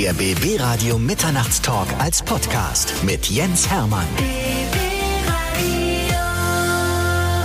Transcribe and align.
Der 0.00 0.12
BB 0.12 0.60
Radio 0.60 0.96
Mitternachtstalk 0.96 1.88
als 1.98 2.22
Podcast 2.22 2.94
mit 3.04 3.28
Jens 3.30 3.68
Hermann. 3.68 4.06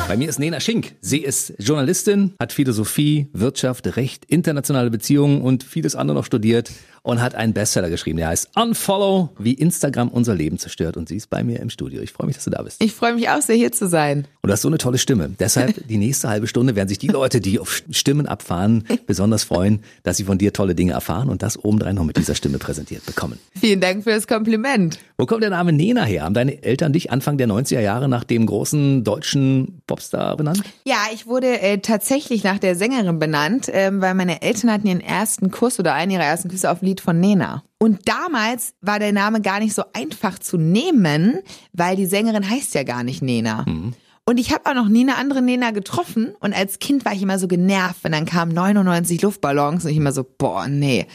Bei 0.07 0.15
mir 0.15 0.29
ist 0.29 0.37
Nena 0.37 0.59
Schink. 0.59 0.93
Sie 1.01 1.17
ist 1.17 1.55
Journalistin, 1.57 2.35
hat 2.39 2.53
Philosophie, 2.53 3.27
Wirtschaft, 3.33 3.97
Recht, 3.97 4.25
internationale 4.25 4.91
Beziehungen 4.91 5.41
und 5.41 5.63
vieles 5.63 5.95
andere 5.95 6.17
noch 6.17 6.25
studiert 6.25 6.69
und 7.03 7.21
hat 7.21 7.35
einen 7.35 7.53
Bestseller 7.53 7.89
geschrieben, 7.89 8.17
der 8.17 8.29
heißt 8.29 8.51
Unfollow, 8.55 9.29
wie 9.37 9.53
Instagram 9.53 10.07
unser 10.07 10.33
Leben 10.33 10.57
zerstört. 10.57 10.97
Und 10.97 11.09
sie 11.09 11.17
ist 11.17 11.29
bei 11.29 11.43
mir 11.43 11.59
im 11.59 11.69
Studio. 11.69 12.01
Ich 12.01 12.13
freue 12.13 12.27
mich, 12.27 12.37
dass 12.37 12.45
du 12.45 12.49
da 12.49 12.61
bist. 12.63 12.81
Ich 12.81 12.93
freue 12.93 13.13
mich 13.13 13.29
auch 13.29 13.41
sehr, 13.41 13.55
hier 13.55 13.71
zu 13.71 13.87
sein. 13.87 14.19
Und 14.41 14.47
du 14.47 14.53
hast 14.53 14.61
so 14.61 14.69
eine 14.69 14.77
tolle 14.77 14.97
Stimme. 14.97 15.29
Deshalb 15.37 15.87
die 15.87 15.97
nächste 15.97 16.29
halbe 16.29 16.47
Stunde 16.47 16.75
werden 16.75 16.87
sich 16.87 16.97
die 16.97 17.09
Leute, 17.09 17.41
die 17.41 17.59
auf 17.59 17.83
Stimmen 17.91 18.25
abfahren, 18.25 18.85
besonders 19.05 19.43
freuen, 19.43 19.81
dass 20.03 20.17
sie 20.17 20.23
von 20.23 20.37
dir 20.37 20.53
tolle 20.53 20.75
Dinge 20.75 20.93
erfahren 20.93 21.29
und 21.29 21.43
das 21.43 21.63
obendrein 21.63 21.95
noch 21.95 22.05
mit 22.05 22.17
dieser 22.17 22.35
Stimme 22.35 22.57
präsentiert 22.57 23.05
bekommen. 23.05 23.37
Vielen 23.53 23.81
Dank 23.81 24.05
für 24.05 24.11
das 24.11 24.25
Kompliment. 24.25 24.97
Wo 25.17 25.25
kommt 25.25 25.43
der 25.43 25.49
Name 25.49 25.73
Nena 25.73 26.05
her? 26.05 26.23
Haben 26.23 26.33
deine 26.33 26.63
Eltern 26.63 26.93
dich 26.93 27.11
Anfang 27.11 27.37
der 27.37 27.47
90er 27.47 27.81
Jahre 27.81 28.07
nach 28.07 28.23
dem 28.23 28.45
großen 28.45 29.03
deutschen 29.03 29.81
Popstar 29.87 30.37
benannt? 30.37 30.63
Ja, 30.85 30.97
ich 31.13 31.27
wurde 31.27 31.59
äh, 31.61 31.79
tatsächlich 31.79 32.43
nach 32.43 32.59
der 32.59 32.75
Sängerin 32.75 33.19
benannt, 33.19 33.67
äh, 33.67 33.91
weil 33.93 34.13
meine 34.15 34.41
Eltern 34.41 34.71
hatten 34.71 34.87
ihren 34.87 35.01
ersten 35.01 35.51
Kuss 35.51 35.79
oder 35.79 35.93
einen 35.93 36.11
ihrer 36.11 36.23
ersten 36.23 36.49
Küsse 36.49 36.71
auf 36.71 36.81
ein 36.81 36.92
Lied 36.93 37.01
von 37.01 37.19
Nena. 37.19 37.63
Und 37.79 38.07
damals 38.07 38.75
war 38.81 38.99
der 38.99 39.11
Name 39.11 39.41
gar 39.41 39.59
nicht 39.59 39.73
so 39.73 39.83
einfach 39.93 40.37
zu 40.37 40.57
nehmen, 40.57 41.39
weil 41.73 41.95
die 41.95 42.05
Sängerin 42.05 42.47
heißt 42.47 42.75
ja 42.75 42.83
gar 42.83 43.03
nicht 43.03 43.21
Nena. 43.21 43.65
Mhm. 43.67 43.93
Und 44.25 44.39
ich 44.39 44.53
habe 44.53 44.69
auch 44.69 44.75
noch 44.75 44.87
nie 44.87 45.01
eine 45.01 45.17
andere 45.17 45.41
Nena 45.41 45.71
getroffen. 45.71 46.33
Und 46.39 46.53
als 46.53 46.79
Kind 46.79 47.03
war 47.03 47.13
ich 47.13 47.23
immer 47.23 47.39
so 47.39 47.47
genervt, 47.47 48.03
wenn 48.03 48.13
dann 48.13 48.25
kamen 48.25 48.53
99 48.53 49.21
Luftballons 49.21 49.83
und 49.83 49.91
ich 49.91 49.97
immer 49.97 50.13
so, 50.13 50.23
boah, 50.23 50.67
nee. 50.67 51.07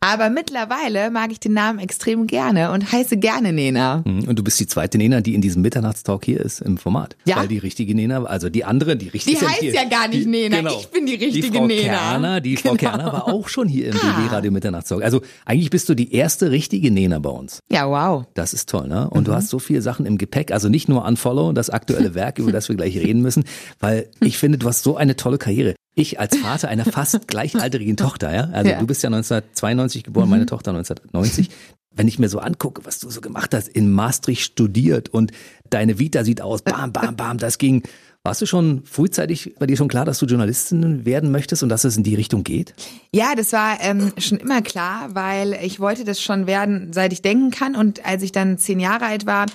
Aber 0.00 0.30
mittlerweile 0.30 1.10
mag 1.10 1.32
ich 1.32 1.40
den 1.40 1.54
Namen 1.54 1.80
extrem 1.80 2.28
gerne 2.28 2.70
und 2.70 2.92
heiße 2.92 3.16
gerne 3.16 3.52
Nena. 3.52 4.02
Mhm. 4.06 4.28
Und 4.28 4.38
du 4.38 4.44
bist 4.44 4.60
die 4.60 4.68
zweite 4.68 4.96
Nena, 4.96 5.20
die 5.20 5.34
in 5.34 5.40
diesem 5.40 5.60
Mitternachtstalk 5.62 6.24
hier 6.24 6.40
ist 6.40 6.60
im 6.60 6.76
Format. 6.78 7.16
Ja. 7.24 7.36
Weil 7.38 7.48
die 7.48 7.58
richtige 7.58 7.96
Nena, 7.96 8.22
also 8.22 8.48
die 8.48 8.64
andere, 8.64 8.96
die 8.96 9.08
richtige. 9.08 9.36
Die 9.40 9.44
heißt 9.44 9.58
hier, 9.60 9.74
ja 9.74 9.84
gar 9.88 10.06
nicht 10.06 10.22
die, 10.24 10.26
Nena. 10.26 10.58
Genau. 10.58 10.78
Ich 10.78 10.86
bin 10.88 11.04
die 11.06 11.16
richtige 11.16 11.50
die 11.50 11.56
Frau 11.56 11.66
Nena. 11.66 11.82
Kerner, 11.82 12.40
die 12.40 12.56
Frau 12.56 12.74
Genau. 12.74 12.90
Kerner 12.92 13.12
war 13.12 13.26
auch 13.28 13.48
schon 13.48 13.66
hier 13.66 13.88
im 13.88 13.96
Ah. 13.96 14.20
BB 14.20 14.30
Radio 14.32 14.52
Mitternachtstalk. 14.52 15.02
Also 15.02 15.20
eigentlich 15.44 15.70
bist 15.70 15.88
du 15.88 15.94
die 15.94 16.12
erste 16.14 16.52
richtige 16.52 16.92
Nena 16.92 17.18
bei 17.18 17.30
uns. 17.30 17.58
Ja, 17.68 17.88
wow. 17.88 18.24
Das 18.34 18.52
ist 18.54 18.68
toll, 18.68 18.86
ne? 18.86 19.10
Und 19.10 19.22
Mhm. 19.22 19.24
du 19.24 19.32
hast 19.34 19.48
so 19.48 19.58
viele 19.58 19.82
Sachen 19.82 20.06
im 20.06 20.16
Gepäck. 20.16 20.52
Also 20.52 20.68
nicht 20.68 20.88
nur 20.88 21.04
Unfollow, 21.04 21.52
das 21.52 21.70
aktuelle 21.70 22.14
Werk, 22.14 22.38
über 22.38 22.52
das 22.52 22.68
wir 22.68 22.76
gleich 22.76 22.96
reden 22.96 23.20
müssen, 23.20 23.42
weil 23.80 24.08
ich 24.20 24.38
finde, 24.38 24.58
du 24.58 24.68
hast 24.68 24.84
so 24.84 24.96
eine 24.96 25.16
tolle 25.16 25.38
Karriere. 25.38 25.74
Ich 25.98 26.20
als 26.20 26.36
Vater 26.36 26.68
einer 26.68 26.84
fast 26.84 27.26
gleichaltrigen 27.28 27.96
Tochter, 27.96 28.32
ja, 28.34 28.48
also 28.52 28.70
Ja. 28.70 28.76
Mhm. 28.76 28.80
du 28.80 28.86
bist 28.86 29.02
ja 29.02 29.08
1992 29.08 30.04
geboren, 30.04 30.28
meine 30.28 30.46
Tochter 30.46 30.70
1990. 30.70 31.50
Wenn 31.94 32.06
ich 32.06 32.18
mir 32.20 32.28
so 32.28 32.38
angucke, 32.38 32.84
was 32.84 33.00
du 33.00 33.10
so 33.10 33.20
gemacht 33.20 33.52
hast, 33.54 33.66
in 33.66 33.90
Maastricht 33.90 34.42
studiert 34.42 35.08
und 35.08 35.32
deine 35.70 35.98
Vita 35.98 36.22
sieht 36.22 36.40
aus, 36.40 36.62
bam, 36.62 36.92
bam, 36.92 37.16
bam, 37.16 37.38
das 37.38 37.58
ging. 37.58 37.82
Warst 38.22 38.40
du 38.42 38.46
schon 38.46 38.82
frühzeitig 38.84 39.54
bei 39.58 39.66
dir 39.66 39.76
schon 39.76 39.88
klar, 39.88 40.04
dass 40.04 40.18
du 40.18 40.26
Journalistin 40.26 41.04
werden 41.04 41.30
möchtest 41.32 41.62
und 41.62 41.68
dass 41.70 41.84
es 41.84 41.96
in 41.96 42.02
die 42.04 42.14
Richtung 42.14 42.44
geht? 42.44 42.74
Ja, 43.12 43.34
das 43.34 43.52
war 43.52 43.78
ähm, 43.80 44.12
schon 44.18 44.38
immer 44.38 44.60
klar, 44.62 45.08
weil 45.14 45.58
ich 45.62 45.80
wollte 45.80 46.04
das 46.04 46.20
schon 46.22 46.46
werden, 46.46 46.92
seit 46.92 47.12
ich 47.12 47.22
denken 47.22 47.50
kann. 47.50 47.74
Und 47.74 48.04
als 48.04 48.22
ich 48.22 48.30
dann 48.30 48.58
zehn 48.58 48.78
Jahre 48.80 49.06
alt 49.06 49.26
war, 49.26 49.46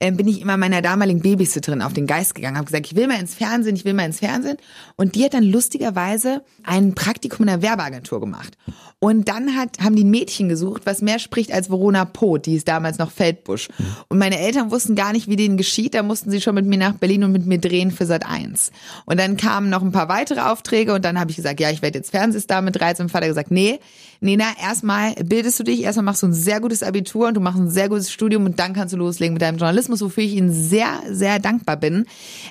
ähm, 0.00 0.16
bin 0.16 0.28
ich 0.28 0.40
immer 0.40 0.56
meiner 0.56 0.82
damaligen 0.82 1.20
Babysitterin 1.20 1.82
auf 1.82 1.92
den 1.92 2.06
Geist 2.06 2.34
gegangen, 2.34 2.56
habe 2.56 2.66
gesagt, 2.66 2.86
ich 2.86 2.96
will 2.96 3.06
mal 3.06 3.20
ins 3.20 3.34
Fernsehen, 3.34 3.76
ich 3.76 3.84
will 3.84 3.94
mal 3.94 4.06
ins 4.06 4.18
Fernsehen. 4.18 4.56
Und 4.96 5.14
die 5.14 5.24
hat 5.24 5.34
dann 5.34 5.44
lustigerweise 5.44 6.42
ein 6.62 6.94
Praktikum 6.94 7.46
in 7.46 7.52
einer 7.52 7.62
Werbeagentur 7.62 8.20
gemacht. 8.20 8.56
Und 8.98 9.28
dann 9.28 9.56
hat, 9.56 9.80
haben 9.80 9.96
die 9.96 10.04
ein 10.04 10.10
Mädchen 10.10 10.48
gesucht, 10.48 10.82
was 10.86 11.02
mehr 11.02 11.18
spricht 11.18 11.52
als 11.52 11.70
Verona 11.70 12.04
Poth, 12.04 12.46
die 12.46 12.54
ist 12.54 12.68
damals 12.68 12.98
noch 12.98 13.10
Feldbusch. 13.10 13.68
Und 14.08 14.18
meine 14.18 14.38
Eltern 14.38 14.70
wussten 14.70 14.94
gar 14.94 15.12
nicht, 15.12 15.28
wie 15.28 15.36
denen 15.36 15.56
geschieht. 15.56 15.94
Da 15.94 16.02
mussten 16.02 16.30
sie 16.30 16.40
schon 16.40 16.54
mit 16.54 16.64
mir 16.64 16.78
nach 16.78 16.94
Berlin 16.94 17.24
und 17.24 17.32
mit 17.32 17.46
mir 17.46 17.58
drehen 17.58 17.90
für 17.90 18.06
Sat 18.06 18.26
1. 18.26 18.72
Und 19.04 19.20
dann 19.20 19.36
kamen 19.36 19.68
noch 19.68 19.82
ein 19.82 19.92
paar 19.92 20.08
weitere 20.08 20.40
Aufträge 20.40 20.94
und 20.94 21.04
dann 21.04 21.20
habe 21.20 21.30
ich 21.30 21.36
gesagt, 21.36 21.60
ja, 21.60 21.70
ich 21.70 21.82
werde 21.82 21.98
jetzt 21.98 22.12
Fernsehstar 22.12 22.62
mit 22.62 22.76
13. 22.76 23.08
Vater 23.08 23.26
gesagt, 23.26 23.50
nee, 23.50 23.78
Nena, 24.24 24.46
erstmal 24.58 25.12
bildest 25.16 25.60
du 25.60 25.64
dich, 25.64 25.82
erstmal 25.82 26.04
machst 26.04 26.22
du 26.22 26.28
ein 26.28 26.32
sehr 26.32 26.58
gutes 26.60 26.82
Abitur 26.82 27.28
und 27.28 27.34
du 27.34 27.40
machst 27.40 27.58
ein 27.58 27.68
sehr 27.68 27.90
gutes 27.90 28.10
Studium 28.10 28.46
und 28.46 28.58
dann 28.58 28.72
kannst 28.72 28.94
du 28.94 28.96
loslegen 28.96 29.34
mit 29.34 29.42
deinem 29.42 29.58
Journalismus, 29.58 30.00
wofür 30.00 30.24
ich 30.24 30.32
Ihnen 30.32 30.50
sehr, 30.50 30.88
sehr 31.10 31.38
dankbar 31.38 31.76
bin, 31.76 32.06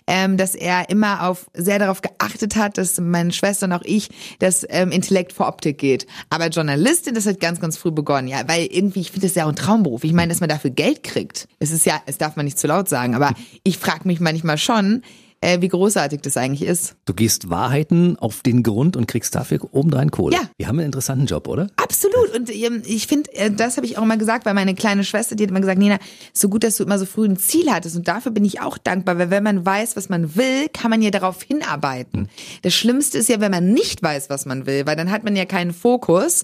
ähm, 0.05 0.37
dass 0.37 0.53
er 0.53 0.91
immer 0.91 1.27
auf 1.27 1.49
sehr 1.55 1.79
darauf 1.79 2.01
geachtet 2.01 2.57
hat, 2.57 2.77
dass 2.77 2.99
meine 2.99 3.31
Schwester 3.31 3.65
und 3.65 3.73
auch 3.73 3.81
ich, 3.85 4.09
dass 4.37 4.67
ähm, 4.69 4.91
Intellekt 4.91 5.33
vor 5.33 5.47
Optik 5.47 5.79
geht. 5.79 6.05
Aber 6.29 6.49
Journalistin, 6.49 7.15
das 7.15 7.25
hat 7.25 7.39
ganz, 7.39 7.59
ganz 7.59 7.75
früh 7.75 7.89
begonnen, 7.89 8.27
ja, 8.27 8.47
weil 8.47 8.67
irgendwie, 8.67 9.01
ich 9.01 9.09
finde 9.09 9.25
das 9.25 9.35
ja 9.35 9.45
auch 9.45 9.49
ein 9.49 9.55
Traumberuf. 9.55 10.03
Ich 10.03 10.13
meine, 10.13 10.29
dass 10.29 10.41
man 10.41 10.49
dafür 10.49 10.69
Geld 10.69 11.01
kriegt. 11.01 11.47
Es 11.57 11.71
ist 11.71 11.87
ja, 11.87 11.99
es 12.05 12.19
darf 12.19 12.35
man 12.35 12.45
nicht 12.45 12.59
zu 12.59 12.67
laut 12.67 12.87
sagen, 12.87 13.15
aber 13.15 13.31
ich 13.63 13.79
frage 13.79 14.01
mich 14.07 14.19
manchmal 14.19 14.59
schon, 14.59 15.01
äh, 15.43 15.61
wie 15.61 15.67
großartig 15.67 16.21
das 16.21 16.37
eigentlich 16.37 16.67
ist. 16.67 16.95
Du 17.05 17.13
gehst 17.13 17.49
Wahrheiten 17.49 18.17
auf 18.17 18.41
den 18.41 18.63
Grund 18.63 18.95
und 18.95 19.07
kriegst 19.07 19.35
dafür 19.35 19.59
obendrein 19.71 20.09
Kohle. 20.09 20.35
Ja. 20.35 20.41
Wir 20.57 20.67
haben 20.67 20.79
einen 20.79 20.87
interessanten 20.87 21.25
Job, 21.25 21.47
oder? 21.47 21.67
Absolut. 21.75 22.33
Und 22.35 22.49
ähm, 22.49 22.81
ich 22.85 23.07
finde, 23.07 23.33
äh, 23.33 23.51
das 23.51 23.77
habe 23.77 23.85
ich 23.85 23.97
auch 23.97 24.03
immer 24.03 24.17
gesagt, 24.17 24.45
weil 24.45 24.53
meine 24.53 24.73
kleine 24.73 25.03
Schwester, 25.03 25.35
die 25.35 25.43
hat 25.43 25.51
immer 25.51 25.59
gesagt, 25.59 25.79
Nina, 25.79 25.99
so 26.31 26.49
gut, 26.49 26.63
dass 26.63 26.77
du 26.77 26.83
immer 26.83 26.97
so 26.97 27.05
früh 27.05 27.25
ein 27.25 27.37
Ziel 27.37 27.69
hattest. 27.71 27.95
Und 27.95 28.07
dafür 28.07 28.31
bin 28.31 28.45
ich 28.45 28.61
auch 28.61 28.77
dankbar, 28.77 29.19
weil 29.19 29.29
wenn 29.29 29.43
man 29.43 29.65
weiß, 29.65 29.95
was 29.95 30.09
man 30.09 30.35
will, 30.35 30.69
kann 30.71 30.89
man 30.89 31.01
ja 31.01 31.11
darauf 31.11 31.43
hinarbeiten. 31.43 32.29
Das 32.61 32.73
Schlimmste 32.73 33.17
ist 33.17 33.29
ja, 33.29 33.41
wenn 33.41 33.51
man 33.51 33.73
nicht 33.73 34.01
weiß, 34.01 34.29
was 34.29 34.45
man 34.45 34.65
will, 34.65 34.85
weil 34.85 34.95
dann 34.95 35.11
hat 35.11 35.23
man 35.23 35.35
ja 35.35 35.45
keinen 35.45 35.73
Fokus. 35.73 36.43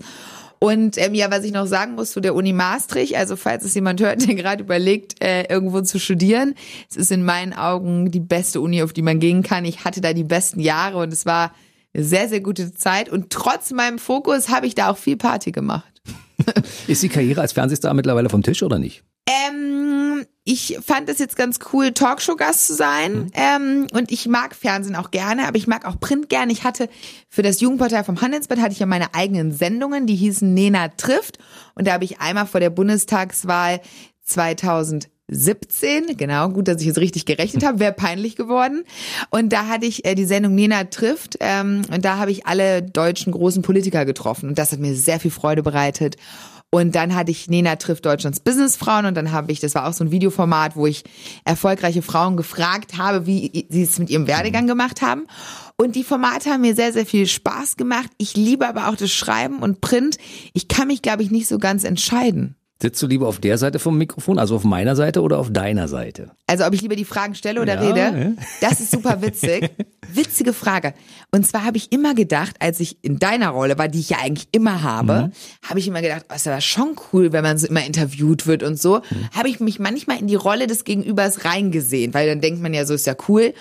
Und 0.59 0.97
ähm, 0.97 1.13
ja, 1.13 1.31
was 1.31 1.45
ich 1.45 1.53
noch 1.53 1.67
sagen 1.67 1.95
muss 1.95 2.11
zu 2.11 2.19
der 2.19 2.35
Uni 2.35 2.51
Maastricht, 2.51 3.15
also 3.15 3.37
falls 3.37 3.63
es 3.63 3.73
jemand 3.73 4.01
hört, 4.01 4.21
der 4.27 4.35
gerade 4.35 4.63
überlegt, 4.63 5.23
äh, 5.23 5.43
irgendwo 5.43 5.81
zu 5.81 5.99
studieren, 5.99 6.53
es 6.89 6.97
ist 6.97 7.11
in 7.11 7.23
meinen 7.23 7.53
Augen 7.53 8.11
die 8.11 8.19
beste 8.19 8.59
Uni, 8.59 8.83
auf 8.83 8.93
die 8.93 9.01
man 9.01 9.19
gehen 9.19 9.41
kann. 9.41 9.65
Ich 9.65 9.85
hatte 9.85 10.01
da 10.01 10.13
die 10.13 10.25
besten 10.25 10.59
Jahre 10.59 10.97
und 10.97 11.13
es 11.13 11.25
war 11.25 11.53
eine 11.93 12.03
sehr, 12.03 12.27
sehr 12.27 12.41
gute 12.41 12.73
Zeit. 12.73 13.09
Und 13.09 13.29
trotz 13.29 13.71
meinem 13.71 13.99
Fokus 13.99 14.49
habe 14.49 14.67
ich 14.67 14.75
da 14.75 14.89
auch 14.89 14.97
viel 14.97 15.17
Party 15.17 15.51
gemacht. 15.51 16.01
Ist 16.87 17.03
die 17.03 17.09
Karriere 17.09 17.41
als 17.41 17.53
Fernsehstar 17.53 17.93
mittlerweile 17.93 18.29
vom 18.29 18.43
Tisch 18.43 18.61
oder 18.63 18.79
nicht? 18.79 19.03
Ähm, 19.29 20.25
ich 20.43 20.79
fand 20.83 21.09
es 21.09 21.19
jetzt 21.19 21.35
ganz 21.35 21.59
cool, 21.71 21.91
Talkshow-Gast 21.91 22.65
zu 22.65 22.73
sein. 22.73 23.31
Ähm, 23.33 23.87
und 23.93 24.11
ich 24.11 24.27
mag 24.27 24.55
Fernsehen 24.55 24.95
auch 24.95 25.11
gerne, 25.11 25.47
aber 25.47 25.57
ich 25.57 25.67
mag 25.67 25.85
auch 25.85 25.99
Print 25.99 26.29
gerne. 26.29 26.51
Ich 26.51 26.63
hatte 26.63 26.89
für 27.27 27.43
das 27.43 27.61
Jugendportal 27.61 28.03
vom 28.03 28.21
Handelsblatt 28.21 28.59
hatte 28.59 28.71
ich 28.71 28.79
ja 28.79 28.87
meine 28.87 29.13
eigenen 29.13 29.51
Sendungen, 29.51 30.07
die 30.07 30.15
hießen 30.15 30.51
Nena 30.51 30.87
trifft. 30.89 31.37
Und 31.75 31.85
da 31.85 31.93
habe 31.93 32.05
ich 32.05 32.19
einmal 32.19 32.47
vor 32.47 32.59
der 32.59 32.71
Bundestagswahl 32.71 33.81
2017, 34.23 36.17
genau, 36.17 36.49
gut, 36.49 36.67
dass 36.67 36.81
ich 36.81 36.87
jetzt 36.87 36.99
richtig 36.99 37.25
gerechnet 37.25 37.63
habe, 37.63 37.79
wäre 37.79 37.93
peinlich 37.93 38.35
geworden. 38.35 38.85
Und 39.29 39.53
da 39.53 39.67
hatte 39.67 39.85
ich 39.85 40.03
äh, 40.05 40.15
die 40.15 40.25
Sendung 40.25 40.55
Nena 40.55 40.85
trifft 40.85 41.37
ähm, 41.41 41.83
und 41.93 42.05
da 42.05 42.17
habe 42.17 42.31
ich 42.31 42.47
alle 42.47 42.81
deutschen 42.81 43.33
großen 43.33 43.61
Politiker 43.61 44.05
getroffen 44.05 44.49
und 44.49 44.57
das 44.57 44.71
hat 44.71 44.79
mir 44.79 44.95
sehr 44.95 45.19
viel 45.19 45.31
Freude 45.31 45.61
bereitet. 45.61 46.15
Und 46.71 46.93
dann 46.93 47.15
hatte 47.15 47.31
ich 47.31 47.49
Nena 47.49 47.77
trifft 47.77 48.05
Deutschlands 48.05 48.39
Businessfrauen 48.39 49.07
und 49.07 49.15
dann 49.15 49.31
habe 49.31 49.51
ich, 49.51 49.59
das 49.59 49.73
war 49.73 49.87
auch 49.87 49.93
so 49.93 50.03
ein 50.03 50.11
Videoformat, 50.11 50.75
wo 50.75 50.85
ich 50.85 51.03
erfolgreiche 51.43 52.03
Frauen 52.03 52.37
gefragt 52.37 52.97
habe, 52.97 53.25
wie 53.25 53.65
sie 53.69 53.81
es 53.81 53.97
mit 53.97 54.11
ihrem 54.11 54.27
Werdegang 54.27 54.67
gemacht 54.67 55.01
haben. 55.01 55.25
Und 55.77 55.95
die 55.95 56.03
Formate 56.03 56.51
haben 56.51 56.61
mir 56.61 56.75
sehr, 56.75 56.93
sehr 56.93 57.07
viel 57.07 57.25
Spaß 57.25 57.75
gemacht. 57.75 58.11
Ich 58.17 58.35
liebe 58.35 58.67
aber 58.67 58.87
auch 58.87 58.95
das 58.95 59.11
Schreiben 59.11 59.59
und 59.59 59.81
Print. 59.81 60.17
Ich 60.53 60.67
kann 60.67 60.87
mich, 60.87 61.01
glaube 61.01 61.23
ich, 61.23 61.31
nicht 61.31 61.47
so 61.47 61.57
ganz 61.57 61.83
entscheiden. 61.83 62.55
Sitzt 62.81 63.01
du 63.01 63.07
lieber 63.07 63.27
auf 63.27 63.39
der 63.39 63.57
Seite 63.57 63.77
vom 63.77 63.97
Mikrofon, 63.97 64.39
also 64.39 64.55
auf 64.55 64.63
meiner 64.63 64.95
Seite 64.95 65.21
oder 65.21 65.37
auf 65.39 65.51
deiner 65.51 65.89
Seite? 65.89 66.31
Also 66.47 66.65
ob 66.65 66.73
ich 66.73 66.81
lieber 66.81 66.95
die 66.95 67.03
Fragen 67.03 67.35
stelle 67.35 67.61
oder 67.61 67.73
Ja, 67.75 67.81
rede, 67.81 67.99
ja. 68.37 68.43
das 68.69 68.79
ist 68.79 68.91
super 68.91 69.21
witzig. 69.21 69.69
Witzige 70.13 70.53
Frage. 70.53 70.93
Und 71.29 71.45
zwar 71.45 71.65
habe 71.65 71.75
ich 71.75 71.91
immer 71.91 72.15
gedacht, 72.15 72.55
als 72.59 72.79
ich 72.79 73.03
in 73.03 73.19
deiner 73.19 73.49
Rolle 73.49 73.77
war, 73.77 73.89
die 73.89 73.99
ich 73.99 74.09
ja 74.11 74.19
eigentlich 74.23 74.47
immer 74.53 74.81
habe, 74.81 75.27
Mhm. 75.27 75.67
habe 75.69 75.79
ich 75.79 75.87
immer 75.89 76.01
gedacht, 76.01 76.25
oh, 76.31 76.35
ist 76.35 76.47
aber 76.47 76.61
schon 76.61 76.95
cool, 77.11 77.33
wenn 77.33 77.43
man 77.43 77.57
so 77.57 77.67
immer 77.67 77.85
interviewt 77.85 78.47
wird 78.47 78.63
und 78.63 78.79
so. 78.79 79.01
Mhm. 79.09 79.29
Habe 79.35 79.49
ich 79.49 79.59
mich 79.59 79.77
manchmal 79.79 80.17
in 80.19 80.27
die 80.27 80.35
Rolle 80.35 80.65
des 80.65 80.85
Gegenübers 80.85 81.43
reingesehen, 81.43 82.13
weil 82.13 82.29
dann 82.29 82.39
denkt 82.39 82.61
man 82.61 82.73
ja, 82.73 82.85
so 82.85 82.93
ist 82.93 83.05
ja 83.05 83.15
cool. 83.27 83.53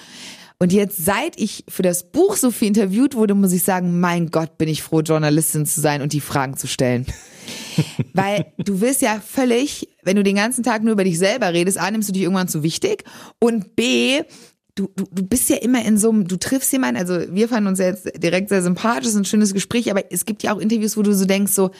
Und 0.60 0.72
jetzt, 0.72 1.04
seit 1.04 1.38
ich 1.40 1.64
für 1.68 1.82
das 1.82 2.10
Buch 2.10 2.34
so 2.34 2.50
viel 2.50 2.68
interviewt 2.68 3.14
wurde, 3.14 3.34
muss 3.34 3.52
ich 3.52 3.62
sagen, 3.62 4.00
mein 4.00 4.30
Gott, 4.30 4.58
bin 4.58 4.68
ich 4.68 4.82
froh, 4.82 5.00
Journalistin 5.00 5.66
zu 5.66 5.80
sein 5.80 6.02
und 6.02 6.12
die 6.12 6.20
Fragen 6.20 6.56
zu 6.56 6.66
stellen. 6.66 7.06
Weil 8.12 8.52
du 8.58 8.80
wirst 8.80 9.00
ja 9.00 9.22
völlig, 9.24 9.88
wenn 10.02 10.16
du 10.16 10.24
den 10.24 10.34
ganzen 10.34 10.64
Tag 10.64 10.82
nur 10.82 10.92
über 10.92 11.04
dich 11.04 11.18
selber 11.18 11.52
redest, 11.52 11.78
A, 11.78 11.90
nimmst 11.90 12.08
du 12.08 12.12
dich 12.12 12.22
irgendwann 12.22 12.48
zu 12.48 12.64
wichtig 12.64 13.04
und 13.38 13.76
B, 13.76 14.22
du, 14.74 14.88
du, 14.96 15.04
du 15.12 15.22
bist 15.22 15.48
ja 15.48 15.56
immer 15.56 15.84
in 15.84 15.96
so 15.96 16.10
einem, 16.10 16.26
du 16.26 16.36
triffst 16.36 16.72
jemanden, 16.72 17.00
also 17.00 17.20
wir 17.32 17.48
fanden 17.48 17.68
uns 17.68 17.78
ja 17.78 17.86
jetzt 17.86 18.10
direkt 18.20 18.48
sehr 18.48 18.62
sympathisch, 18.62 19.14
ein 19.14 19.24
schönes 19.24 19.54
Gespräch, 19.54 19.92
aber 19.92 20.12
es 20.12 20.24
gibt 20.24 20.42
ja 20.42 20.52
auch 20.52 20.58
Interviews, 20.58 20.96
wo 20.96 21.02
du 21.02 21.14
so 21.14 21.24
denkst, 21.24 21.52
so, 21.52 21.70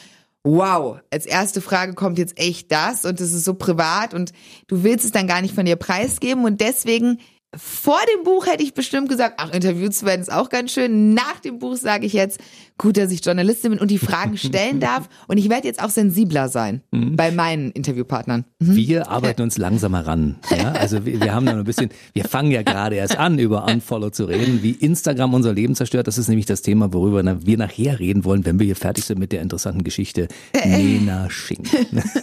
wow, 0.43 0.99
als 1.11 1.25
erste 1.25 1.59
Frage 1.59 1.95
kommt 1.95 2.17
jetzt 2.17 2.39
echt 2.39 2.71
das 2.71 3.03
und 3.03 3.19
das 3.19 3.33
ist 3.33 3.43
so 3.43 3.55
privat 3.55 4.13
und 4.13 4.31
du 4.67 4.83
willst 4.83 5.03
es 5.03 5.11
dann 5.11 5.27
gar 5.27 5.41
nicht 5.41 5.53
von 5.53 5.65
dir 5.65 5.75
preisgeben 5.75 6.45
und 6.45 6.61
deswegen 6.61 7.19
vor 7.55 7.99
dem 8.15 8.23
Buch 8.23 8.45
hätte 8.45 8.61
ich 8.61 8.75
bestimmt 8.75 9.09
gesagt, 9.09 9.35
ach, 9.37 9.51
Interview 9.51 9.89
zu 9.89 10.05
werden 10.05 10.21
ist 10.21 10.31
auch 10.31 10.49
ganz 10.49 10.71
schön. 10.71 11.15
Nach 11.15 11.39
dem 11.39 11.57
Buch 11.57 11.77
sage 11.77 12.05
ich 12.05 12.13
jetzt, 12.13 12.39
gut, 12.77 12.95
dass 12.95 13.11
ich 13.11 13.25
Journalistin 13.25 13.71
bin 13.71 13.79
und 13.79 13.89
die 13.89 13.97
Fragen 13.97 14.37
stellen 14.37 14.79
darf. 14.79 15.09
Und 15.27 15.37
ich 15.37 15.49
werde 15.49 15.67
jetzt 15.67 15.83
auch 15.83 15.89
sensibler 15.89 16.47
sein 16.47 16.81
mhm. 16.91 17.15
bei 17.15 17.31
meinen 17.31 17.71
Interviewpartnern. 17.71 18.45
Mhm. 18.59 18.75
Wir 18.75 19.09
arbeiten 19.09 19.41
uns 19.41 19.57
langsam 19.57 19.95
heran. 19.95 20.35
Ja? 20.55 20.73
Also 20.73 21.05
wir, 21.07 21.19
wir 21.21 21.33
haben 21.33 21.47
da 21.47 21.53
ein 21.53 21.63
bisschen, 21.63 21.89
wir 22.13 22.25
fangen 22.25 22.51
ja 22.51 22.61
gerade 22.61 22.95
erst 22.95 23.17
an, 23.17 23.39
über 23.39 23.65
Unfollow 23.65 24.11
zu 24.11 24.25
reden, 24.25 24.61
wie 24.61 24.71
Instagram 24.71 25.33
unser 25.33 25.53
Leben 25.53 25.73
zerstört. 25.73 26.05
Das 26.05 26.19
ist 26.19 26.27
nämlich 26.27 26.45
das 26.45 26.61
Thema, 26.61 26.93
worüber 26.93 27.23
wir 27.45 27.57
nachher 27.57 27.99
reden 27.99 28.25
wollen, 28.25 28.45
wenn 28.45 28.59
wir 28.59 28.65
hier 28.67 28.75
fertig 28.75 29.05
sind 29.05 29.17
mit 29.17 29.31
der 29.31 29.41
interessanten 29.41 29.83
Geschichte 29.83 30.27
Nena 30.53 31.31
Schink. 31.31 31.67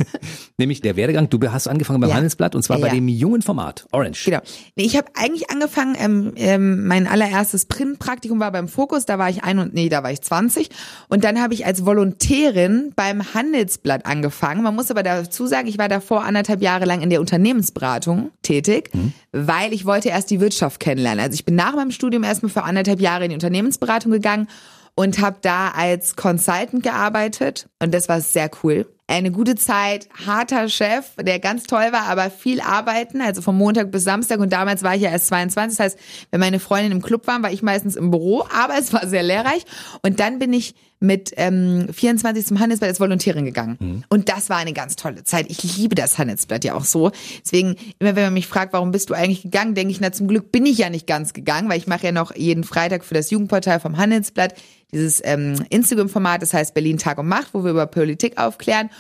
nämlich 0.57 0.83
der 0.83 0.95
Werdegang. 0.95 1.29
Du 1.29 1.41
hast 1.51 1.67
angefangen 1.67 2.01
beim 2.01 2.11
ja. 2.11 2.17
Handelsblatt 2.17 2.55
und 2.55 2.63
zwar 2.63 2.79
ja, 2.79 2.87
bei 2.87 2.95
dem 2.95 3.09
jungen 3.09 3.43
Format 3.43 3.87
Orange. 3.91 4.25
Genau. 4.27 4.41
Ich 4.77 4.97
habe 4.97 5.16
eigentlich 5.17 5.51
angefangen, 5.51 5.97
ähm, 5.99 6.33
ähm, 6.37 6.87
mein 6.87 7.07
allererstes 7.07 7.67
Printpraktikum 7.67 8.41
war 8.41 8.53
beim 8.53 8.69
Fokus, 8.69 9.07
da 9.07 9.19
war 9.19 9.31
ich 9.31 9.45
ein 9.45 9.59
und 9.59 9.75
nee, 9.75 9.89
da 9.89 10.03
war 10.03 10.13
ich 10.13 10.23
20 10.23 10.69
und 11.09 11.25
dann 11.25 11.41
habe 11.41 11.55
ich 11.55 11.67
als 11.67 11.85
Volontärin 11.85 12.93
beim 12.95 13.35
Handelsblatt 13.35 14.07
angefangen. 14.07 14.63
Man 14.63 14.75
muss 14.75 14.91
aber 14.91 15.03
dazu 15.03 15.47
sagen, 15.47 15.69
ich 15.69 15.79
war 15.79 15.89
davor 15.89 16.25
anderthalb 16.25 16.63
Jahre 16.63 16.85
lang 16.85 17.01
in 17.01 17.11
der 17.11 17.21
Unternehmensberatung 17.21 18.31
tätig, 18.43 18.91
mhm. 18.93 19.13
weil 19.33 19.73
ich 19.73 19.85
wollte 19.85 20.11
erst 20.11 20.31
die 20.31 20.41
Wirtschaft 20.41 20.81
kennenlernen. 20.81 21.21
Also 21.21 21.35
ich 21.35 21.45
bin 21.45 21.55
nach 21.55 21.75
meinem 21.75 21.91
Studium 21.91 22.23
erstmal 22.23 22.51
für 22.51 22.63
anderthalb 22.65 23.01
Jahre 23.01 23.25
in 23.25 23.31
die 23.31 23.37
Unternehmensberatung 23.37 24.13
gegangen 24.13 24.49
und 24.95 25.21
habe 25.21 25.37
da 25.43 25.69
als 25.71 26.17
Consultant 26.17 26.83
gearbeitet 26.83 27.69
und 27.83 27.93
das 27.93 28.09
war 28.09 28.21
sehr 28.21 28.51
cool 28.63 28.87
eine 29.09 29.31
gute 29.31 29.55
Zeit, 29.55 30.09
harter 30.27 30.69
Chef, 30.69 31.13
der 31.21 31.39
ganz 31.39 31.65
toll 31.65 31.93
war, 31.93 32.09
aber 32.09 32.31
viel 32.31 32.61
arbeiten, 32.61 33.21
also 33.21 33.41
vom 33.41 33.57
Montag 33.57 33.93
bis 33.93 34.05
Samstag 34.05 34.41
und 34.41 34.53
damals 34.53 34.83
war 34.83 34.97
ich 34.97 35.03
ja 35.03 35.11
erst 35.11 35.29
22, 35.29 35.77
das 35.77 35.85
heißt, 35.85 35.99
wenn 36.33 36.41
meine 36.41 36.59
Freundin 36.59 36.93
im 36.93 37.03
Club 37.03 37.27
waren, 37.27 37.43
war 37.43 37.53
ich 37.53 37.63
meistens 37.63 37.95
im 37.95 38.11
Büro, 38.11 38.45
aber 38.53 38.75
es 38.79 38.93
war 38.93 39.07
sehr 39.07 39.23
lehrreich 39.23 39.65
und 40.03 40.19
dann 40.19 40.39
bin 40.39 40.53
ich 40.53 40.75
mit 40.99 41.33
ähm, 41.37 41.89
24 41.93 42.47
zum 42.47 42.59
Handelsblatt 42.59 42.89
als 42.89 43.01
Volontärin 43.01 43.45
gegangen. 43.45 43.77
Mhm. 43.79 44.05
Und 44.09 44.29
das 44.31 44.49
war 44.49 44.57
eine 44.57 44.73
ganz 44.73 44.97
tolle 44.97 45.25
Zeit. 45.25 45.47
Ich 45.51 45.77
liebe 45.77 45.95
das 45.95 46.17
Handelsblatt 46.17 46.65
ja 46.65 46.75
auch 46.75 46.85
so. 46.85 47.11
Deswegen, 47.45 47.77
immer 47.99 48.17
wenn 48.17 48.25
man 48.25 48.33
mich 48.33 48.47
fragt, 48.47 48.73
warum 48.73 48.93
bist 48.93 49.11
du 49.11 49.15
eigentlich 49.15 49.43
gegangen, 49.43 49.75
denke 49.75 49.93
ich, 49.93 50.01
na 50.01 50.11
zum 50.13 50.27
Glück 50.27 50.51
bin 50.53 50.65
ich 50.65 50.79
ja 50.79 50.89
nicht 50.89 51.07
ganz 51.07 51.35
gegangen, 51.35 51.69
weil 51.69 51.79
ich 51.79 51.87
mache 51.87 52.07
ja 52.07 52.13
noch 52.13 52.35
jeden 52.35 52.65
Freitag 52.65 53.05
für 53.05 53.15
das 53.15 53.31
Jugendportal 53.31 53.79
vom 53.79 53.99
Handelsblatt 53.99 54.55
dieses 54.93 55.21
ähm, 55.25 55.65
Instagram-Format, 55.71 56.43
das 56.43 56.55
heißt 56.55 56.75
Berlin 56.75 56.99
Tag 56.99 57.19
und 57.19 57.29
Macht, 57.29 57.49
wo 57.53 57.65
wir 57.65 57.71
über 57.71 57.87
Politik 57.87 58.39
aufklären. 58.39 58.91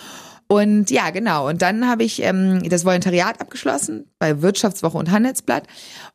Und 0.48 0.90
ja, 0.90 1.10
genau. 1.10 1.48
Und 1.48 1.62
dann 1.62 1.88
habe 1.88 2.04
ich 2.04 2.22
ähm, 2.22 2.62
das 2.68 2.84
Volontariat 2.84 3.40
abgeschlossen 3.40 4.08
bei 4.18 4.42
Wirtschaftswoche 4.42 4.96
und 4.96 5.10
Handelsblatt. 5.10 5.64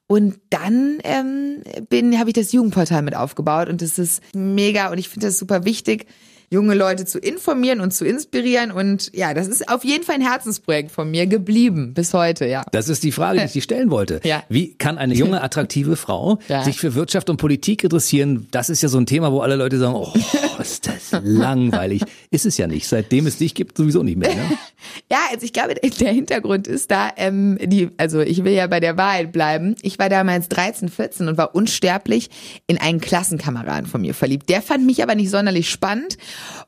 Und 0.08 0.40
dann 0.50 1.00
ähm, 1.04 1.64
bin 1.90 2.18
habe 2.18 2.30
ich 2.30 2.34
das 2.34 2.52
Jugendportal 2.52 3.02
mit 3.02 3.16
aufgebaut 3.16 3.70
und 3.70 3.82
das 3.82 4.00
ist 4.00 4.22
mega 4.34 4.90
und 4.92 4.98
ich 4.98 5.10
finde 5.10 5.28
das 5.28 5.38
super 5.38 5.66
wichtig, 5.66 6.06
junge 6.51 6.75
Leute 6.75 7.06
zu 7.06 7.18
informieren 7.18 7.80
und 7.80 7.94
zu 7.94 8.06
inspirieren. 8.06 8.71
Und 8.71 9.09
ja, 9.15 9.33
das 9.33 9.48
ist 9.48 9.69
auf 9.69 9.86
jeden 9.86 10.03
Fall 10.03 10.15
ein 10.15 10.21
Herzensprojekt 10.21 10.92
von 10.92 11.09
mir 11.09 11.25
geblieben 11.25 11.94
bis 11.94 12.13
heute, 12.13 12.45
ja. 12.45 12.63
Das 12.74 12.89
ist 12.89 13.03
die 13.03 13.13
Frage, 13.13 13.39
die 13.39 13.45
ich 13.45 13.53
dir 13.53 13.62
stellen 13.62 13.89
wollte. 13.89 14.19
Ja. 14.25 14.44
Wie 14.50 14.74
kann 14.74 14.98
eine 14.98 15.15
junge, 15.15 15.42
attraktive 15.44 15.95
Frau 15.95 16.39
ja. 16.50 16.63
sich 16.63 16.77
für 16.77 16.94
Wirtschaft 16.94 17.30
und 17.30 17.38
Politik 17.38 17.86
interessieren? 17.86 18.48
Das 18.51 18.69
ist 18.69 18.83
ja 18.83 18.89
so 18.89 18.98
ein 18.98 19.06
Thema, 19.06 19.31
wo 19.31 19.39
alle 19.39 19.56
Leute 19.56 19.80
sagen, 19.80 19.95
oh, 19.95 20.12
ist 20.59 20.88
das 20.88 21.21
langweilig. 21.24 22.03
ist 22.31 22.45
es 22.45 22.57
ja 22.57 22.68
nicht. 22.68 22.86
Seitdem 22.86 23.27
es 23.27 23.38
dich 23.38 23.56
gibt, 23.56 23.77
sowieso 23.77 24.03
nicht 24.03 24.18
mehr. 24.18 24.36
Ne? 24.36 24.44
ja, 25.09 25.19
also 25.31 25.45
ich 25.45 25.53
glaube, 25.53 25.75
der 25.75 26.12
Hintergrund 26.12 26.68
ist 26.68 26.92
da, 26.92 27.12
ähm, 27.15 27.57
die, 27.62 27.92
also 27.95 28.19
ich 28.19 28.44
will 28.44 28.53
ja 28.53 28.68
bei 28.68 28.81
der 28.81 28.98
Wahrheit 28.98 29.31
bleiben. 29.31 29.75
Ich 29.83 30.00
war 30.00 30.09
damals 30.09 30.50
13, 30.50 30.89
14 30.89 31.30
und 31.30 31.38
war 31.38 31.56
unsterblich 31.56 32.30
in 32.68 32.77
einen 32.77 33.00
Klassenkameraden 33.00 33.88
von 33.88 34.01
mir 34.01 34.13
verliebt. 34.13 34.50
Der 34.50 34.62
fand 34.62 34.86
mich 34.86 35.01
aber 35.01 35.15
nicht 35.15 35.30
sonderlich 35.30 35.69
spannend 35.69 36.18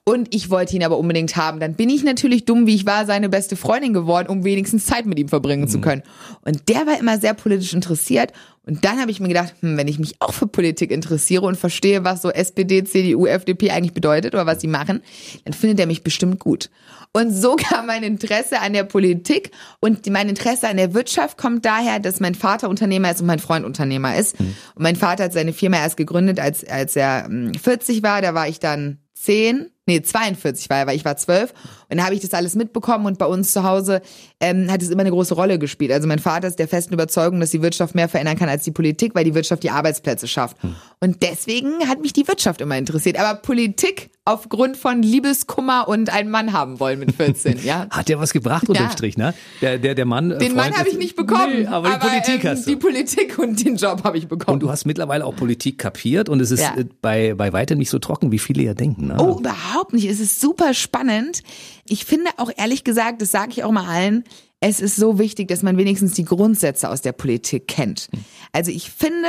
und 0.04 0.34
ich 0.34 0.50
wollte 0.50 0.75
ihn 0.75 0.84
aber 0.84 0.98
unbedingt 0.98 1.36
haben. 1.36 1.60
Dann 1.60 1.75
bin 1.75 1.90
ich 1.90 2.04
natürlich 2.04 2.46
dumm, 2.46 2.68
wie 2.68 2.75
ich 2.75 2.86
war, 2.86 3.06
seine 3.06 3.30
beste 3.30 3.56
Freundin 3.56 3.94
geworden, 3.94 4.28
um 4.30 4.44
wenigstens 4.44 4.86
Zeit 4.86 5.06
mit 5.06 5.20
ihm 5.20 5.30
verbringen 5.30 5.64
mhm. 5.64 5.70
zu 5.70 5.81
können. 5.81 6.04
Und 6.42 6.70
der 6.70 6.86
war 6.88 7.00
immer 7.00 7.20
sehr 7.20 7.34
politisch 7.34 7.74
interessiert. 7.74 8.34
Und 8.66 8.86
dann 8.86 9.02
habe 9.02 9.12
ich 9.12 9.20
mir 9.20 9.28
gedacht, 9.28 9.56
hm, 9.60 9.78
wenn 9.78 9.90
ich 9.90 10.00
mich 10.00 10.16
auch 10.20 10.34
für 10.34 10.48
Politik 10.48 10.92
interessiere 10.92 11.46
und 11.46 11.58
verstehe, 11.58 12.06
was 12.06 12.22
so 12.22 12.30
SPD, 12.30 12.84
CDU, 12.86 13.25
FDP 13.25 13.72
eigentlich 13.72 13.94
bedeutet 13.94 14.34
oder 14.34 14.46
was 14.46 14.62
sie 14.62 14.68
machen, 14.68 15.02
dann 15.44 15.54
findet 15.54 15.81
er 15.81 15.88
mich 15.88 16.04
bestimmt 16.04 16.40
gut. 16.40 16.69
Und 17.12 17.31
so 17.31 17.56
kam 17.58 17.86
mein 17.88 18.04
Interesse 18.04 18.62
an 18.62 18.74
der 18.74 18.86
Politik 18.86 19.52
und 19.81 20.10
mein 20.10 20.30
Interesse 20.30 20.69
an 20.69 20.78
der 20.78 20.94
Wirtschaft 20.94 21.38
kommt 21.38 21.66
daher, 21.66 22.00
dass 22.00 22.22
mein 22.22 22.36
Vater 22.36 22.69
Unternehmer 22.69 23.12
ist 23.12 23.19
und 23.19 23.28
mein 23.28 23.40
Freund 23.40 23.66
Unternehmer 23.66 24.16
ist. 24.16 24.40
Mhm. 24.40 24.56
Und 24.76 24.84
mein 24.84 24.96
Vater 24.96 25.26
hat 25.26 25.34
seine 25.34 25.52
Firma 25.52 25.78
erst 25.78 25.98
gegründet, 25.98 26.40
als, 26.40 26.66
als 26.66 26.96
er 26.96 27.30
40 27.62 27.98
hm, 27.98 28.04
war. 28.04 28.22
Da 28.22 28.34
war 28.34 28.48
ich 28.48 28.60
dann 28.60 29.00
10 29.24 29.72
nee, 29.86 30.02
42 30.02 30.70
war 30.70 30.80
er, 30.80 30.88
weil 30.88 30.96
ich 30.96 31.06
war 31.06 31.18
12. 31.18 31.54
Dann 31.95 32.06
habe 32.06 32.16
ich 32.16 32.22
das 32.22 32.34
alles 32.34 32.56
mitbekommen 32.56 33.06
und 33.06 33.19
bei 33.19 33.28
uns 33.28 33.54
zu 33.54 33.63
Hause 33.63 34.01
ähm, 34.40 34.72
hat 34.72 34.81
es 34.81 34.90
immer 34.90 35.01
eine 35.01 35.12
große 35.12 35.36
Rolle 35.36 35.60
gespielt. 35.60 35.92
Also 35.92 36.07
mein 36.07 36.18
Vater 36.18 36.48
ist 36.48 36.57
der 36.57 36.68
festen 36.68 36.94
Überzeugung, 36.94 37.40
dass 37.40 37.51
die 37.51 37.62
Wirtschaft 37.62 37.94
mehr 37.94 38.10
verändern 38.10 38.36
kann 38.36 38.50
als 38.50 38.63
die 38.63 38.72
Politik, 38.72 39.13
weil 39.13 39.24
die 39.25 39.36
Wirtschaft 39.36 39.62
die 39.62 39.69
Arbeitsplätze 39.69 40.28
schafft. 40.28 40.62
Hm. 40.63 40.75
Und 41.00 41.22
deswegen 41.22 41.88
hat 41.88 42.01
mich 42.01 42.13
die 42.13 42.28
Wirtschaft 42.28 42.62
immer 42.62 42.78
interessiert. 42.78 43.19
Aber 43.19 43.40
Politik 43.40 44.10
aufgrund 44.25 44.78
von 44.78 45.04
Liebeskummer 45.04 45.88
und 45.88 46.12
einen 46.12 46.30
Mann 46.30 46.54
haben 46.54 46.80
wollen 46.80 47.00
mit 47.00 47.13
14, 47.13 47.60
ja. 47.63 47.88
Hat 47.92 48.10
ja 48.10 48.19
was 48.19 48.31
gebracht 48.31 48.69
unterm 48.69 48.86
ja. 48.86 48.92
Strich, 48.92 49.18
ne? 49.18 49.34
Der, 49.62 49.78
der, 49.78 49.95
der 49.95 50.06
Mann. 50.06 50.31
Äh, 50.31 50.38
den 50.38 50.56
Mann 50.56 50.74
habe 50.74 50.88
ich 50.88 50.98
nicht 50.98 51.18
bekommen. 51.18 51.63
Nee, 51.63 51.68
aber, 51.68 51.90
aber 51.90 52.00
die 52.00 52.07
Politik 52.07 52.44
ähm, 52.45 52.51
hast 52.51 52.66
du. 52.66 52.69
Die 52.72 52.75
Politik 52.78 53.38
und 53.38 53.63
den 53.66 53.75
Job 53.75 54.04
habe 54.06 54.18
ich 54.18 54.28
bekommen. 54.28 54.54
Und 54.54 54.63
du 54.63 54.69
hast 54.69 54.86
mittlerweile 54.86 55.25
auch 55.25 55.36
Politik 55.36 55.78
kapiert 55.78 56.30
und 56.30 56.40
es 56.40 56.51
ist 56.51 56.62
ja. 56.62 56.75
Äh, 56.78 56.86
bei, 57.01 57.34
bei 57.34 57.51
weitem 57.51 57.78
nicht 57.78 57.90
so 57.90 58.00
trocken, 58.00 58.31
wie 58.31 58.40
viele 58.40 58.63
ja 58.63 58.74
denken. 58.74 59.07
Ne? 59.07 59.18
Oh, 59.19 59.40
überhaupt 59.40 59.94
nicht. 59.94 60.06
Es 60.06 60.22
ist 60.22 60.40
super 60.40 60.74
spannend. 60.74 61.44
Ich 61.88 62.06
finde 62.06 62.30
auch 62.38 62.51
ehrlich 62.56 62.83
gesagt, 62.83 63.21
das 63.21 63.31
sage 63.31 63.51
ich 63.51 63.63
auch 63.63 63.71
mal 63.71 63.88
allen, 63.88 64.24
es 64.59 64.80
ist 64.80 64.95
so 64.95 65.19
wichtig, 65.19 65.50
dass 65.50 65.63
man 65.63 65.77
wenigstens 65.77 66.13
die 66.13 66.24
Grundsätze 66.24 66.89
aus 66.89 67.01
der 67.01 67.12
Politik 67.12 67.68
kennt. 67.68 68.07
Hm. 68.12 68.24
Also 68.53 68.71
ich 68.71 68.89
finde, 68.89 69.27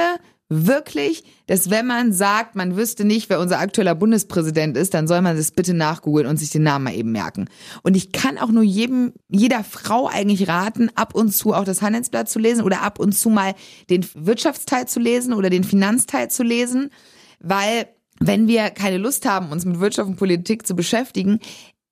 wirklich, 0.49 1.25
dass 1.47 1.71
wenn 1.71 1.87
man 1.87 2.13
sagt, 2.13 2.55
man 2.55 2.77
wüsste 2.77 3.05
nicht, 3.05 3.31
wer 3.31 3.41
unser 3.41 3.59
aktueller 3.59 3.95
Bundespräsident 3.95 4.77
ist, 4.77 4.95
dann 4.95 5.09
soll 5.09 5.23
man 5.23 5.37
das 5.37 5.51
bitte 5.51 5.75
nachgoogeln 5.75 6.27
und 6.27 6.37
sich 6.37 6.51
den 6.51 6.63
Namen 6.63 6.85
mal 6.85 6.95
eben 6.95 7.13
merken. 7.13 7.47
Und 7.83 7.97
ich 7.97 8.13
kann 8.13 8.39
auch 8.39 8.51
nur 8.51 8.63
jedem, 8.63 9.13
jeder 9.29 9.65
Frau 9.65 10.07
eigentlich 10.07 10.49
raten, 10.49 10.91
ab 10.95 11.15
und 11.15 11.35
zu 11.35 11.55
auch 11.55 11.65
das 11.65 11.83
Handelsblatt 11.83 12.29
zu 12.29 12.39
lesen 12.39 12.63
oder 12.63 12.83
ab 12.83 12.99
und 12.99 13.13
zu 13.13 13.31
mal 13.31 13.55
den 13.91 14.07
Wirtschaftsteil 14.15 14.87
zu 14.87 15.01
lesen 15.01 15.33
oder 15.33 15.51
den 15.51 15.65
Finanzteil 15.65 16.31
zu 16.31 16.43
lesen, 16.43 16.91
weil 17.41 17.87
wenn 18.21 18.47
wir 18.47 18.71
keine 18.71 18.99
Lust 18.99 19.27
haben, 19.27 19.51
uns 19.51 19.65
mit 19.65 19.81
Wirtschaft 19.81 20.09
und 20.09 20.17
Politik 20.17 20.67
zu 20.67 20.77
beschäftigen, 20.77 21.41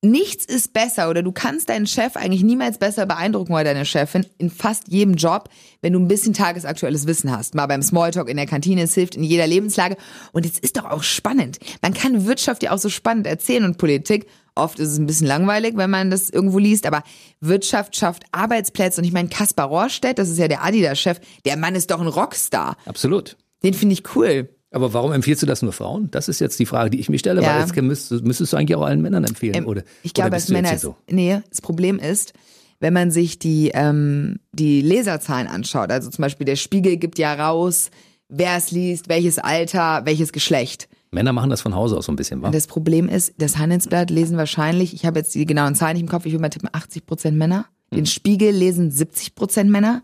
nichts 0.02 0.44
ist 0.44 0.72
besser 0.72 1.08
oder 1.08 1.22
du 1.22 1.30
kannst 1.32 1.68
deinen 1.68 1.86
Chef 1.86 2.16
eigentlich 2.16 2.42
niemals 2.42 2.78
besser 2.78 3.06
beeindrucken 3.06 3.52
oder 3.52 3.64
deine 3.64 3.86
Chefin 3.86 4.26
in 4.36 4.50
fast 4.50 4.88
jedem 4.88 5.14
Job, 5.14 5.48
wenn 5.80 5.92
du 5.92 6.00
ein 6.00 6.08
bisschen 6.08 6.34
tagesaktuelles 6.34 7.06
Wissen 7.06 7.30
hast. 7.30 7.54
Mal 7.54 7.66
beim 7.66 7.82
Smalltalk 7.82 8.28
in 8.28 8.36
der 8.36 8.46
Kantine, 8.46 8.82
es 8.82 8.94
hilft 8.94 9.14
in 9.14 9.22
jeder 9.22 9.46
Lebenslage. 9.46 9.96
Und 10.32 10.44
es 10.44 10.58
ist 10.58 10.76
doch 10.76 10.84
auch 10.84 11.04
spannend. 11.04 11.58
Man 11.82 11.94
kann 11.94 12.26
Wirtschaft 12.26 12.62
ja 12.64 12.72
auch 12.72 12.78
so 12.78 12.88
spannend 12.88 13.26
erzählen 13.26 13.64
und 13.64 13.78
Politik. 13.78 14.26
Oft 14.54 14.80
ist 14.80 14.88
es 14.88 14.98
ein 14.98 15.06
bisschen 15.06 15.28
langweilig, 15.28 15.76
wenn 15.76 15.88
man 15.88 16.10
das 16.10 16.28
irgendwo 16.28 16.58
liest, 16.58 16.84
aber 16.84 17.04
Wirtschaft 17.40 17.96
schafft 17.96 18.24
Arbeitsplätze. 18.32 19.00
Und 19.00 19.06
ich 19.06 19.12
meine, 19.12 19.28
Kaspar 19.28 19.68
Rohrstedt, 19.68 20.18
das 20.18 20.28
ist 20.28 20.38
ja 20.38 20.48
der 20.48 20.64
Adidas-Chef, 20.64 21.20
der 21.44 21.56
Mann 21.56 21.74
ist 21.74 21.90
doch 21.90 22.00
ein 22.00 22.08
Rockstar. 22.08 22.76
Absolut. 22.84 23.36
Den 23.62 23.72
finde 23.72 23.94
ich 23.94 24.16
cool. 24.16 24.50
Aber 24.72 24.94
warum 24.94 25.12
empfiehlst 25.12 25.42
du 25.42 25.46
das 25.46 25.62
nur 25.62 25.72
Frauen? 25.72 26.10
Das 26.10 26.28
ist 26.28 26.40
jetzt 26.40 26.58
die 26.58 26.66
Frage, 26.66 26.90
die 26.90 26.98
ich 26.98 27.08
mir 27.08 27.18
stelle, 27.18 27.42
ja. 27.42 27.48
weil 27.48 27.60
jetzt 27.60 27.76
müsstest, 27.76 28.24
müsstest, 28.24 28.52
du 28.52 28.56
eigentlich 28.56 28.76
auch 28.76 28.82
allen 28.82 29.02
Männern 29.02 29.24
empfehlen, 29.24 29.54
ähm, 29.54 29.66
oder? 29.66 29.82
Ich 30.02 30.14
glaube, 30.14 30.32
als 30.32 30.48
Männer 30.48 30.78
so? 30.78 30.96
nee, 31.08 31.40
das 31.50 31.60
Problem 31.60 31.98
ist, 31.98 32.32
wenn 32.80 32.92
man 32.92 33.10
sich 33.10 33.38
die, 33.38 33.70
ähm, 33.74 34.40
die 34.52 34.80
Leserzahlen 34.80 35.46
anschaut, 35.46 35.90
also 35.90 36.10
zum 36.10 36.22
Beispiel 36.22 36.46
der 36.46 36.56
Spiegel 36.56 36.96
gibt 36.96 37.18
ja 37.18 37.34
raus, 37.34 37.90
wer 38.28 38.56
es 38.56 38.70
liest, 38.70 39.08
welches 39.08 39.38
Alter, 39.38 40.02
welches 40.04 40.32
Geschlecht. 40.32 40.88
Männer 41.10 41.34
machen 41.34 41.50
das 41.50 41.60
von 41.60 41.74
Hause 41.74 41.98
aus 41.98 42.06
so 42.06 42.12
ein 42.12 42.16
bisschen, 42.16 42.40
wa? 42.40 42.46
Und 42.46 42.54
das 42.54 42.66
Problem 42.66 43.08
ist, 43.08 43.34
das 43.36 43.58
Handelsblatt 43.58 44.10
lesen 44.10 44.38
wahrscheinlich, 44.38 44.94
ich 44.94 45.04
habe 45.04 45.18
jetzt 45.18 45.34
die 45.34 45.44
genauen 45.44 45.74
Zahlen 45.74 45.94
nicht 45.94 46.02
im 46.02 46.08
Kopf, 46.08 46.24
ich 46.24 46.32
würde 46.32 46.40
mal 46.40 46.48
tippen, 46.48 46.70
80 46.72 47.06
Prozent 47.06 47.36
Männer. 47.36 47.66
Den 47.92 48.00
hm. 48.00 48.06
Spiegel 48.06 48.50
lesen 48.50 48.90
70 48.90 49.34
Prozent 49.34 49.70
Männer. 49.70 50.02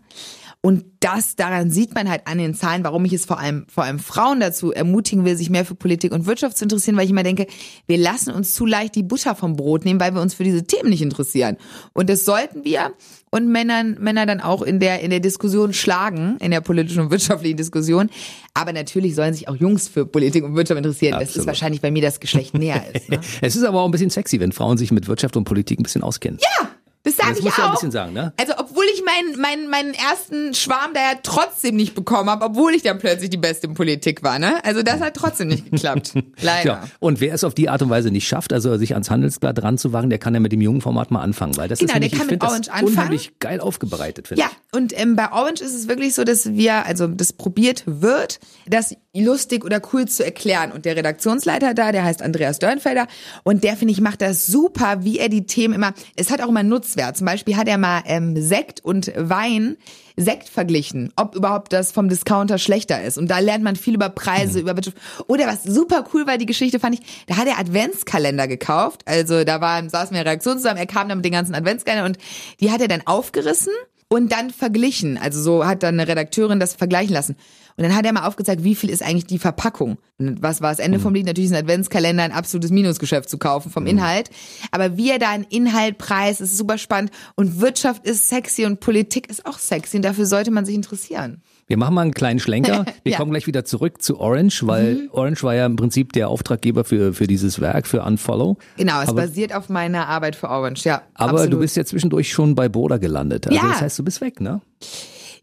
Und 0.61 0.83
das, 0.99 1.37
daran 1.37 1.71
sieht 1.71 1.95
man 1.95 2.09
halt 2.09 2.23
an 2.25 2.37
den 2.37 2.53
Zahlen, 2.53 2.83
warum 2.83 3.05
ich 3.05 3.13
es 3.13 3.25
vor 3.25 3.39
allem, 3.39 3.65
vor 3.69 3.85
allem 3.85 3.97
Frauen 3.97 4.41
dazu 4.41 4.73
ermutigen 4.73 5.23
will, 5.23 5.37
sich 5.37 5.49
mehr 5.49 5.63
für 5.63 5.75
Politik 5.75 6.11
und 6.11 6.25
Wirtschaft 6.25 6.57
zu 6.57 6.65
interessieren, 6.65 6.97
weil 6.97 7.05
ich 7.05 7.11
immer 7.11 7.23
denke, 7.23 7.47
wir 7.87 7.97
lassen 7.97 8.33
uns 8.33 8.53
zu 8.53 8.65
leicht 8.65 8.95
die 8.95 9.03
Butter 9.03 9.35
vom 9.35 9.55
Brot 9.55 9.85
nehmen, 9.85 10.01
weil 10.01 10.13
wir 10.13 10.21
uns 10.21 10.33
für 10.33 10.43
diese 10.43 10.65
Themen 10.65 10.89
nicht 10.89 11.01
interessieren. 11.01 11.55
Und 11.93 12.09
das 12.09 12.25
sollten 12.25 12.65
wir 12.65 12.91
und 13.29 13.47
Männern, 13.47 13.95
Männer 14.01 14.25
dann 14.25 14.41
auch 14.41 14.61
in 14.61 14.81
der, 14.81 14.99
in 14.99 15.11
der 15.11 15.21
Diskussion 15.21 15.71
schlagen, 15.71 16.37
in 16.41 16.51
der 16.51 16.59
politischen 16.59 17.03
und 17.03 17.11
wirtschaftlichen 17.11 17.55
Diskussion. 17.55 18.09
Aber 18.53 18.73
natürlich 18.73 19.15
sollen 19.15 19.33
sich 19.33 19.47
auch 19.47 19.55
Jungs 19.55 19.87
für 19.87 20.05
Politik 20.05 20.43
und 20.43 20.55
Wirtschaft 20.55 20.77
interessieren. 20.77 21.13
Absolut. 21.13 21.29
Das 21.29 21.37
ist 21.37 21.47
wahrscheinlich 21.47 21.79
bei 21.79 21.91
mir 21.91 22.01
das 22.01 22.19
Geschlecht 22.19 22.53
näher 22.57 22.83
ist. 22.93 23.07
Ne? 23.07 23.21
es 23.41 23.55
ist 23.55 23.63
aber 23.63 23.79
auch 23.79 23.85
ein 23.85 23.91
bisschen 23.91 24.09
sexy, 24.09 24.41
wenn 24.41 24.51
Frauen 24.51 24.77
sich 24.77 24.91
mit 24.91 25.07
Wirtschaft 25.07 25.37
und 25.37 25.45
Politik 25.45 25.79
ein 25.79 25.83
bisschen 25.83 26.03
auskennen. 26.03 26.39
Ja! 26.41 26.69
Das 27.03 27.15
sage 27.15 27.35
ich 27.39 27.43
muss 27.45 27.53
auch. 27.53 27.57
Ja 27.59 27.65
ein 27.67 27.71
bisschen 27.71 27.91
sagen, 27.91 28.13
ne? 28.13 28.33
Also 28.37 28.53
obwohl 28.57 28.83
ich 28.93 29.01
meinen, 29.05 29.39
meinen, 29.39 29.69
meinen 29.69 29.93
ersten 29.93 30.53
Schwarm 30.53 30.93
da 30.93 30.99
ja 30.99 31.19
trotzdem 31.23 31.75
nicht 31.77 31.95
bekommen 31.95 32.29
habe, 32.29 32.43
obwohl 32.45 32.73
ich 32.73 32.83
dann 32.83 32.99
plötzlich 32.99 33.29
die 33.29 33.37
Beste 33.37 33.67
in 33.67 33.73
Politik 33.73 34.21
war, 34.21 34.37
ne? 34.37 34.63
Also 34.65 34.83
das 34.83 34.99
hat 34.99 35.13
trotzdem 35.15 35.47
nicht 35.47 35.71
geklappt. 35.71 36.13
Leider. 36.41 36.69
Ja. 36.69 36.83
Und 36.99 37.21
wer 37.21 37.33
es 37.33 37.43
auf 37.45 37.53
die 37.53 37.69
Art 37.69 37.81
und 37.81 37.89
Weise 37.89 38.11
nicht 38.11 38.27
schafft, 38.27 38.51
also 38.51 38.75
sich 38.77 38.93
ans 38.93 39.09
Handelsblatt 39.09 39.63
ranzuwagen, 39.63 40.09
der 40.09 40.19
kann 40.19 40.33
ja 40.33 40.41
mit 40.41 40.51
dem 40.51 40.59
jungen 40.61 40.81
Format 40.81 41.09
mal 41.09 41.21
anfangen, 41.21 41.55
weil 41.55 41.69
das 41.69 41.79
Genau, 41.79 41.87
ist 41.89 41.93
der 41.93 41.99
nämlich, 42.01 42.19
kann 42.19 42.27
ich 42.27 42.31
mit 42.33 42.43
Orange 42.43 42.59
das 42.67 42.69
anfangen. 42.69 42.87
unheimlich 42.97 43.39
geil 43.39 43.61
aufbereitet, 43.61 44.27
finde 44.27 44.43
Ja, 44.43 44.49
und 44.71 44.97
ähm, 44.99 45.15
bei 45.15 45.31
Orange 45.31 45.61
ist 45.61 45.73
es 45.73 45.87
wirklich 45.87 46.13
so, 46.13 46.23
dass 46.23 46.53
wir, 46.53 46.85
also 46.85 47.07
das 47.07 47.33
probiert 47.33 47.83
wird, 47.87 48.39
das 48.67 48.95
lustig 49.15 49.65
oder 49.65 49.81
cool 49.93 50.07
zu 50.07 50.23
erklären. 50.23 50.71
Und 50.71 50.85
der 50.85 50.95
Redaktionsleiter 50.95 51.73
da, 51.73 51.91
der 51.91 52.03
heißt 52.03 52.21
Andreas 52.21 52.59
Dörnfelder 52.59 53.07
und 53.43 53.63
der, 53.63 53.75
finde 53.77 53.93
ich, 53.93 54.01
macht 54.01 54.21
das 54.21 54.45
super, 54.45 55.03
wie 55.03 55.17
er 55.17 55.29
die 55.29 55.47
Themen 55.47 55.73
immer, 55.73 55.93
es 56.15 56.29
hat 56.29 56.41
auch 56.41 56.49
immer 56.49 56.61
Nutzwert. 56.61 57.17
Zum 57.17 57.25
Beispiel 57.25 57.57
hat 57.57 57.67
er 57.67 57.79
mal 57.79 58.03
ähm, 58.05 58.39
Sekt 58.39 58.85
und 58.85 59.11
Wein 59.15 59.77
Sekt 60.15 60.49
verglichen, 60.49 61.13
ob 61.15 61.35
überhaupt 61.35 61.71
das 61.71 61.91
vom 61.91 62.09
Discounter 62.09 62.57
schlechter 62.57 63.01
ist. 63.01 63.17
Und 63.17 63.29
da 63.29 63.39
lernt 63.39 63.63
man 63.63 63.77
viel 63.77 63.95
über 63.95 64.09
Preise, 64.09 64.59
über 64.59 64.75
Wirtschaft. 64.75 64.97
Oder 65.27 65.47
was 65.47 65.63
super 65.63 66.05
cool 66.13 66.27
war, 66.27 66.37
die 66.37 66.45
Geschichte 66.45 66.79
fand 66.79 66.99
ich, 66.99 67.25
da 67.27 67.37
hat 67.37 67.47
er 67.47 67.57
Adventskalender 67.57 68.47
gekauft. 68.47 69.01
Also 69.05 69.45
da 69.45 69.61
waren, 69.61 69.89
saßen 69.89 70.11
wir 70.11 70.19
in 70.19 70.25
der 70.25 70.33
Redaktion 70.33 70.57
zusammen, 70.57 70.77
er 70.77 70.87
kam 70.87 71.07
dann 71.07 71.19
mit 71.19 71.25
den 71.25 71.31
ganzen 71.31 71.55
Adventskalendern 71.55 72.11
und 72.11 72.17
die 72.59 72.69
hat 72.69 72.81
er 72.81 72.89
dann 72.89 73.07
aufgerissen 73.07 73.71
und 74.09 74.31
dann 74.31 74.49
verglichen. 74.49 75.17
Also 75.17 75.41
so 75.41 75.65
hat 75.65 75.83
dann 75.83 75.99
eine 75.99 76.09
Redakteurin 76.09 76.59
das 76.59 76.73
vergleichen 76.73 77.13
lassen. 77.13 77.35
Und 77.77 77.83
dann 77.83 77.95
hat 77.95 78.05
er 78.05 78.11
mal 78.11 78.27
aufgezeigt, 78.27 78.65
wie 78.65 78.75
viel 78.75 78.89
ist 78.89 79.01
eigentlich 79.01 79.27
die 79.27 79.39
Verpackung. 79.39 79.99
Und 80.17 80.41
was 80.41 80.59
war 80.59 80.69
das 80.69 80.79
Ende 80.79 80.99
vom 80.99 81.13
Lied? 81.13 81.25
Natürlich 81.25 81.51
ist 81.51 81.55
ein 81.55 81.63
Adventskalender 81.63 82.23
ein 82.23 82.33
absolutes 82.33 82.71
Minusgeschäft 82.71 83.29
zu 83.29 83.37
kaufen 83.37 83.71
vom 83.71 83.85
Inhalt. 83.87 84.29
Aber 84.71 84.97
wie 84.97 85.11
er 85.11 85.19
da 85.19 85.29
einen 85.29 85.45
Inhalt 85.45 85.97
preist, 85.97 86.41
ist 86.41 86.57
super 86.57 86.77
spannend. 86.77 87.11
Und 87.35 87.61
Wirtschaft 87.61 88.05
ist 88.05 88.27
sexy 88.27 88.65
und 88.65 88.81
Politik 88.81 89.29
ist 89.29 89.45
auch 89.45 89.57
sexy. 89.57 89.95
Und 89.95 90.03
dafür 90.03 90.25
sollte 90.25 90.51
man 90.51 90.65
sich 90.65 90.75
interessieren. 90.75 91.41
Wir 91.69 91.77
machen 91.77 91.93
mal 91.93 92.01
einen 92.01 92.13
kleinen 92.15 92.39
Schlenker. 92.39 92.83
Wir 93.03 93.11
Ja. 93.13 93.17
kommen 93.19 93.29
gleich 93.31 93.45
wieder 93.45 93.63
zurück 93.63 94.01
zu 94.01 94.19
Orange, 94.19 94.65
weil 94.65 95.07
Orange 95.11 95.43
war 95.43 95.53
ja 95.53 95.67
im 95.67 95.75
Prinzip 95.75 96.13
der 96.13 96.27
Auftraggeber 96.29 96.83
für, 96.83 97.13
für 97.13 97.27
dieses 97.27 97.61
Werk, 97.61 97.85
für 97.85 98.01
Unfollow. 98.03 98.57
Genau, 98.77 99.01
es 99.01 99.09
aber, 99.09 99.21
basiert 99.21 99.53
auf 99.53 99.69
meiner 99.69 100.07
Arbeit 100.07 100.35
für 100.35 100.49
Orange. 100.49 100.83
Ja, 100.85 101.03
aber 101.13 101.33
absolut. 101.33 101.53
du 101.53 101.59
bist 101.59 101.77
ja 101.77 101.85
zwischendurch 101.85 102.31
schon 102.33 102.55
bei 102.55 102.67
Boda 102.69 102.97
gelandet. 102.97 103.45
Also 103.47 103.55
Ja. 103.57 103.69
das 103.71 103.81
heißt, 103.81 103.99
du 103.99 104.03
bist 104.03 104.19
weg, 104.19 104.41
ne? 104.41 104.61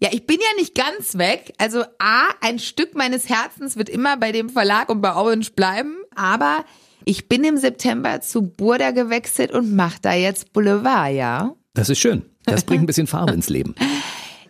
Ja, 0.00 0.08
ich 0.12 0.26
bin 0.26 0.36
ja 0.40 0.60
nicht 0.60 0.74
ganz 0.74 1.16
weg. 1.16 1.54
Also 1.58 1.82
A, 2.00 2.24
ein 2.40 2.58
Stück 2.58 2.96
meines 2.96 3.28
Herzens 3.28 3.76
wird 3.76 3.88
immer 3.88 4.16
bei 4.16 4.32
dem 4.32 4.48
Verlag 4.50 4.88
und 4.90 5.00
bei 5.00 5.14
Orange 5.14 5.52
bleiben. 5.52 5.94
Aber 6.16 6.64
ich 7.04 7.28
bin 7.28 7.44
im 7.44 7.56
September 7.56 8.20
zu 8.20 8.42
Burda 8.42 8.90
gewechselt 8.90 9.52
und 9.52 9.76
mache 9.76 9.98
da 10.02 10.12
jetzt 10.12 10.52
Boulevard, 10.52 11.12
ja. 11.14 11.54
Das 11.74 11.88
ist 11.88 12.00
schön. 12.00 12.22
Das 12.46 12.64
bringt 12.64 12.82
ein 12.82 12.86
bisschen 12.86 13.06
Farbe 13.06 13.32
ins 13.32 13.48
Leben. 13.48 13.76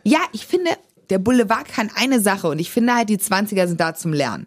Ja, 0.08 0.20
ich 0.30 0.46
finde, 0.46 0.70
der 1.10 1.18
Boulevard 1.18 1.68
kann 1.68 1.90
eine 1.94 2.20
Sache 2.20 2.48
und 2.48 2.58
ich 2.58 2.70
finde 2.70 2.94
halt, 2.94 3.08
die 3.08 3.18
20er 3.18 3.66
sind 3.66 3.80
da 3.80 3.94
zum 3.94 4.12
Lernen. 4.12 4.46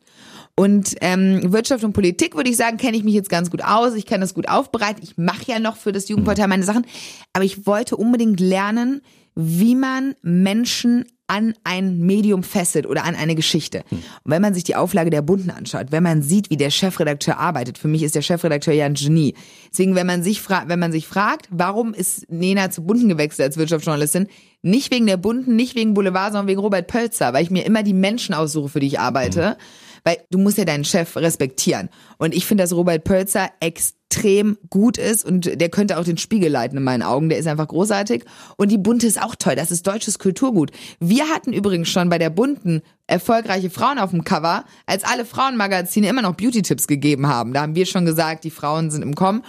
Und 0.56 0.96
ähm, 1.00 1.54
Wirtschaft 1.54 1.86
und 1.86 1.94
Politik, 1.94 2.36
würde 2.36 2.50
ich 2.50 2.58
sagen, 2.58 2.76
kenne 2.76 2.98
ich 2.98 3.06
mich 3.06 3.14
jetzt 3.14 3.30
ganz 3.30 3.50
gut 3.50 3.64
aus. 3.64 3.94
Ich 3.96 4.06
kann 4.06 4.20
das 4.20 4.34
gut 4.34 4.50
aufbereiten. 4.50 5.02
Ich 5.02 5.18
mache 5.18 5.46
ja 5.46 5.58
noch 5.58 5.78
für 5.78 5.94
das 5.94 6.10
Jugendportal 6.10 6.50
meine 6.50 6.66
Sachen. 6.66 6.86
Aber 7.32 7.46
ich 7.46 7.66
wollte 7.66 7.96
unbedingt 7.96 8.42
lernen, 8.42 9.02
wie 9.36 9.74
man 9.74 10.16
Menschen 10.22 11.06
an 11.30 11.54
ein 11.64 12.00
Medium 12.00 12.44
fesselt 12.44 12.88
oder 12.88 13.06
an 13.06 13.16
eine 13.16 13.36
Geschichte. 13.36 13.84
Und 13.92 14.32
wenn 14.32 14.42
man 14.42 14.54
sich 14.54 14.64
die 14.64 14.76
Auflage 14.76 15.10
der 15.10 15.22
Bunden 15.22 15.52
anschaut, 15.52 15.92
wenn 15.92 16.04
man 16.04 16.22
sieht, 16.22 16.50
wie 16.50 16.58
der 16.58 16.72
Chefredakteur 16.72 17.38
arbeitet, 17.38 17.78
für 17.78 17.88
mich 17.88 18.04
ist 18.04 18.16
der 18.16 18.22
Chefredakteur 18.22 18.74
ja 18.74 18.86
ein 18.86 18.96
Genie. 18.96 19.36
Deswegen, 19.72 19.96
wenn 19.96 20.08
man 20.08 20.24
sich 20.24 20.42
fragt, 20.42 20.70
wenn 20.70 20.80
man 20.80 20.92
sich 20.92 21.08
fragt, 21.08 21.48
warum 21.52 21.94
ist 21.94 22.30
Nena 22.32 22.72
zu 22.72 22.84
Bunden 22.84 23.10
gewechselt 23.10 23.46
als 23.46 23.58
Wirtschaftsjournalistin, 23.58 24.28
nicht 24.62 24.92
wegen 24.92 25.06
der 25.06 25.18
Bunden, 25.18 25.56
nicht 25.56 25.76
wegen 25.76 25.94
Boulevard, 25.94 26.34
sondern 26.34 26.48
wegen 26.48 26.60
Robert 26.60 26.88
Pölzer, 26.88 27.32
weil 27.32 27.44
ich 27.44 27.52
mir 27.52 27.66
immer 27.66 27.84
die 27.84 27.94
Menschen 27.94 28.34
aussuche, 28.34 28.70
für 28.70 28.80
die 28.80 28.88
ich 28.88 29.00
arbeite. 29.00 29.58
Weil 30.04 30.18
du 30.30 30.38
musst 30.38 30.58
ja 30.58 30.66
deinen 30.66 30.86
Chef 30.86 31.16
respektieren. 31.16 31.90
Und 32.18 32.34
ich 32.36 32.46
finde, 32.46 32.64
dass 32.64 32.74
Robert 32.74 33.04
Pölzer 33.04 33.50
extrem 33.60 34.58
gut 34.70 34.98
ist 34.98 35.26
und 35.26 35.60
der 35.60 35.70
könnte 35.70 35.98
auch 35.98 36.04
den 36.04 36.18
Spiegel 36.18 36.52
leiten 36.52 36.78
in 36.78 36.84
meinen 36.84 37.04
Augen. 37.04 37.30
Der 37.30 37.38
ist 37.38 37.48
einfach 37.48 37.68
großartig. 37.68 38.26
Und 38.58 38.72
die 38.72 38.78
Bunte 38.78 39.08
ist 39.08 39.22
auch 39.22 39.36
toll. 39.36 39.56
Das 39.56 39.72
ist 39.72 39.86
deutsches 39.86 40.20
Kulturgut. 40.20 40.72
Wir 41.00 41.30
hatten 41.30 41.54
übrigens 41.54 41.90
schon 41.90 42.10
bei 42.10 42.18
der 42.18 42.30
Bunten 42.30 42.82
erfolgreiche 43.08 43.70
Frauen 43.70 44.00
auf 44.00 44.12
dem 44.12 44.24
Cover, 44.24 44.66
als 44.86 45.04
alle 45.04 45.26
Frauenmagazine 45.26 46.10
immer 46.10 46.22
noch 46.22 46.36
Beauty-Tipps 46.36 46.88
gegeben 46.88 47.28
haben. 47.28 47.54
Da 47.54 47.62
haben 47.62 47.76
wir 47.76 47.86
schon 47.86 48.06
gesagt, 48.06 48.44
die 48.44 48.52
Frauen 48.52 48.92
sind 48.92 49.02
im 49.02 49.16
Kommen. 49.16 49.44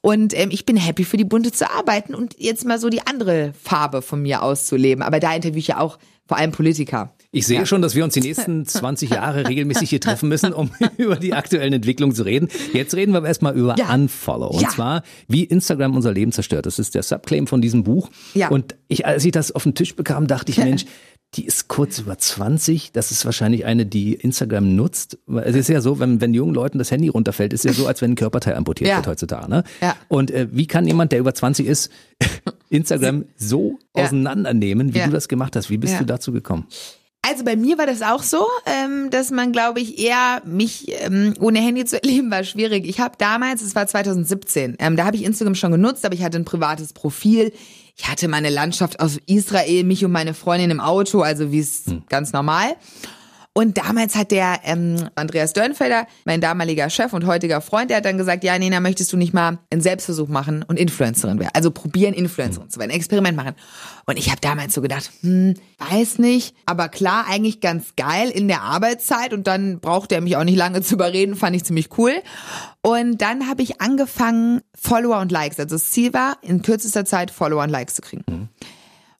Und 0.00 0.38
ähm, 0.38 0.50
ich 0.52 0.66
bin 0.66 0.76
happy 0.76 1.04
für 1.04 1.16
die 1.16 1.24
Bunte 1.24 1.50
zu 1.50 1.70
arbeiten 1.70 2.14
und 2.14 2.36
jetzt 2.38 2.66
mal 2.66 2.78
so 2.78 2.90
die 2.90 3.06
andere 3.06 3.54
Farbe 3.62 4.02
von 4.02 4.20
mir 4.20 4.42
auszuleben. 4.42 5.02
Aber 5.02 5.18
da 5.18 5.34
interviewe 5.34 5.60
ich 5.60 5.68
ja 5.68 5.80
auch 5.80 5.98
vor 6.26 6.36
allem 6.36 6.52
Politiker. 6.52 7.14
Ich 7.34 7.46
sehe 7.46 7.66
schon, 7.66 7.82
dass 7.82 7.94
wir 7.94 8.04
uns 8.04 8.14
die 8.14 8.20
nächsten 8.20 8.64
20 8.66 9.10
Jahre 9.10 9.48
regelmäßig 9.48 9.90
hier 9.90 10.00
treffen 10.00 10.28
müssen, 10.28 10.52
um 10.52 10.70
über 10.96 11.16
die 11.16 11.34
aktuellen 11.34 11.72
Entwicklungen 11.72 12.14
zu 12.14 12.22
reden. 12.22 12.48
Jetzt 12.72 12.94
reden 12.94 13.12
wir 13.12 13.18
aber 13.18 13.28
erstmal 13.28 13.54
über 13.56 13.74
Ja. 13.78 13.92
Unfollow. 13.92 14.48
Und 14.48 14.62
Ja. 14.62 14.68
zwar, 14.68 15.02
wie 15.28 15.44
Instagram 15.44 15.94
unser 15.96 16.12
Leben 16.12 16.32
zerstört. 16.32 16.66
Das 16.66 16.78
ist 16.78 16.94
der 16.94 17.02
Subclaim 17.02 17.46
von 17.46 17.60
diesem 17.60 17.82
Buch. 17.84 18.08
Ja. 18.34 18.48
Und 18.48 18.76
ich, 18.88 19.04
als 19.06 19.24
ich 19.24 19.32
das 19.32 19.52
auf 19.52 19.64
den 19.64 19.74
Tisch 19.74 19.94
bekam, 19.96 20.26
dachte 20.26 20.52
ich, 20.52 20.58
Mensch, 20.64 20.84
die 21.34 21.44
ist 21.46 21.66
kurz 21.66 21.98
über 21.98 22.16
20. 22.16 22.92
Das 22.92 23.10
ist 23.10 23.24
wahrscheinlich 23.24 23.64
eine, 23.64 23.84
die 23.86 24.14
Instagram 24.14 24.76
nutzt. 24.76 25.18
Es 25.42 25.56
ist 25.56 25.68
ja 25.68 25.80
so, 25.80 25.98
wenn, 25.98 26.20
wenn 26.20 26.32
jungen 26.32 26.54
Leuten 26.54 26.78
das 26.78 26.92
Handy 26.92 27.08
runterfällt, 27.08 27.52
ist 27.52 27.64
ja 27.64 27.72
so, 27.72 27.88
als 27.88 28.00
wenn 28.02 28.12
ein 28.12 28.14
Körperteil 28.14 28.54
amputiert 28.54 28.88
Ja. 28.88 28.96
wird 28.98 29.08
heutzutage. 29.08 29.50
Ne? 29.50 29.64
Ja. 29.82 29.96
Und 30.06 30.30
äh, 30.30 30.46
wie 30.52 30.68
kann 30.68 30.86
jemand, 30.86 31.10
der 31.10 31.18
über 31.18 31.34
20 31.34 31.66
ist, 31.66 31.90
Instagram 32.70 33.24
so 33.36 33.78
Ja. 33.96 34.04
auseinandernehmen, 34.04 34.94
wie 34.94 34.98
Ja. 34.98 35.06
du 35.06 35.10
das 35.12 35.26
gemacht 35.26 35.56
hast? 35.56 35.70
Wie 35.70 35.78
bist 35.78 35.94
Ja. 35.94 35.98
du 35.98 36.06
dazu 36.06 36.30
gekommen? 36.30 36.66
Also 37.26 37.42
bei 37.42 37.56
mir 37.56 37.78
war 37.78 37.86
das 37.86 38.02
auch 38.02 38.22
so, 38.22 38.46
ähm, 38.66 39.08
dass 39.08 39.30
man, 39.30 39.50
glaube 39.52 39.80
ich, 39.80 39.98
eher 39.98 40.42
mich 40.44 40.92
ähm, 41.00 41.32
ohne 41.40 41.58
Handy 41.58 41.86
zu 41.86 41.96
erleben 42.02 42.30
war 42.30 42.44
schwierig. 42.44 42.86
Ich 42.86 43.00
habe 43.00 43.14
damals, 43.16 43.62
es 43.62 43.74
war 43.74 43.86
2017, 43.86 44.76
ähm, 44.78 44.96
da 44.96 45.06
habe 45.06 45.16
ich 45.16 45.24
Instagram 45.24 45.54
schon 45.54 45.72
genutzt, 45.72 46.04
aber 46.04 46.14
ich 46.14 46.22
hatte 46.22 46.38
ein 46.38 46.44
privates 46.44 46.92
Profil. 46.92 47.52
Ich 47.96 48.08
hatte 48.08 48.28
meine 48.28 48.50
Landschaft 48.50 49.00
aus 49.00 49.18
Israel, 49.26 49.84
mich 49.84 50.04
und 50.04 50.12
meine 50.12 50.34
Freundin 50.34 50.70
im 50.70 50.80
Auto, 50.80 51.22
also 51.22 51.50
wie 51.50 51.60
es 51.60 51.84
ganz 52.10 52.32
normal. 52.32 52.76
Und 53.56 53.78
damals 53.78 54.16
hat 54.16 54.32
der 54.32 54.58
ähm, 54.64 55.08
Andreas 55.14 55.52
Dörnfelder, 55.52 56.08
mein 56.24 56.40
damaliger 56.40 56.90
Chef 56.90 57.12
und 57.12 57.24
heutiger 57.24 57.60
Freund, 57.60 57.88
der 57.88 57.98
hat 57.98 58.04
dann 58.04 58.18
gesagt, 58.18 58.42
ja, 58.42 58.58
Nena, 58.58 58.80
möchtest 58.80 59.12
du 59.12 59.16
nicht 59.16 59.32
mal 59.32 59.58
einen 59.70 59.80
Selbstversuch 59.80 60.26
machen 60.26 60.64
und 60.64 60.76
Influencerin 60.76 61.38
werden? 61.38 61.52
Also 61.54 61.70
probieren, 61.70 62.14
Influencerin 62.14 62.68
zu 62.68 62.80
werden, 62.80 62.90
Experiment 62.90 63.36
machen. 63.36 63.54
Und 64.06 64.18
ich 64.18 64.30
habe 64.30 64.40
damals 64.40 64.74
so 64.74 64.82
gedacht, 64.82 65.08
hm, 65.20 65.54
weiß 65.78 66.18
nicht, 66.18 66.56
aber 66.66 66.88
klar, 66.88 67.26
eigentlich 67.30 67.60
ganz 67.60 67.94
geil 67.96 68.28
in 68.28 68.48
der 68.48 68.62
Arbeitszeit 68.62 69.32
und 69.32 69.46
dann 69.46 69.78
brauchte 69.78 70.16
er 70.16 70.20
mich 70.20 70.36
auch 70.36 70.44
nicht 70.44 70.58
lange 70.58 70.80
zu 70.82 70.94
überreden, 70.94 71.36
fand 71.36 71.54
ich 71.54 71.62
ziemlich 71.62 71.96
cool. 71.96 72.12
Und 72.82 73.22
dann 73.22 73.48
habe 73.48 73.62
ich 73.62 73.80
angefangen, 73.80 74.62
Follower 74.74 75.20
und 75.20 75.30
Likes, 75.30 75.60
also 75.60 75.76
das 75.76 75.92
Ziel 75.92 76.12
war, 76.12 76.38
in 76.42 76.62
kürzester 76.62 77.04
Zeit 77.04 77.30
Follower 77.30 77.62
und 77.62 77.70
Likes 77.70 77.94
zu 77.94 78.02
kriegen. 78.02 78.48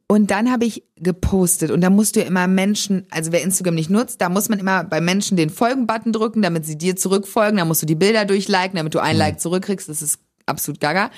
Und 0.06 0.30
dann 0.30 0.52
habe 0.52 0.66
ich 0.66 0.84
gepostet 0.96 1.70
und 1.70 1.80
da 1.80 1.88
musst 1.88 2.16
du 2.16 2.20
ja 2.20 2.26
immer 2.26 2.46
Menschen, 2.46 3.06
also 3.10 3.32
wer 3.32 3.42
Instagram 3.42 3.74
nicht 3.74 3.88
nutzt, 3.88 4.20
da 4.20 4.28
muss 4.28 4.50
man 4.50 4.58
immer 4.58 4.84
bei 4.84 5.00
Menschen 5.00 5.36
den 5.36 5.48
Folgen-Button 5.48 6.12
drücken, 6.12 6.42
damit 6.42 6.66
sie 6.66 6.76
dir 6.76 6.94
zurückfolgen. 6.94 7.56
Da 7.56 7.64
musst 7.64 7.80
du 7.82 7.86
die 7.86 7.94
Bilder 7.94 8.26
durchliken, 8.26 8.76
damit 8.76 8.94
du 8.94 9.00
ein 9.00 9.16
Like 9.16 9.40
zurückkriegst. 9.40 9.88
Das 9.88 10.02
ist 10.02 10.18
absolut 10.46 10.80
gaga. 10.80 11.10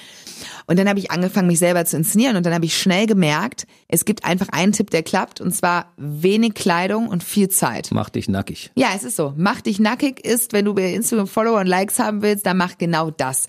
Und 0.66 0.78
dann 0.78 0.88
habe 0.88 0.98
ich 0.98 1.10
angefangen, 1.10 1.48
mich 1.48 1.58
selber 1.58 1.84
zu 1.84 1.96
inszenieren 1.96 2.36
und 2.36 2.46
dann 2.46 2.54
habe 2.54 2.64
ich 2.64 2.76
schnell 2.76 3.06
gemerkt, 3.06 3.66
es 3.88 4.04
gibt 4.04 4.24
einfach 4.24 4.48
einen 4.50 4.72
Tipp, 4.72 4.90
der 4.90 5.02
klappt 5.02 5.40
und 5.40 5.54
zwar 5.54 5.92
wenig 5.96 6.54
Kleidung 6.54 7.08
und 7.08 7.24
viel 7.24 7.48
Zeit. 7.48 7.88
Mach 7.92 8.10
dich 8.10 8.28
nackig. 8.28 8.70
Ja, 8.76 8.88
es 8.94 9.04
ist 9.04 9.16
so. 9.16 9.34
Mach 9.36 9.60
dich 9.60 9.78
nackig 9.80 10.24
ist, 10.24 10.52
wenn 10.52 10.64
du 10.64 10.74
bei 10.74 10.92
Instagram 10.92 11.26
Follower 11.26 11.60
und 11.60 11.66
Likes 11.66 11.98
haben 11.98 12.22
willst, 12.22 12.46
dann 12.46 12.56
mach 12.56 12.78
genau 12.78 13.10
das. 13.10 13.48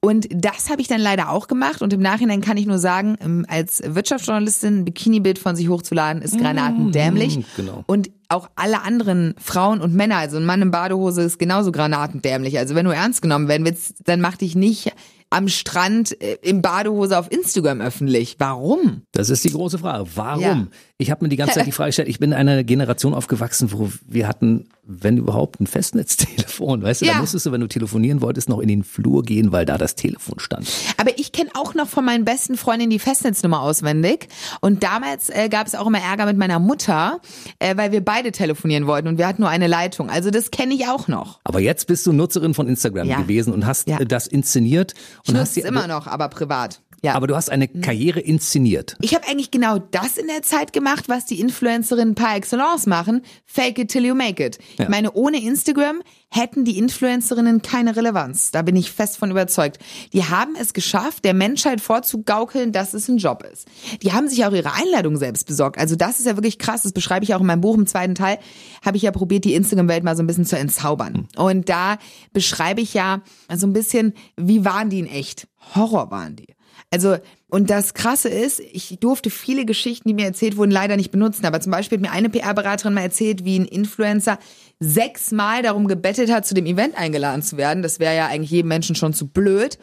Und 0.00 0.28
das 0.30 0.70
habe 0.70 0.80
ich 0.80 0.88
dann 0.88 1.00
leider 1.00 1.30
auch 1.30 1.48
gemacht 1.48 1.82
und 1.82 1.92
im 1.92 2.00
Nachhinein 2.00 2.40
kann 2.40 2.56
ich 2.56 2.66
nur 2.66 2.78
sagen, 2.78 3.16
ähm, 3.20 3.46
als 3.48 3.82
Wirtschaftsjournalistin 3.84 4.80
ein 4.80 4.84
Bikini-Bild 4.84 5.38
von 5.38 5.56
sich 5.56 5.68
hochzuladen 5.68 6.22
ist 6.22 6.38
granatendämlich. 6.38 7.44
genau. 7.56 7.82
Und 7.86 8.10
auch 8.28 8.50
alle 8.56 8.82
anderen 8.82 9.34
Frauen 9.38 9.80
und 9.80 9.94
Männer, 9.94 10.16
also 10.16 10.36
ein 10.36 10.44
Mann 10.44 10.62
in 10.62 10.70
Badehose 10.70 11.22
ist 11.22 11.38
genauso 11.38 11.72
granatendämlich. 11.72 12.58
Also 12.58 12.74
wenn 12.74 12.84
du 12.84 12.92
ernst 12.92 13.22
genommen 13.22 13.48
werden 13.48 13.64
willst, 13.64 13.96
dann 14.04 14.20
mach 14.20 14.36
dich 14.36 14.54
nicht 14.54 14.92
am 15.30 15.48
Strand 15.48 16.20
äh, 16.22 16.36
im 16.42 16.62
Badehose 16.62 17.18
auf 17.18 17.30
Instagram 17.32 17.80
öffentlich. 17.80 18.36
Warum? 18.38 19.02
Das 19.12 19.28
ist 19.30 19.44
die 19.44 19.50
große 19.50 19.78
Frage. 19.78 20.06
Warum? 20.14 20.40
Ja. 20.42 20.66
Ich 20.98 21.10
habe 21.10 21.24
mir 21.24 21.28
die 21.28 21.36
ganze 21.36 21.54
Zeit 21.54 21.66
die 21.66 21.72
Frage 21.72 21.88
gestellt, 21.88 22.08
ich 22.08 22.18
bin 22.18 22.30
in 22.32 22.36
einer 22.38 22.64
Generation 22.64 23.12
aufgewachsen, 23.12 23.70
wo 23.72 23.90
wir 24.06 24.28
hatten, 24.28 24.68
wenn 24.82 25.16
überhaupt, 25.18 25.60
ein 25.60 25.66
Festnetztelefon. 25.66 26.82
Weißt 26.82 27.02
du, 27.02 27.06
Ja. 27.06 27.14
da 27.14 27.18
musstest 27.20 27.44
du, 27.46 27.52
wenn 27.52 27.60
du 27.60 27.66
telefonieren 27.66 28.20
wolltest, 28.22 28.48
noch 28.48 28.60
in 28.60 28.68
den 28.68 28.84
Flur 28.84 29.22
gehen, 29.24 29.52
weil 29.52 29.66
da 29.66 29.76
das 29.78 29.94
Telefon 29.96 30.38
stand. 30.38 30.68
Aber 30.96 31.18
ich 31.18 31.32
kenne 31.32 31.50
auch 31.54 31.74
noch 31.74 31.88
von 31.88 32.04
meinen 32.04 32.24
besten 32.24 32.56
Freundinnen 32.56 32.90
die 32.90 32.98
Festnetznummer 32.98 33.60
auswendig. 33.60 34.28
Und 34.60 34.82
damals 34.84 35.28
äh, 35.28 35.48
gab 35.50 35.66
es 35.66 35.74
auch 35.74 35.86
immer 35.86 35.98
Ärger 36.00 36.24
mit 36.26 36.38
meiner 36.38 36.58
Mutter, 36.60 37.20
äh, 37.58 37.76
weil 37.76 37.92
wir 37.92 38.02
beide 38.04 38.32
telefonieren 38.32 38.86
wollten 38.86 39.08
und 39.08 39.18
wir 39.18 39.26
hatten 39.26 39.42
nur 39.42 39.50
eine 39.50 39.66
Leitung. 39.66 40.08
Also 40.08 40.30
das 40.30 40.50
kenne 40.50 40.72
ich 40.74 40.86
auch 40.86 41.08
noch. 41.08 41.40
Aber 41.44 41.60
jetzt 41.60 41.86
bist 41.88 42.06
du 42.06 42.12
Nutzerin 42.12 42.54
von 42.54 42.68
Instagram 42.68 43.06
Ja. 43.08 43.20
gewesen 43.20 43.52
und 43.52 43.66
hast 43.66 43.88
Ja. 43.88 43.98
äh, 43.98 44.06
das 44.06 44.26
inszeniert. 44.26 44.94
Ich 45.26 45.32
nutze 45.32 45.60
es 45.60 45.66
immer 45.66 45.88
noch, 45.88 46.06
aber 46.06 46.28
privat. 46.28 46.80
Ja. 47.06 47.14
Aber 47.14 47.28
du 47.28 47.36
hast 47.36 47.50
eine 47.50 47.68
Karriere 47.68 48.18
inszeniert. 48.18 48.96
Ich 49.00 49.14
habe 49.14 49.28
eigentlich 49.28 49.52
genau 49.52 49.78
das 49.78 50.16
in 50.16 50.26
der 50.26 50.42
Zeit 50.42 50.72
gemacht, 50.72 51.08
was 51.08 51.24
die 51.24 51.38
Influencerinnen 51.38 52.16
par 52.16 52.34
excellence 52.34 52.86
machen. 52.86 53.22
Fake 53.44 53.78
it 53.78 53.92
till 53.92 54.04
you 54.04 54.16
make 54.16 54.44
it. 54.44 54.58
Ja. 54.76 54.84
Ich 54.84 54.90
meine, 54.90 55.12
ohne 55.12 55.40
Instagram 55.40 56.02
hätten 56.30 56.64
die 56.64 56.78
Influencerinnen 56.78 57.62
keine 57.62 57.94
Relevanz. 57.94 58.50
Da 58.50 58.62
bin 58.62 58.74
ich 58.74 58.90
fest 58.90 59.18
von 59.18 59.30
überzeugt. 59.30 59.78
Die 60.12 60.24
haben 60.24 60.56
es 60.58 60.72
geschafft, 60.72 61.24
der 61.24 61.32
Menschheit 61.32 61.80
vorzugaukeln, 61.80 62.72
dass 62.72 62.92
es 62.92 63.06
ein 63.06 63.18
Job 63.18 63.44
ist. 63.52 63.68
Die 64.02 64.12
haben 64.12 64.28
sich 64.28 64.44
auch 64.44 64.52
ihre 64.52 64.72
Einladung 64.72 65.16
selbst 65.16 65.46
besorgt. 65.46 65.78
Also 65.78 65.94
das 65.94 66.18
ist 66.18 66.26
ja 66.26 66.36
wirklich 66.36 66.58
krass. 66.58 66.82
Das 66.82 66.92
beschreibe 66.92 67.22
ich 67.24 67.36
auch 67.36 67.40
in 67.40 67.46
meinem 67.46 67.60
Buch 67.60 67.76
im 67.76 67.86
zweiten 67.86 68.16
Teil. 68.16 68.40
Habe 68.84 68.96
ich 68.96 69.04
ja 69.04 69.12
probiert, 69.12 69.44
die 69.44 69.54
Instagram-Welt 69.54 70.02
mal 70.02 70.16
so 70.16 70.24
ein 70.24 70.26
bisschen 70.26 70.44
zu 70.44 70.58
entzaubern. 70.58 71.28
Und 71.36 71.68
da 71.68 71.98
beschreibe 72.32 72.80
ich 72.80 72.94
ja 72.94 73.22
so 73.54 73.68
ein 73.68 73.72
bisschen, 73.72 74.12
wie 74.36 74.64
waren 74.64 74.90
die 74.90 74.98
in 74.98 75.06
echt? 75.06 75.46
Horror 75.76 76.10
waren 76.10 76.34
die. 76.34 76.55
Also, 76.90 77.16
und 77.48 77.68
das 77.68 77.94
Krasse 77.94 78.28
ist, 78.28 78.60
ich 78.60 78.98
durfte 79.00 79.30
viele 79.30 79.64
Geschichten, 79.64 80.08
die 80.08 80.14
mir 80.14 80.26
erzählt 80.26 80.56
wurden, 80.56 80.70
leider 80.70 80.96
nicht 80.96 81.10
benutzen. 81.10 81.44
Aber 81.44 81.60
zum 81.60 81.72
Beispiel 81.72 81.98
hat 81.98 82.02
mir 82.02 82.12
eine 82.12 82.30
PR-Beraterin 82.30 82.94
mal 82.94 83.02
erzählt, 83.02 83.44
wie 83.44 83.58
ein 83.58 83.64
Influencer 83.64 84.38
sechsmal 84.78 85.62
darum 85.62 85.88
gebettet 85.88 86.30
hat, 86.30 86.46
zu 86.46 86.54
dem 86.54 86.66
Event 86.66 86.96
eingeladen 86.96 87.42
zu 87.42 87.56
werden. 87.56 87.82
Das 87.82 87.98
wäre 87.98 88.14
ja 88.14 88.26
eigentlich 88.26 88.50
jedem 88.50 88.68
Menschen 88.68 88.94
schon 88.94 89.14
zu 89.14 89.26
blöd. 89.26 89.78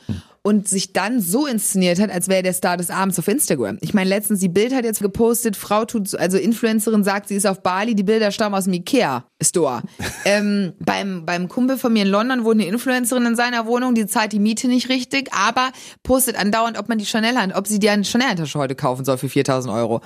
Und 0.46 0.68
sich 0.68 0.92
dann 0.92 1.22
so 1.22 1.46
inszeniert 1.48 2.02
hat, 2.02 2.12
als 2.12 2.28
wäre 2.28 2.40
er 2.40 2.44
der 2.44 2.52
Star 2.54 2.76
des 2.76 2.90
Abends 2.90 3.18
auf 3.18 3.30
Instagram. 3.30 3.78
Ich 3.80 3.94
meine, 3.94 4.10
letztens 4.10 4.42
die 4.42 4.50
Bild 4.50 4.74
hat 4.76 4.84
jetzt 4.84 5.00
gepostet, 5.02 5.56
Frau 5.56 5.86
tut, 5.86 6.10
so- 6.10 6.18
also 6.18 6.38
Influencerin 6.38 7.06
sagt, 7.06 7.30
sie 7.30 7.36
ist 7.36 7.48
auf 7.48 7.64
Bali, 7.64 7.96
die 7.96 8.04
Bilder 8.04 8.30
stammen 8.32 8.54
aus 8.54 8.66
dem 8.66 8.74
Ikea 8.74 9.24
Store. 9.42 9.84
ähm, 10.26 10.74
beim, 10.80 11.26
beim 11.26 11.48
Kumpel 11.48 11.78
von 11.78 11.94
mir 11.94 12.02
in 12.04 12.10
London 12.10 12.44
wohnt 12.44 12.60
eine 12.60 12.70
Influencerin 12.70 13.26
in 13.26 13.36
seiner 13.38 13.66
Wohnung, 13.68 13.96
die 13.96 14.06
zahlt 14.06 14.34
die 14.34 14.40
Miete 14.40 14.68
nicht 14.68 14.90
richtig, 14.90 15.30
aber 15.34 15.72
postet 16.04 16.38
andauernd, 16.38 16.78
ob 16.78 16.90
man 16.90 16.98
die 16.98 17.06
Chanel 17.06 17.38
hat, 17.38 17.56
ob 17.56 17.66
sie 17.66 17.80
dir 17.80 17.94
eine 17.94 18.04
Chanel-Tasche 18.04 18.60
heute 18.60 18.76
kaufen 18.76 19.06
soll 19.06 19.18
für 19.18 19.30
4000 19.30 19.74
Euro. 19.74 20.02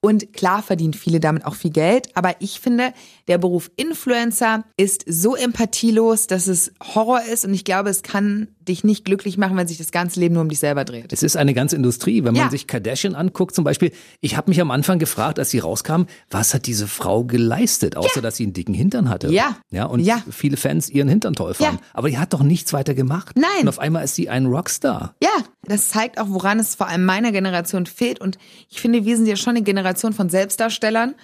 Und 0.00 0.32
klar 0.32 0.62
verdienen 0.62 0.94
viele 0.94 1.18
damit 1.18 1.44
auch 1.44 1.56
viel 1.56 1.72
Geld, 1.72 2.08
aber 2.14 2.36
ich 2.38 2.60
finde, 2.60 2.92
der 3.26 3.36
Beruf 3.38 3.68
Influencer 3.74 4.62
ist 4.76 5.04
so 5.08 5.34
empathielos, 5.34 6.28
dass 6.28 6.46
es 6.46 6.72
Horror 6.94 7.22
ist 7.22 7.44
und 7.44 7.52
ich 7.52 7.64
glaube, 7.64 7.90
es 7.90 8.02
kann 8.02 8.46
dich 8.60 8.84
nicht 8.84 9.04
glücklich 9.04 9.38
machen, 9.38 9.56
wenn 9.56 9.66
sich 9.66 9.78
das 9.78 9.90
ganze 9.90 10.20
Leben 10.20 10.34
nur 10.34 10.42
um 10.42 10.50
dich 10.50 10.58
selber 10.60 10.84
dreht. 10.84 11.12
Es 11.12 11.22
ist 11.24 11.36
eine 11.36 11.52
ganze 11.54 11.74
Industrie. 11.74 12.18
Wenn 12.22 12.34
man 12.34 12.44
Ja. 12.44 12.50
sich 12.50 12.66
Kardashian 12.66 13.14
anguckt 13.14 13.54
zum 13.54 13.64
Beispiel, 13.64 13.90
ich 14.20 14.36
habe 14.36 14.50
mich 14.50 14.60
am 14.60 14.70
Anfang 14.70 14.98
gefragt, 14.98 15.38
als 15.38 15.50
sie 15.50 15.58
rauskam, 15.58 16.02
was 16.30 16.52
hat 16.54 16.66
diese 16.66 16.86
Frau 16.86 17.24
geleistet, 17.24 17.96
außer 17.96 18.20
dass 18.20 18.36
sie 18.36 18.44
einen 18.44 18.52
dicken 18.52 18.74
Hintern 18.74 19.08
hatte. 19.08 19.32
Ja. 19.32 19.56
Ja, 19.70 19.86
und 19.86 20.00
Ja. 20.00 20.22
viele 20.30 20.58
Fans 20.58 20.90
ihren 20.90 21.08
Hintern 21.08 21.32
toll 21.34 21.54
fanden. 21.54 21.76
Ja. 21.76 21.88
Aber 21.94 22.08
die 22.10 22.18
hat 22.18 22.34
doch 22.34 22.42
nichts 22.42 22.72
weiter 22.74 22.94
gemacht. 22.94 23.36
Nein. 23.36 23.48
Und 23.62 23.68
auf 23.68 23.78
einmal 23.78 24.04
ist 24.04 24.14
sie 24.14 24.28
ein 24.28 24.46
Rockstar. 24.46 25.14
Ja, 25.22 25.30
das 25.62 25.88
zeigt 25.88 26.20
auch, 26.20 26.26
woran 26.28 26.58
es 26.60 26.74
vor 26.74 26.88
allem 26.88 27.04
meiner 27.06 27.32
Generation 27.32 27.86
fehlt. 27.86 28.20
Und 28.20 28.36
ich 28.68 28.80
finde, 28.80 29.04
wir 29.06 29.16
sind 29.16 29.26
ja 29.26 29.36
schon 29.36 29.56
eine 29.56 29.62
Generation 29.62 29.87
von 29.96 30.28
Selbstdarstellern. 30.28 31.14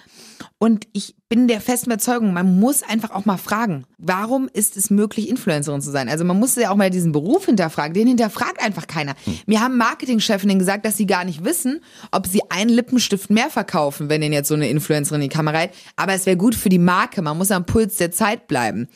Und 0.57 0.87
ich 0.93 1.15
bin 1.29 1.47
der 1.47 1.61
festen 1.61 1.89
Überzeugung, 1.89 2.33
man 2.33 2.59
muss 2.59 2.83
einfach 2.83 3.11
auch 3.11 3.25
mal 3.25 3.37
fragen, 3.37 3.85
warum 3.97 4.49
ist 4.51 4.77
es 4.77 4.89
möglich, 4.89 5.29
Influencerin 5.29 5.81
zu 5.81 5.91
sein? 5.91 6.09
Also 6.09 6.25
man 6.25 6.39
muss 6.39 6.55
ja 6.55 6.71
auch 6.71 6.75
mal 6.75 6.89
diesen 6.89 7.11
Beruf 7.11 7.45
hinterfragen. 7.45 7.93
Den 7.93 8.07
hinterfragt 8.07 8.61
einfach 8.61 8.87
keiner. 8.87 9.15
Mir 9.45 9.61
haben 9.61 9.77
Marketingchefinnen 9.77 10.59
gesagt, 10.59 10.85
dass 10.85 10.97
sie 10.97 11.05
gar 11.05 11.23
nicht 11.23 11.43
wissen, 11.43 11.81
ob 12.11 12.27
sie 12.27 12.41
einen 12.49 12.69
Lippenstift 12.69 13.29
mehr 13.29 13.49
verkaufen, 13.49 14.09
wenn 14.09 14.21
ihnen 14.21 14.33
jetzt 14.33 14.47
so 14.47 14.55
eine 14.55 14.69
Influencerin 14.69 15.21
in 15.21 15.29
die 15.29 15.35
Kamera 15.35 15.59
hält. 15.59 15.71
Aber 15.95 16.13
es 16.13 16.25
wäre 16.25 16.37
gut 16.37 16.55
für 16.55 16.69
die 16.69 16.79
Marke. 16.79 17.21
Man 17.21 17.37
muss 17.37 17.51
am 17.51 17.65
Puls 17.65 17.95
der 17.97 18.11
Zeit 18.11 18.47
bleiben. 18.47 18.87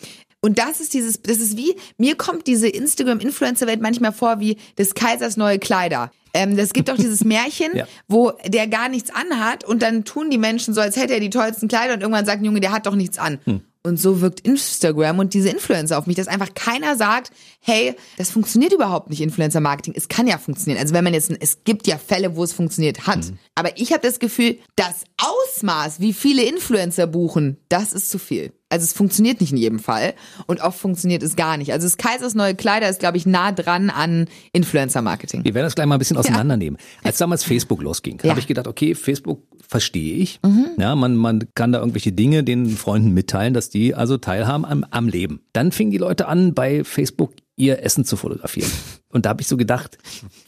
Und 0.41 0.57
das 0.57 0.79
ist 0.79 0.93
dieses, 0.93 1.21
das 1.21 1.39
ist 1.39 1.57
wie, 1.57 1.75
mir 1.97 2.15
kommt 2.15 2.47
diese 2.47 2.69
Instagram-Influencer-Welt 2.69 3.81
manchmal 3.81 4.13
vor 4.13 4.39
wie 4.39 4.57
des 4.77 4.93
Kaisers 4.93 5.35
neue 5.35 5.59
Kleider. 5.59 6.11
Ähm, 6.33 6.55
das 6.57 6.73
gibt 6.73 6.89
auch 6.91 6.95
dieses 6.97 7.23
Märchen, 7.25 7.75
Ja. 7.75 7.87
wo 8.07 8.31
der 8.45 8.67
gar 8.67 8.89
nichts 8.89 9.09
anhat 9.13 9.63
und 9.63 9.81
dann 9.81 10.03
tun 10.05 10.29
die 10.29 10.37
Menschen 10.37 10.73
so, 10.73 10.81
als 10.81 10.95
hätte 10.95 11.13
er 11.13 11.19
die 11.19 11.29
tollsten 11.29 11.67
Kleider 11.67 11.93
und 11.93 12.01
irgendwann 12.01 12.25
sagt 12.25 12.41
ein 12.41 12.45
Junge, 12.45 12.59
der 12.59 12.71
hat 12.71 12.85
doch 12.85 12.95
nichts 12.95 13.17
an. 13.17 13.39
Und 13.81 13.97
so 13.97 14.19
wirkt 14.19 14.41
Instagram 14.41 15.19
und 15.19 15.33
diese 15.33 15.49
Influencer 15.49 15.97
auf 15.97 16.05
mich, 16.05 16.17
dass 16.17 16.27
einfach 16.27 16.53
keiner 16.53 16.97
sagt, 16.97 17.31
hey, 17.61 17.95
das 18.17 18.29
funktioniert 18.29 18.73
überhaupt 18.73 19.09
nicht, 19.09 19.21
Influencer-Marketing. 19.21 19.93
Es 19.95 20.09
kann 20.09 20.27
ja 20.27 20.37
funktionieren. 20.37 20.81
Also 20.81 20.93
wenn 20.93 21.03
man 21.05 21.13
jetzt, 21.13 21.31
es 21.39 21.63
gibt 21.63 21.87
ja 21.87 21.97
Fälle, 21.97 22.35
wo 22.35 22.43
es 22.43 22.51
funktioniert 22.51 23.07
hat. 23.07 23.31
Aber 23.55 23.77
ich 23.77 23.93
habe 23.93 24.05
das 24.05 24.19
Gefühl, 24.19 24.59
das 24.75 25.05
Ausmaß, 25.17 26.01
wie 26.01 26.11
viele 26.13 26.43
Influencer 26.43 27.07
buchen, 27.07 27.57
das 27.69 27.93
ist 27.93 28.09
zu 28.09 28.19
viel. 28.19 28.51
Also 28.69 28.83
es 28.83 28.93
funktioniert 28.93 29.41
nicht 29.41 29.51
in 29.51 29.57
jedem 29.57 29.79
Fall 29.79 30.13
und 30.45 30.61
oft 30.61 30.79
funktioniert 30.79 31.23
es 31.23 31.35
gar 31.35 31.57
nicht. 31.57 31.73
Also 31.73 31.87
das 31.87 31.97
Kaisers 31.97 32.35
neue 32.35 32.53
Kleider 32.53 32.87
ist, 32.87 32.99
glaube 32.99 33.17
ich, 33.17 33.25
nah 33.25 33.51
dran 33.51 33.89
an 33.89 34.27
Influencer-Marketing. 34.53 35.43
Wir 35.43 35.53
werden 35.55 35.65
das 35.65 35.75
gleich 35.75 35.87
mal 35.87 35.95
ein 35.95 35.99
bisschen 35.99 36.17
auseinandernehmen. 36.17 36.77
Als 37.03 37.17
damals 37.17 37.43
Facebook 37.43 37.81
losging, 37.81 38.19
Ja. 38.19 38.25
Mhm. 38.25 38.29
habe 38.29 38.39
ich 38.39 38.47
gedacht, 38.47 38.67
okay, 38.67 38.93
Facebook 38.95 39.41
verstehe 39.67 40.17
ich. 40.17 40.39
Ja, 40.77 40.95
man, 40.95 41.15
man 41.15 41.47
kann 41.55 41.71
da 41.71 41.79
irgendwelche 41.79 42.11
Dinge 42.11 42.43
den 42.43 42.69
Freunden 42.69 43.13
mitteilen, 43.13 43.53
dass 43.53 43.69
die 43.69 43.95
also 43.95 44.17
teilhaben 44.17 44.65
am, 44.65 44.85
am 44.89 45.07
Leben. 45.07 45.41
Dann 45.53 45.71
fingen 45.71 45.91
die 45.91 45.97
Leute 45.97 46.27
an, 46.27 46.53
bei 46.53 46.83
Facebook 46.83 47.33
ihr 47.59 47.83
Essen 47.83 48.05
zu 48.05 48.15
fotografieren. 48.17 48.71
Und 49.09 49.25
da 49.25 49.29
habe 49.29 49.41
ich 49.41 49.47
so 49.47 49.57
gedacht, 49.57 49.97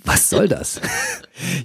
was 0.06 0.30
soll 0.30 0.47
das? 0.47 0.80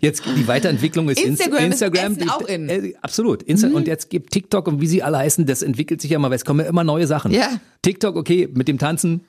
Jetzt 0.00 0.22
die 0.36 0.48
Weiterentwicklung 0.48 1.08
ist 1.08 1.18
Inst- 1.18 1.26
Instagram 1.42 1.58
ist 1.70 1.82
Instagram. 1.82 2.12
Essen 2.16 2.30
auch 2.30 2.42
in. 2.42 2.64
Mhm. 2.64 2.68
Äh, 2.70 2.94
absolut. 3.00 3.42
Insta 3.42 3.68
Und 3.68 3.86
jetzt 3.86 4.10
gibt 4.10 4.32
TikTok 4.32 4.66
und 4.66 4.80
wie 4.80 4.86
sie 4.86 5.02
alle 5.02 5.18
heißen, 5.18 5.46
das 5.46 5.62
entwickelt 5.62 6.00
sich 6.00 6.10
ja 6.10 6.18
mal, 6.18 6.30
weil 6.30 6.36
es 6.36 6.44
kommen 6.44 6.60
ja 6.60 6.66
immer 6.66 6.84
neue 6.84 7.06
Sachen. 7.06 7.32
Ja. 7.32 7.60
TikTok, 7.82 8.16
okay, 8.16 8.48
mit 8.52 8.68
dem 8.68 8.78
Tanzen 8.78 9.22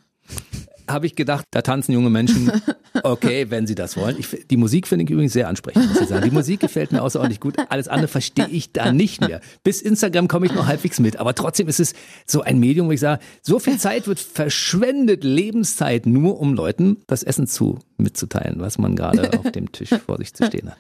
habe 0.90 1.06
ich 1.06 1.16
gedacht, 1.16 1.46
da 1.52 1.62
tanzen 1.62 1.94
junge 1.94 2.10
Menschen. 2.10 2.52
Okay, 3.04 3.46
wenn 3.50 3.68
sie 3.68 3.76
das 3.76 3.96
wollen. 3.96 4.16
Ich, 4.18 4.48
die 4.50 4.58
Musik 4.58 4.88
finde 4.88 5.06
ich 5.06 5.12
übrigens 5.12 5.34
sehr 5.34 5.48
ansprechend, 5.48 5.88
muss 5.90 6.02
ich 6.02 6.08
sagen. 6.08 6.24
Die 6.24 6.32
Musik 6.32 6.60
gefällt 6.60 6.92
mir 6.92 7.04
außerordentlich 7.04 7.40
gut. 7.40 7.56
Alles 7.70 7.88
andere 7.88 8.08
verstehe 8.08 8.48
ich 8.48 8.72
da 8.72 8.92
nicht 8.92 9.22
mehr. 9.22 9.40
Bis 9.64 9.84
Instagram 9.84 10.28
komme 10.28 10.48
ich 10.48 10.54
noch 10.56 10.66
halbwegs 10.66 11.00
mit. 11.00 11.18
Aber 11.18 11.36
trotzdem 11.36 11.68
ist 11.68 11.80
es 11.80 11.94
so 12.26 12.42
ein 12.42 12.60
Medium, 12.60 12.88
wo 12.88 12.92
ich 12.92 13.00
sage, 13.00 13.22
so 13.44 13.60
viel 13.60 13.78
Zeit 13.78 14.08
wird 14.08 14.20
verschwendet, 14.20 15.24
Lebenszeit, 15.24 16.08
nur 16.08 16.40
um 16.40 16.56
Leuten 16.56 16.98
das 17.06 17.22
Essen 17.22 17.46
zu 17.46 17.78
mitzuteilen, 17.98 18.60
was 18.60 18.78
man 18.78 18.96
gerade 18.96 19.32
auf 19.40 19.52
dem 19.52 19.72
Tisch 19.72 19.90
vor 20.06 20.18
sich 20.18 20.34
zu 20.34 20.46
stehen 20.46 20.70
hat. 20.70 20.78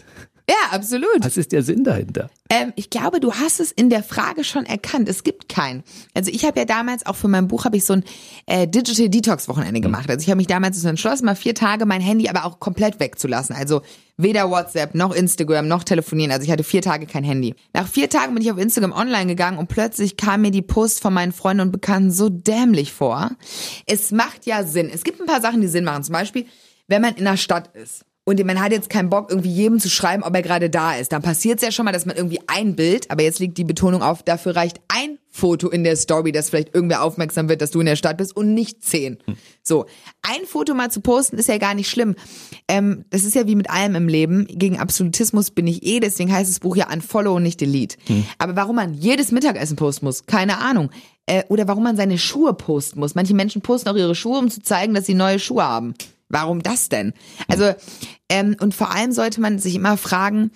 Ja, 0.49 0.71
absolut. 0.71 1.17
Was 1.19 1.35
ist 1.35 1.51
der 1.51 1.61
Sinn 1.61 1.83
dahinter? 1.83 2.29
Ähm, 2.49 2.71
ich 2.77 2.89
glaube, 2.89 3.19
du 3.19 3.33
hast 3.33 3.59
es 3.59 3.73
in 3.73 3.89
der 3.89 4.01
Frage 4.01 4.45
schon 4.45 4.65
erkannt. 4.65 5.09
Es 5.09 5.23
gibt 5.23 5.49
keinen. 5.49 5.83
Also 6.13 6.31
ich 6.31 6.45
habe 6.45 6.59
ja 6.59 6.65
damals 6.65 7.05
auch 7.05 7.17
für 7.17 7.27
mein 7.27 7.49
Buch 7.49 7.65
habe 7.65 7.75
ich 7.75 7.83
so 7.83 7.93
ein 7.93 8.05
äh, 8.45 8.65
Digital 8.65 9.09
Detox 9.09 9.49
Wochenende 9.49 9.81
gemacht. 9.81 10.09
Also 10.09 10.23
ich 10.23 10.29
habe 10.29 10.37
mich 10.37 10.47
damals 10.47 10.81
so 10.81 10.87
entschlossen, 10.87 11.25
mal 11.25 11.35
vier 11.35 11.53
Tage 11.53 11.85
mein 11.85 11.99
Handy 11.99 12.29
aber 12.29 12.45
auch 12.45 12.61
komplett 12.61 13.01
wegzulassen. 13.01 13.57
Also 13.57 13.81
weder 14.15 14.49
WhatsApp 14.49 14.95
noch 14.95 15.13
Instagram 15.13 15.67
noch 15.67 15.83
telefonieren. 15.83 16.31
Also 16.31 16.45
ich 16.45 16.51
hatte 16.51 16.63
vier 16.63 16.81
Tage 16.81 17.07
kein 17.07 17.25
Handy. 17.25 17.53
Nach 17.73 17.85
vier 17.85 18.09
Tagen 18.09 18.33
bin 18.33 18.41
ich 18.41 18.49
auf 18.49 18.57
Instagram 18.57 18.93
online 18.93 19.27
gegangen 19.27 19.57
und 19.57 19.67
plötzlich 19.67 20.15
kam 20.15 20.43
mir 20.43 20.51
die 20.51 20.61
Post 20.61 21.01
von 21.01 21.13
meinen 21.13 21.33
Freunden 21.33 21.63
und 21.63 21.71
Bekannten 21.73 22.11
so 22.11 22.29
dämlich 22.29 22.93
vor. 22.93 23.31
Es 23.85 24.13
macht 24.13 24.45
ja 24.45 24.63
Sinn. 24.63 24.89
Es 24.89 25.03
gibt 25.03 25.19
ein 25.19 25.27
paar 25.27 25.41
Sachen, 25.41 25.59
die 25.59 25.67
Sinn 25.67 25.83
machen. 25.83 26.03
Zum 26.03 26.13
Beispiel, 26.13 26.45
wenn 26.87 27.01
man 27.01 27.15
in 27.15 27.25
der 27.25 27.37
Stadt 27.37 27.75
ist 27.75 28.05
und 28.27 28.45
man 28.45 28.59
hat 28.59 28.73
jetzt 28.73 28.89
keinen 28.89 29.09
Bock, 29.09 29.29
irgendwie 29.29 29.49
jedem 29.49 29.79
zu 29.79 29.89
schreiben, 29.89 30.21
ob 30.21 30.35
er 30.35 30.41
gerade 30.41 30.69
da 30.69 30.95
ist. 30.95 31.13
Dann 31.13 31.21
passiert 31.21 31.59
es 31.59 31.63
ja 31.63 31.71
schon 31.71 31.85
mal, 31.85 31.93
dass 31.93 32.05
man 32.05 32.17
irgendwie 32.17 32.41
ein 32.47 32.75
Bild, 32.75 33.09
aber 33.09 33.23
jetzt 33.23 33.39
liegt 33.39 33.57
die 33.57 33.63
Betonung 33.63 34.01
auf, 34.01 34.21
dafür 34.21 34.53
reicht 34.57 34.81
ein 34.89 35.17
Foto 35.29 35.69
in 35.69 35.85
der 35.85 35.95
Story, 35.95 36.33
dass 36.33 36.49
vielleicht 36.49 36.75
irgendwer 36.75 37.03
aufmerksam 37.03 37.47
wird, 37.47 37.61
dass 37.61 37.71
du 37.71 37.79
in 37.79 37.85
der 37.85 37.95
Stadt 37.95 38.17
bist 38.17 38.35
und 38.35 38.53
nicht 38.53 38.83
zehn. 38.83 39.17
So, 39.63 39.85
ein 40.23 40.45
Foto 40.45 40.73
mal 40.73 40.91
zu 40.91 40.99
posten 40.99 41.37
ist 41.37 41.47
ja 41.47 41.57
gar 41.57 41.73
nicht 41.73 41.89
schlimm. 41.89 42.15
Ähm, 42.67 43.05
das 43.11 43.23
ist 43.23 43.33
ja 43.33 43.47
wie 43.47 43.55
mit 43.55 43.69
allem 43.69 43.95
im 43.95 44.09
Leben. 44.09 44.45
Gegen 44.49 44.77
Absolutismus 44.77 45.51
bin 45.51 45.65
ich 45.65 45.83
eh, 45.83 46.01
deswegen 46.01 46.33
heißt 46.33 46.49
das 46.49 46.59
Buch 46.59 46.75
ja 46.75 46.91
Unfollow 46.91 47.35
und 47.37 47.43
nicht 47.43 47.61
Delete. 47.61 47.95
Aber 48.39 48.57
warum 48.57 48.75
man 48.75 48.93
jedes 48.93 49.31
Mittagessen 49.31 49.77
posten 49.77 50.05
muss, 50.05 50.25
keine 50.25 50.57
Ahnung. 50.57 50.89
Äh, 51.27 51.43
oder 51.47 51.69
warum 51.69 51.83
man 51.83 51.95
seine 51.95 52.17
Schuhe 52.17 52.53
posten 52.53 52.99
muss. 52.99 53.15
Manche 53.15 53.33
Menschen 53.33 53.61
posten 53.61 53.87
auch 53.87 53.95
ihre 53.95 54.15
Schuhe, 54.15 54.39
um 54.39 54.49
zu 54.49 54.61
zeigen, 54.61 54.93
dass 54.93 55.05
sie 55.05 55.13
neue 55.13 55.39
Schuhe 55.39 55.63
haben. 55.63 55.93
Warum 56.29 56.61
das 56.61 56.89
denn? 56.89 57.13
Also, 57.47 57.73
ähm, 58.29 58.55
und 58.59 58.75
vor 58.75 58.91
allem 58.91 59.11
sollte 59.11 59.41
man 59.41 59.59
sich 59.59 59.75
immer 59.75 59.97
fragen, 59.97 60.51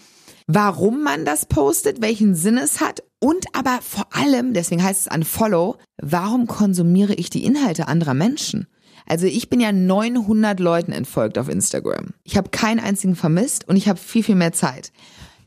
warum 0.48 1.04
man 1.04 1.26
das 1.26 1.46
postet, 1.46 2.02
welchen 2.02 2.36
Sinn 2.36 2.58
es 2.58 2.82
hat 2.82 3.04
und 3.20 3.46
aber 3.54 3.80
vor 3.82 4.08
allem, 4.12 4.54
deswegen 4.54 4.84
heißt 4.84 5.08
es 5.08 5.16
Unfollow, 5.16 5.78
warum 6.02 6.48
konsumiere 6.48 7.14
ich 7.14 7.30
die 7.30 7.44
Inhalte 7.44 7.88
anderer 7.88 8.16
Menschen? 8.16 8.68
Also 9.06 9.28
ich 9.28 9.50
bin 9.50 9.60
ja 9.60 9.72
900 9.72 10.60
Leuten 10.60 10.92
entfolgt 10.92 11.38
auf 11.38 11.50
Instagram. 11.50 12.14
Ich 12.24 12.38
habe 12.38 12.50
keinen 12.50 12.80
einzigen 12.80 13.16
vermisst 13.16 13.68
und 13.68 13.76
ich 13.76 13.88
habe 13.88 14.00
viel, 14.00 14.24
viel 14.24 14.36
mehr 14.36 14.54
Zeit. 14.54 14.92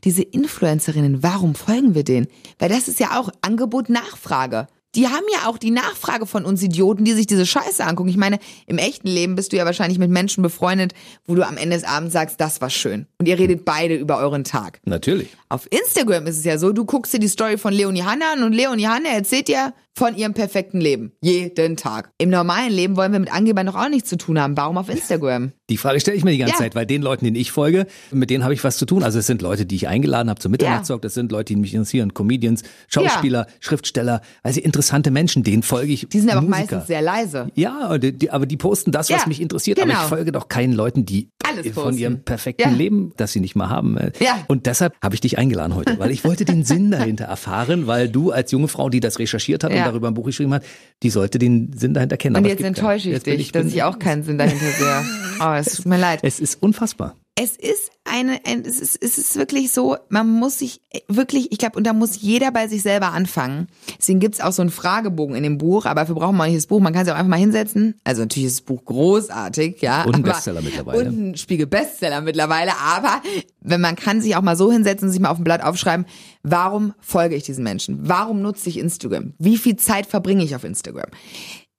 Diese 0.03 0.21
Influencerinnen, 0.21 1.23
warum 1.23 1.55
folgen 1.55 1.95
wir 1.95 2.03
denen? 2.03 2.27
Weil 2.59 2.69
das 2.69 2.87
ist 2.87 2.99
ja 2.99 3.19
auch 3.19 3.29
Angebot-Nachfrage. 3.41 4.67
Die 4.95 5.07
haben 5.07 5.25
ja 5.33 5.49
auch 5.49 5.57
die 5.57 5.71
Nachfrage 5.71 6.25
von 6.25 6.45
uns 6.45 6.63
Idioten, 6.63 7.03
die 7.03 7.13
sich 7.13 7.27
diese 7.27 7.45
Scheiße 7.45 7.85
angucken. 7.85 8.09
Ich 8.09 8.17
meine, 8.17 8.39
im 8.65 8.77
echten 8.77 9.07
Leben 9.07 9.35
bist 9.35 9.51
du 9.51 9.57
ja 9.57 9.65
wahrscheinlich 9.65 9.99
mit 9.99 10.09
Menschen 10.09 10.41
befreundet, 10.41 10.93
wo 11.25 11.35
du 11.35 11.45
am 11.45 11.57
Ende 11.57 11.75
des 11.75 11.85
Abends 11.85 12.13
sagst, 12.13 12.39
das 12.39 12.61
war 12.61 12.69
schön. 12.69 13.05
Und 13.19 13.27
ihr 13.27 13.37
redet 13.37 13.65
beide 13.65 13.95
über 13.95 14.17
euren 14.17 14.43
Tag. 14.43 14.79
Natürlich. 14.85 15.29
Auf 15.55 15.69
Instagram 15.71 16.27
ist 16.27 16.37
es 16.39 16.43
ja 16.43 16.57
so, 16.57 16.73
du 16.73 16.83
guckst 16.83 17.13
dir 17.13 17.19
die 17.19 17.29
Story 17.29 17.57
von 17.57 17.71
Leonie 17.73 18.03
Hanna 18.03 18.33
an 18.33 18.43
und 18.43 18.51
Leonie 18.51 18.87
Hanna 18.87 19.07
erzählt 19.07 19.47
dir 19.47 19.73
von 19.97 20.13
ihrem 20.17 20.33
perfekten 20.33 20.81
Leben. 20.81 21.13
Jeden 21.21 21.77
Tag. 21.77 22.11
Im 22.17 22.29
normalen 22.29 22.73
Leben 22.73 22.97
wollen 22.97 23.13
wir 23.13 23.19
mit 23.21 23.31
Angebern 23.33 23.65
doch 23.67 23.75
auch 23.75 23.87
nichts 23.87 24.09
zu 24.09 24.17
tun 24.17 24.37
haben. 24.37 24.57
Warum 24.57 24.77
auf 24.77 24.89
Instagram? 24.89 25.53
Die 25.69 25.77
Frage 25.77 26.01
stelle 26.01 26.17
ich 26.17 26.25
mir 26.25 26.31
die 26.31 26.37
ganze 26.39 26.55
Ja. 26.55 26.59
Zeit, 26.59 26.75
weil 26.75 26.85
den 26.85 27.01
Leuten, 27.01 27.23
denen 27.23 27.37
ich 27.37 27.53
folge, 27.53 27.87
mit 28.11 28.29
denen 28.29 28.43
habe 28.43 28.53
ich 28.53 28.61
was 28.65 28.75
zu 28.75 28.85
tun. 28.85 29.03
Also 29.03 29.19
es 29.19 29.27
sind 29.27 29.41
Leute, 29.41 29.65
die 29.65 29.75
ich 29.75 29.87
eingeladen 29.87 30.29
habe 30.29 30.41
zum 30.41 30.51
Mitternachtstalk, 30.51 31.01
das 31.01 31.13
sind 31.13 31.31
Leute, 31.31 31.53
die 31.53 31.55
mich 31.55 31.73
interessieren, 31.73 32.13
Comedians, 32.13 32.63
Schauspieler, 32.89 33.47
Schriftsteller, 33.61 34.19
also 34.43 34.59
interessante 34.59 35.11
Menschen, 35.11 35.43
denen 35.43 35.63
folge 35.63 35.93
ich. 35.93 36.09
Die 36.09 36.19
sind 36.19 36.29
aber 36.29 36.39
auch 36.39 36.43
Musiker. 36.43 36.59
meistens 36.59 36.87
sehr 36.87 37.01
leise. 37.01 37.47
Ja, 37.55 37.97
die, 37.97 38.11
die, 38.11 38.29
aber 38.31 38.45
die 38.45 38.57
posten 38.57 38.91
das, 38.91 39.09
was 39.09 39.21
Ja, 39.21 39.27
mich 39.29 39.39
interessiert. 39.41 39.79
Aber 39.79 39.87
genau. 39.87 40.01
ich 40.03 40.09
folge 40.09 40.33
doch 40.33 40.49
keinen 40.49 40.73
Leuten, 40.73 41.05
die 41.05 41.29
Alles 41.47 41.67
von 41.73 41.83
posten. 41.85 41.97
ihrem 41.99 42.23
perfekten 42.25 42.69
Ja. 42.69 42.75
Leben, 42.75 43.13
das 43.15 43.31
sie 43.31 43.39
nicht 43.39 43.55
mal 43.55 43.69
haben. 43.69 43.95
äh, 43.97 44.11
Ja. 44.19 44.43
Und 44.49 44.65
deshalb 44.65 44.93
habe 45.01 45.15
ich 45.15 45.21
dich 45.21 45.37
eingeladen 45.37 45.44
heute, 45.53 45.99
weil 45.99 46.11
ich 46.11 46.23
wollte 46.23 46.45
den 46.45 46.63
Sinn 46.63 46.91
dahinter 46.91 47.25
erfahren, 47.25 47.87
weil 47.87 48.09
du 48.09 48.31
als 48.31 48.51
junge 48.51 48.67
Frau, 48.67 48.89
die 48.89 48.99
das 48.99 49.19
recherchiert 49.19 49.63
hat 49.63 49.71
und 49.71 49.77
Ja. 49.77 49.85
darüber 49.85 50.07
ein 50.07 50.13
Buch 50.13 50.25
geschrieben 50.25 50.53
hat, 50.53 50.63
die 51.03 51.09
sollte 51.09 51.39
den 51.39 51.71
Sinn 51.75 51.93
dahinter 51.93 52.17
kennen. 52.17 52.35
Und 52.35 52.43
Aber 52.43 52.49
jetzt 52.49 52.63
enttäusche 52.63 53.09
ich 53.11 53.23
dich, 53.23 53.51
dass 53.51 53.67
ich 53.67 53.83
auch 53.83 53.99
keinen 53.99 54.23
Sinn 54.23 54.37
dahinter 54.37 54.65
sehe. 54.65 55.03
Oh, 55.41 55.51
es 55.53 55.75
tut 55.75 55.85
mir 55.85 55.97
leid. 55.97 56.19
Es 56.23 56.39
ist 56.39 56.63
unfassbar. 56.63 57.15
Es 57.37 57.57
ist 57.57 57.91
eine, 58.05 58.39
ein- 58.45 58.63
es 58.63 58.79
ist, 58.79 58.97
es 59.03 59.17
ist 59.17 59.35
wirklich 59.35 59.73
so, 59.73 59.97
man 60.07 60.25
muss 60.29 60.59
sich 60.59 60.79
wirklich, 61.09 61.51
ich 61.51 61.57
glaube, 61.57 61.77
und 61.77 61.85
da 61.85 61.91
muss 61.91 62.21
jeder 62.21 62.49
bei 62.51 62.69
sich 62.69 62.81
selber 62.81 63.11
anfangen. 63.11 63.67
Deswegen 63.99 64.21
gibt's 64.21 64.39
auch 64.39 64.53
so 64.53 64.61
einen 64.61 64.71
Fragebogen 64.71 65.35
in 65.35 65.43
dem 65.43 65.57
Buch, 65.57 65.85
aber 65.85 66.01
dafür 66.01 66.15
braucht 66.15 66.33
man 66.33 66.47
nicht 66.47 66.55
das 66.57 66.67
Buch. 66.67 66.79
Man 66.79 66.93
kann 66.93 67.03
sich 67.03 67.13
auch 67.13 67.17
einfach 67.17 67.29
mal 67.29 67.35
hinsetzen. 67.39 67.95
Also 68.05 68.21
natürlich 68.21 68.47
ist 68.47 68.59
das 68.59 68.65
Buch 68.65 68.85
großartig, 68.85 69.81
ja. 69.81 70.05
Und 70.05 70.15
ein 70.15 70.23
Bestseller 70.23 70.61
mittlerweile. 70.61 71.09
Und 71.09 71.31
ein 71.31 71.35
Spiegel-Bestseller 71.35 72.21
mittlerweile. 72.21 72.71
Aber 72.81 73.21
wenn 73.59 73.81
man 73.81 73.97
kann 73.97 74.21
sich 74.21 74.37
auch 74.37 74.41
mal 74.41 74.55
so 74.55 74.71
hinsetzen 74.71 75.07
und 75.09 75.11
sich 75.11 75.19
mal 75.19 75.29
auf 75.29 75.37
ein 75.37 75.43
Blatt 75.43 75.61
aufschreiben, 75.61 76.05
warum 76.41 76.93
folge 77.01 77.35
ich 77.35 77.43
diesen 77.43 77.65
Menschen? 77.65 77.99
Warum 78.07 78.41
nutze 78.41 78.69
ich 78.69 78.77
Instagram? 78.79 79.33
Wie 79.39 79.57
viel 79.57 79.75
Zeit 79.75 80.05
verbringe 80.05 80.43
ich 80.45 80.55
auf 80.55 80.63
Instagram? 80.63 81.09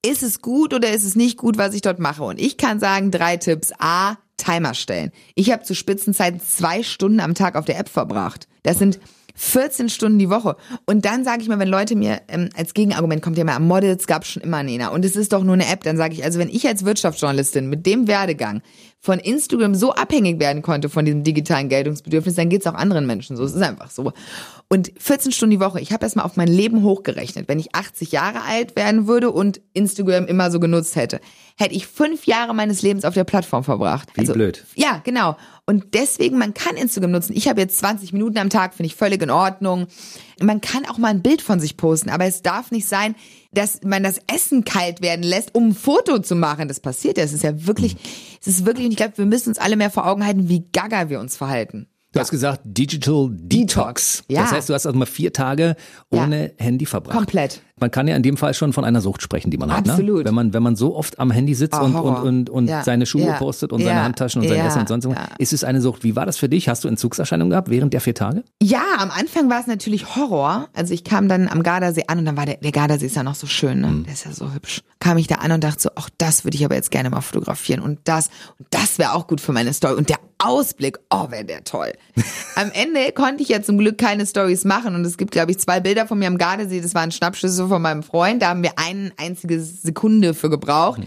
ist 0.05 0.23
es 0.23 0.41
gut 0.41 0.73
oder 0.73 0.93
ist 0.93 1.03
es 1.03 1.17
nicht 1.17 1.37
gut, 1.37 1.59
was 1.59 1.75
ich 1.75 1.81
dort 1.83 1.99
mache? 1.99 2.23
Und 2.23 2.39
ich 2.41 2.57
kann 2.59 2.79
sagen, 2.79 3.11
drei 3.11 3.39
Tipps. 3.39 3.73
A, 3.81 4.17
Timer 4.37 4.75
stellen. 4.75 5.13
Ich 5.35 5.51
habe 5.51 5.63
zu 5.63 5.75
Spitzenzeiten 5.75 6.41
zwei 6.41 6.83
Stunden 6.83 7.21
am 7.21 7.35
Tag 7.35 7.57
auf 7.57 7.65
der 7.65 7.79
App 7.79 7.89
verbracht. 7.89 8.49
Das 8.63 8.79
sind 8.79 8.99
14 9.37 9.89
Stunden 9.91 10.19
die 10.19 10.31
Woche. 10.31 10.57
Und 10.87 11.05
dann 11.05 11.25
sage 11.25 11.43
ich 11.43 11.49
mal, 11.49 11.59
wenn 11.59 11.69
Leute 11.69 11.95
mir 11.95 12.23
ähm, 12.29 12.49
als 12.57 12.75
Gegenargument 12.75 13.23
kommt 13.23 13.37
ja 13.37 13.43
immer, 13.43 13.59
Models 13.61 14.07
gab 14.07 14.25
schon 14.27 14.43
immer 14.43 14.63
Nena 14.63 14.89
und 14.89 15.05
es 15.05 15.15
ist 15.15 15.33
doch 15.33 15.45
nur 15.45 15.55
eine 15.55 15.69
App, 15.69 15.85
dann 15.85 15.97
sage 15.97 16.15
ich, 16.15 16.25
also 16.25 16.39
wenn 16.39 16.49
ich 16.49 16.67
als 16.67 16.85
Wirtschaftsjournalistin 16.85 17.69
mit 17.69 17.87
dem 17.87 18.09
Werdegang 18.09 18.63
von 19.07 19.21
Instagram 19.21 19.77
so 19.77 19.93
abhängig 19.93 20.41
werden 20.41 20.63
konnte 20.63 20.89
von 20.89 21.05
diesem 21.05 21.23
digitalen 21.23 21.69
Geltungsbedürfnis, 21.69 22.35
dann 22.35 22.49
geht's 22.49 22.67
auch 22.67 22.75
anderen 22.75 23.07
Menschen 23.07 23.37
so. 23.37 23.45
Es 23.45 23.55
ist 23.55 23.63
einfach 23.63 23.89
so. 23.89 24.13
Und 24.67 24.91
14 24.99 25.31
Stunden 25.31 25.53
die 25.53 25.61
Woche, 25.61 25.81
ich 25.81 25.93
habe 25.93 26.05
erst 26.05 26.17
mal 26.17 26.25
auf 26.25 26.37
mein 26.37 26.49
Leben 26.49 26.83
hochgerechnet. 26.83 27.47
Wenn 27.47 27.61
ich 27.61 27.73
80 27.73 28.11
Jahre 28.11 28.43
alt 28.43 28.75
werden 28.75 29.07
würde 29.07 29.31
und 29.31 29.61
Instagram 29.75 30.27
immer 30.27 30.51
so 30.51 30.59
genutzt 30.59 30.97
hätte, 30.97 31.21
hätte 31.57 31.77
ich 31.77 31.87
fünf 31.87 32.27
Jahre 32.27 32.53
meines 32.53 32.83
Lebens 32.83 33.05
auf 33.05 33.15
der 33.15 33.23
Plattform 33.23 33.63
verbracht. 33.63 34.09
Wie 34.17 34.27
blöd. 34.27 34.65
Ja, 34.75 35.01
genau. 35.05 35.37
Und 35.67 35.95
deswegen, 35.95 36.37
man 36.37 36.53
kann 36.53 36.77
Instagram 36.77 37.13
nutzen. 37.13 37.37
Ich 37.37 37.47
habe 37.47 37.61
jetzt 37.61 37.79
20 37.79 38.13
Minuten 38.13 38.39
am 38.39 38.51
Tag, 38.51 38.75
finde 38.75 38.89
ich 38.89 38.97
völlig 38.97 39.23
in 39.23 39.31
Ordnung. 39.31 39.87
Man 40.41 40.61
kann 40.61 40.85
auch 40.85 40.99
mal 40.99 41.09
ein 41.09 41.23
Bild 41.23 41.43
von 41.43 41.61
sich 41.61 41.77
posten, 41.77 42.11
aber 42.11 42.25
es 42.25 42.43
darf 42.43 42.73
nicht 42.73 42.89
sein, 42.89 43.15
dass 43.53 43.81
man 43.83 44.03
das 44.03 44.21
Essen 44.33 44.65
kalt 44.65 45.03
werden 45.03 45.23
lässt, 45.23 45.55
um 45.55 45.69
ein 45.69 45.75
Foto 45.75 46.19
zu 46.19 46.35
machen. 46.35 46.69
Das 46.69 46.81
passiert 46.81 47.19
ja. 47.19 47.25
Es 47.25 47.33
ist 47.33 47.43
ja 47.43 47.67
wirklich, 47.67 47.97
es 48.41 48.47
ist 48.47 48.67
wirklich, 48.67 48.87
und 48.87 48.93
ich 48.93 48.97
glaube, 48.97 49.19
wir 49.19 49.27
müssen 49.27 49.51
uns 49.51 49.59
alle 49.59 49.77
mehr 49.77 49.91
vor 49.91 50.07
Augen 50.07 50.25
halten, 50.25 50.49
wie 50.49 50.65
gaga 50.73 51.09
wir 51.09 51.21
uns 51.21 51.37
verhalten. 51.37 51.89
Du 52.13 52.21
hast 52.21 52.31
gesagt 52.31 52.63
Digital 52.65 53.29
Detox. 53.31 54.25
Ja. 54.29 54.43
Das 54.43 54.53
heißt, 54.53 54.69
du 54.71 54.75
hast 54.75 54.87
also 54.87 54.99
mal 54.99 55.05
vier 55.05 55.33
Tage 55.35 55.77
ohne 56.11 56.55
Handy 56.57 56.87
verbracht. 56.87 57.15
Komplett. 57.15 57.61
Man 57.79 57.91
kann 57.91 58.09
ja 58.09 58.17
in 58.17 58.23
dem 58.23 58.39
Fall 58.39 58.55
schon 58.55 58.73
von 58.73 58.87
einer 58.87 59.03
Sucht 59.03 59.21
sprechen, 59.21 59.51
die 59.51 59.59
man 59.59 59.71
hat. 59.71 59.85
Ne? 59.85 59.93
Absolut. 59.93 60.25
Wenn 60.25 60.33
man 60.35 60.55
wenn 60.55 60.63
man 60.63 60.77
so 60.77 60.97
oft 60.97 61.19
am 61.19 61.31
Handy 61.31 61.55
sitzt 61.55 61.79
Oh, 61.79 61.85
und, 61.85 61.95
und 61.95 62.17
und 62.17 62.51
und 62.51 62.69
Ja. 62.69 62.83
seine 62.83 63.05
Schuhe 63.05 63.27
Ja. 63.27 63.33
postet 63.35 63.71
und 63.71 63.83
seine 63.83 63.99
Ja. 63.99 64.05
Handtaschen 64.05 64.41
und 64.41 64.49
sein. 64.49 64.65
Essen 64.65 64.81
und 64.81 64.89
sonst 64.89 65.07
was, 65.07 65.17
ist 65.39 65.53
es 65.53 65.63
eine 65.63 65.83
Sucht. 65.83 66.03
Wie 66.03 66.17
war 66.17 66.25
das 66.25 66.39
für 66.39 66.49
dich? 66.49 66.71
Hast 66.71 66.85
du 66.85 66.89
Entzugserscheinungen 66.89 67.51
gehabt 67.51 67.69
während 67.69 67.93
der 67.93 68.01
vier 68.01 68.15
Tage? 68.15 68.45
Ja, 68.63 68.83
am 68.97 69.11
Anfang 69.11 69.51
war 69.51 69.61
es 69.61 69.67
natürlich 69.67 70.17
Horror. 70.17 70.69
Also 70.73 70.95
ich 70.95 71.05
kam 71.05 71.29
dann 71.29 71.49
am 71.49 71.63
Gardasee 71.63 72.05
an 72.09 72.19
und 72.21 72.25
dann 72.25 72.39
war 72.39 72.47
der, 72.47 72.57
der 72.57 72.73
Gardasee 72.73 73.05
ist 73.07 73.17
ja 73.17 73.23
noch 73.23 73.35
so 73.35 73.47
schön, 73.47 73.83
ne? 73.83 74.05
Der 74.07 74.13
ist 74.15 74.25
ja 74.25 74.33
so 74.33 74.55
hübsch. 74.55 74.81
Kam 74.99 75.19
ich 75.19 75.27
da 75.27 75.35
an 75.37 75.53
und 75.53 75.63
dachte 75.63 75.83
so, 75.83 75.91
ach, 75.97 76.09
das 76.17 76.45
würde 76.45 76.57
ich 76.57 76.65
aber 76.65 76.77
jetzt 76.77 76.91
gerne 76.91 77.11
mal 77.11 77.21
fotografieren 77.21 77.83
und 77.83 77.99
das 78.05 78.31
und 78.59 78.67
das 78.71 78.99
wäre 78.99 79.13
auch 79.13 79.27
gut 79.27 79.43
für 79.43 79.53
meine 79.53 79.75
Story 79.75 79.97
und 79.97 80.09
der 80.09 80.17
Ausblick, 80.39 80.99
oh, 81.11 81.31
wäre 81.31 81.45
der 81.45 81.65
toll. 81.65 81.93
am 82.57 82.71
Ende 82.73 83.11
konnte 83.15 83.43
ich 83.43 83.49
ja 83.49 83.63
zum 83.63 83.79
Glück 83.79 83.97
keine 83.99 84.27
Stories 84.27 84.65
machen 84.65 84.95
und 84.95 85.05
es 85.07 85.17
gibt, 85.17 85.31
glaube 85.31 85.51
ich, 85.51 85.59
zwei 85.59 85.81
Bilder 85.81 86.07
von 86.07 86.19
mir 86.19 86.29
am 86.29 86.37
Gardasee. 86.39 86.81
Das 86.83 86.95
waren 86.95 87.11
Schnappschüsse 87.11 87.66
von 87.69 87.83
meinem 87.83 88.03
Freund. 88.03 88.43
Da 88.43 88.49
haben 88.49 88.63
wir 88.63 88.73
eine 88.77 89.13
einzige 89.17 89.61
Sekunde 89.61 90.35
für 90.35 90.51
gebraucht. 90.51 91.01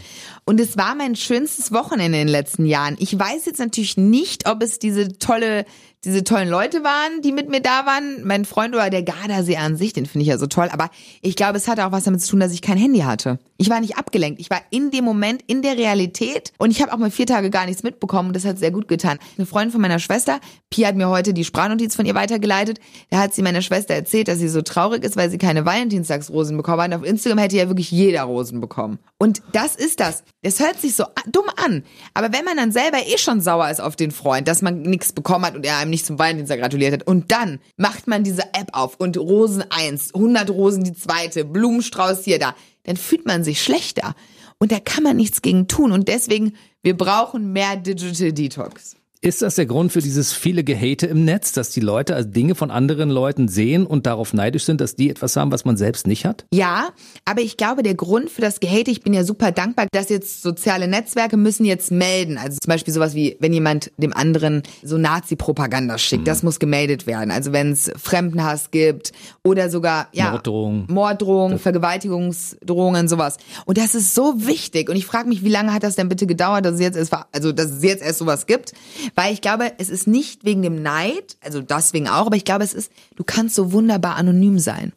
Und 0.50 0.60
es 0.60 0.78
war 0.78 0.96
mein 0.96 1.16
schönstes 1.16 1.72
Wochenende 1.72 2.20
in 2.20 2.26
den 2.26 2.28
letzten 2.28 2.66
Jahren. 2.66 2.96
Ich 2.98 3.20
weiß 3.20 3.46
jetzt 3.46 3.60
natürlich 3.60 3.98
nicht, 3.98 4.50
ob 4.50 4.64
es 4.64 4.80
diese 4.80 5.20
tolle, 5.20 5.64
diese 6.06 6.24
tollen 6.24 6.50
Leute 6.50 6.84
waren, 6.84 7.22
die 7.22 7.32
mit 7.32 7.50
mir 7.50 7.62
da 7.62 7.86
waren. 7.86 8.26
Mein 8.26 8.46
Freund 8.46 8.74
oder 8.74 8.90
der 8.90 9.04
Gardasee 9.04 9.58
an 9.58 9.76
sich, 9.76 9.94
den 9.94 10.08
finde 10.08 10.24
ich 10.24 10.30
ja 10.30 10.40
so 10.40 10.48
toll. 10.48 10.70
Aber 10.72 10.90
ich 11.22 11.36
glaube, 11.36 11.58
es 11.58 11.68
hatte 11.68 11.86
auch 11.86 11.92
was 11.92 12.06
damit 12.06 12.22
zu 12.22 12.32
tun, 12.32 12.40
dass 12.40 12.52
ich 12.52 12.64
kein 12.64 12.78
Handy 12.78 13.02
hatte. 13.02 13.38
Ich 13.58 13.70
war 13.70 13.80
nicht 13.80 13.98
abgelenkt. 13.98 14.40
Ich 14.40 14.50
war 14.50 14.62
in 14.72 14.90
dem 14.90 15.04
Moment 15.04 15.44
in 15.46 15.62
der 15.62 15.78
Realität 15.78 16.52
und 16.58 16.72
ich 16.72 16.82
habe 16.82 16.94
auch 16.94 16.98
mal 16.98 17.12
vier 17.12 17.28
Tage 17.28 17.52
gar 17.52 17.68
nichts 17.68 17.84
mitbekommen 17.84 18.30
und 18.30 18.36
das 18.36 18.46
hat 18.46 18.58
sehr 18.58 18.72
gut 18.72 18.88
getan. 18.88 19.20
Eine 19.38 19.46
Freundin 19.46 19.72
von 19.72 19.82
meiner 19.82 20.00
Schwester, 20.00 20.40
Pia 20.72 20.88
hat 20.88 20.96
mir 20.96 21.10
heute 21.10 21.34
die 21.34 21.44
Sprachnotiz 21.44 21.96
von 21.96 22.08
ihr 22.08 22.16
weitergeleitet. 22.16 22.80
Da 23.12 23.20
hat 23.20 23.36
sie 23.36 23.44
meiner 23.44 23.62
Schwester 23.62 23.94
erzählt, 23.94 24.30
dass 24.30 24.40
sie 24.40 24.50
so 24.50 24.64
traurig 24.64 25.04
ist, 25.04 25.16
weil 25.16 25.30
sie 25.30 25.38
keine 25.38 25.66
Valentinstagsrosen 25.66 26.58
bekommen 26.58 26.82
hat. 26.82 26.94
Auf 26.94 27.06
Instagram 27.06 27.38
hätte 27.38 27.58
ja 27.58 27.68
wirklich 27.68 27.92
jeder 27.92 28.24
Rosen 28.24 28.62
bekommen. 28.62 28.98
Und 29.20 29.44
das 29.52 29.76
ist 29.76 30.00
das. 30.00 30.24
Es 30.42 30.62
hört 30.62 30.80
sich 30.80 30.96
so 30.96 31.04
dumm 31.28 31.48
an. 31.58 31.84
Aber 32.14 32.32
wenn 32.32 32.46
man 32.46 32.56
dann 32.56 32.72
selber 32.72 33.00
eh 33.06 33.18
schon 33.18 33.42
sauer 33.42 33.70
ist 33.70 33.82
auf 33.82 33.98
den 33.98 34.12
Freund, 34.12 34.48
dass 34.48 34.62
man 34.62 34.82
nichts 34.82 35.12
bekommen 35.12 35.46
hat 35.46 35.56
und 35.56 35.66
er 35.66 35.78
einem 35.78 35.90
nicht 35.90 36.06
zum 36.06 36.18
Valentinstag 36.18 36.60
gratuliert 36.60 36.94
hat 36.94 37.08
und 37.08 37.32
dann 37.32 37.60
macht 37.76 38.08
man 38.08 38.24
diese 38.24 38.44
App 38.54 38.70
auf 38.72 38.96
und 38.96 39.18
Rosen 39.18 39.66
eins, 39.70 40.14
100 40.14 40.50
Rosen 40.50 40.86
die 40.86 40.94
zweite, 40.94 41.44
Blumenstrauß 41.44 42.24
hier 42.24 42.40
da, 42.40 42.56
dann 42.84 42.96
fühlt 42.96 43.26
man 43.26 43.44
sich 43.44 43.62
schlechter. 43.62 44.16
Und 44.60 44.72
da 44.72 44.80
kann 44.80 45.04
man 45.04 45.18
nichts 45.18 45.42
gegen 45.42 45.68
tun. 45.68 45.92
Und 45.92 46.08
deswegen, 46.08 46.56
wir 46.84 46.96
brauchen 46.96 47.52
mehr 47.52 47.76
Digital 47.76 48.34
Detox. 48.34 48.96
Ist 49.22 49.42
das 49.42 49.56
der 49.56 49.66
Grund 49.66 49.92
für 49.92 50.00
dieses 50.00 50.32
viele 50.32 50.64
Gehate 50.64 51.06
im 51.06 51.26
Netz, 51.26 51.52
dass 51.52 51.72
die 51.72 51.82
Leute 51.82 52.16
also 52.16 52.30
Dinge 52.30 52.56
von 52.56 52.72
anderen 52.72 53.10
Leuten 53.10 53.50
sehen 53.50 53.86
und 53.86 54.06
darauf 54.06 54.34
neidisch 54.34 54.64
sind, 54.64 54.80
dass 54.80 54.96
die 54.96 55.10
etwas 55.10 55.36
haben, 55.36 55.52
was 55.52 55.66
man 55.66 55.76
selbst 55.76 56.08
nicht 56.08 56.24
hat? 56.24 56.46
Ja, 56.54 56.88
aber 57.26 57.42
ich 57.42 57.58
glaube, 57.58 57.84
der 57.84 57.96
Grund 57.96 58.30
für 58.30 58.40
das 58.40 58.62
Gehate, 58.62 58.92
ich 58.92 59.02
bin 59.02 59.14
ja 59.14 59.26
super 59.26 59.52
dankbar, 59.52 59.88
dass 59.92 60.08
jetzt 60.08 60.42
soziale 60.42 60.88
Netzwerke 60.88 61.36
müssen 61.36 61.66
jetzt 61.66 61.92
melden. 61.92 62.38
Also 62.38 62.60
zum 62.64 62.70
Beispiel 62.70 62.94
sowas 62.94 63.14
wie, 63.14 63.36
wenn 63.42 63.52
jemand 63.52 63.92
dem 63.98 64.14
anderen 64.14 64.64
so 64.84 64.98
Nazi-Propaganda 64.98 65.98
schickt, 65.98 66.26
das 66.26 66.42
muss 66.42 66.58
gemeldet 66.58 67.06
werden. 67.06 67.30
Also 67.30 67.52
wenn 67.52 67.74
es 67.74 67.92
Fremdenhass 67.98 68.72
gibt 68.72 69.12
oder 69.44 69.70
sogar, 69.70 70.08
ja. 70.14 70.32
Morddrohungen. 70.32 70.86
Morddrohungen, 70.88 71.60
Vergewaltigungsdrohungen, 71.60 73.10
sowas. 73.10 73.36
Und 73.66 73.78
das 73.78 73.96
ist 73.96 74.16
so 74.16 74.48
wichtig. 74.48 74.90
Und 74.90 74.96
ich 74.96 75.06
frage 75.06 75.28
mich, 75.28 75.44
wie 75.44 75.50
lange 75.50 75.74
hat 75.74 75.84
das 75.84 75.98
denn 75.98 76.08
bitte 76.08 76.26
gedauert, 76.26 76.64
dass 76.64 76.76
es 76.76 76.80
jetzt 76.80 76.96
erst, 76.96 77.14
also, 77.34 77.52
dass 77.52 77.70
es 77.70 77.84
jetzt 77.84 78.02
erst 78.02 78.20
sowas 78.20 78.46
gibt? 78.46 78.72
Weil 79.16 79.34
ich 79.34 79.42
glaube, 79.42 79.72
es 79.78 79.90
ist 79.90 80.08
nicht 80.08 80.46
wegen 80.46 80.62
dem 80.62 80.82
Neid, 80.82 81.38
also 81.42 81.62
deswegen 81.62 82.08
auch, 82.08 82.28
aber 82.28 82.36
ich 82.36 82.46
glaube, 82.46 82.64
es 82.64 82.74
ist, 82.74 82.92
du 83.16 83.24
kannst 83.24 83.56
so 83.56 83.72
wunderbar 83.72 84.16
anonym 84.16 84.60
sein. 84.60 84.94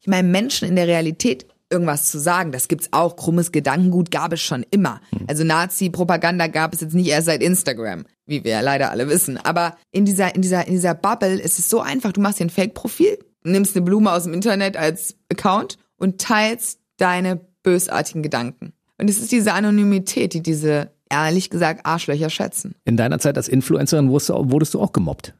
Ich 0.00 0.08
meine, 0.08 0.28
Menschen 0.28 0.68
in 0.68 0.76
der 0.76 0.86
Realität 0.86 1.46
irgendwas 1.72 2.10
zu 2.10 2.20
sagen, 2.20 2.52
das 2.52 2.68
gibt's 2.68 2.88
auch. 2.92 3.16
Krummes 3.16 3.50
Gedankengut 3.50 4.10
gab 4.10 4.32
es 4.32 4.42
schon 4.42 4.64
immer. 4.70 5.00
Also 5.26 5.42
Nazi-Propaganda 5.42 6.46
gab 6.46 6.74
es 6.74 6.82
jetzt 6.82 6.94
nicht 6.94 7.08
erst 7.08 7.26
seit 7.26 7.42
Instagram, 7.42 8.04
wie 8.26 8.44
wir 8.44 8.52
ja 8.52 8.60
leider 8.60 8.90
alle 8.90 9.08
wissen. 9.08 9.38
Aber 9.38 9.76
in 9.90 10.04
dieser, 10.04 10.34
in 10.34 10.42
dieser, 10.42 10.66
in 10.66 10.74
dieser 10.74 10.94
Bubble 10.94 11.40
ist 11.40 11.58
es 11.58 11.70
so 11.70 11.80
einfach. 11.80 12.12
Du 12.12 12.20
machst 12.20 12.38
dir 12.38 12.44
ein 12.44 12.50
Fake-Profil, 12.50 13.18
nimmst 13.42 13.74
eine 13.74 13.84
Blume 13.84 14.12
aus 14.12 14.24
dem 14.24 14.34
Internet 14.34 14.76
als 14.76 15.16
Account 15.30 15.78
und 15.96 16.20
teilst 16.20 16.78
deine 16.98 17.40
bösartigen 17.62 18.22
Gedanken. 18.22 18.74
Und 18.98 19.08
es 19.08 19.18
ist 19.18 19.32
diese 19.32 19.54
Anonymität, 19.54 20.34
die 20.34 20.42
diese 20.42 20.90
ehrlich 21.12 21.50
gesagt 21.50 21.84
Arschlöcher 21.86 22.30
schätzen. 22.30 22.74
In 22.84 22.96
deiner 22.96 23.18
Zeit 23.20 23.36
als 23.36 23.46
Influencerin 23.48 24.08
wurdest 24.08 24.30
du, 24.30 24.50
wurdest 24.50 24.74
du 24.74 24.80
auch 24.80 24.92
gemobbt. 24.92 25.34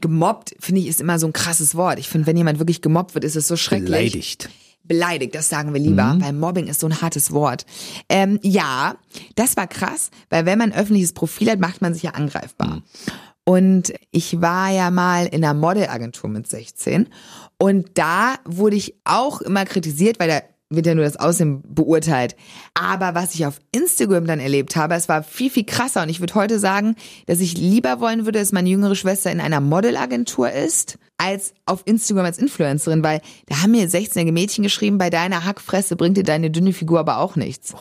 Gemobbt, 0.00 0.54
finde 0.60 0.82
ich, 0.82 0.86
ist 0.88 1.00
immer 1.00 1.18
so 1.18 1.26
ein 1.26 1.32
krasses 1.32 1.74
Wort. 1.74 1.98
Ich 1.98 2.08
finde, 2.08 2.26
wenn 2.26 2.36
jemand 2.36 2.58
wirklich 2.58 2.82
gemobbt 2.82 3.14
wird, 3.14 3.24
ist 3.24 3.34
es 3.36 3.48
so 3.48 3.56
schrecklich. 3.56 3.86
Beleidigt. 3.90 4.50
Beleidigt, 4.84 5.34
das 5.34 5.48
sagen 5.48 5.72
wir 5.74 5.80
lieber, 5.80 6.14
Mhm. 6.14 6.22
weil 6.22 6.32
Mobbing 6.32 6.66
ist 6.68 6.78
so 6.78 6.86
ein 6.86 7.00
hartes 7.00 7.32
Wort. 7.32 7.66
Ähm, 8.08 8.38
ja, 8.42 8.94
das 9.34 9.56
war 9.56 9.66
krass, 9.66 10.10
weil 10.30 10.46
wenn 10.46 10.58
man 10.58 10.70
ein 10.72 10.78
öffentliches 10.78 11.12
Profil 11.12 11.50
hat, 11.50 11.58
macht 11.58 11.82
man 11.82 11.92
sich 11.92 12.04
ja 12.04 12.10
Mhm. 12.10 12.16
angreifbar. 12.16 12.82
Und 13.44 13.92
ich 14.12 14.40
war 14.40 14.70
ja 14.70 14.90
mal 14.90 15.26
in 15.26 15.44
einer 15.44 15.54
Modelagentur 15.54 16.28
mit 16.30 16.48
16 16.48 17.08
und 17.58 17.90
da 17.94 18.34
wurde 18.44 18.76
ich 18.76 18.94
auch 19.04 19.40
immer 19.40 19.64
kritisiert, 19.64 20.18
weil 20.20 20.28
da 20.28 20.40
wird 20.68 20.86
ja 20.86 20.94
nur 20.96 21.04
das 21.04 21.16
Aussehen 21.16 21.62
beurteilt. 21.64 22.34
Aber 22.78 23.14
was 23.14 23.34
ich 23.34 23.46
auf 23.46 23.58
Instagram 23.72 24.26
dann 24.26 24.38
erlebt 24.38 24.76
habe, 24.76 24.94
es 24.94 25.08
war 25.08 25.22
viel, 25.22 25.50
viel 25.50 25.64
krasser. 25.64 26.02
Und 26.02 26.10
ich 26.10 26.20
würde 26.20 26.34
heute 26.34 26.58
sagen, 26.58 26.94
dass 27.24 27.40
ich 27.40 27.56
lieber 27.56 28.00
wollen 28.00 28.26
würde, 28.26 28.38
dass 28.38 28.52
meine 28.52 28.68
jüngere 28.68 28.94
Schwester 28.94 29.32
in 29.32 29.40
einer 29.40 29.60
Modelagentur 29.60 30.50
ist 30.52 30.98
als 31.18 31.54
auf 31.64 31.82
Instagram 31.86 32.26
als 32.26 32.38
Influencerin, 32.38 33.02
weil 33.02 33.22
da 33.46 33.62
haben 33.62 33.70
mir 33.70 33.88
16-jährige 33.88 34.32
Mädchen 34.32 34.62
geschrieben, 34.62 34.98
bei 34.98 35.08
deiner 35.08 35.44
Hackfresse 35.44 35.96
bringt 35.96 36.18
dir 36.18 36.24
deine 36.24 36.50
dünne 36.50 36.74
Figur 36.74 37.00
aber 37.00 37.18
auch 37.18 37.36
nichts. 37.36 37.74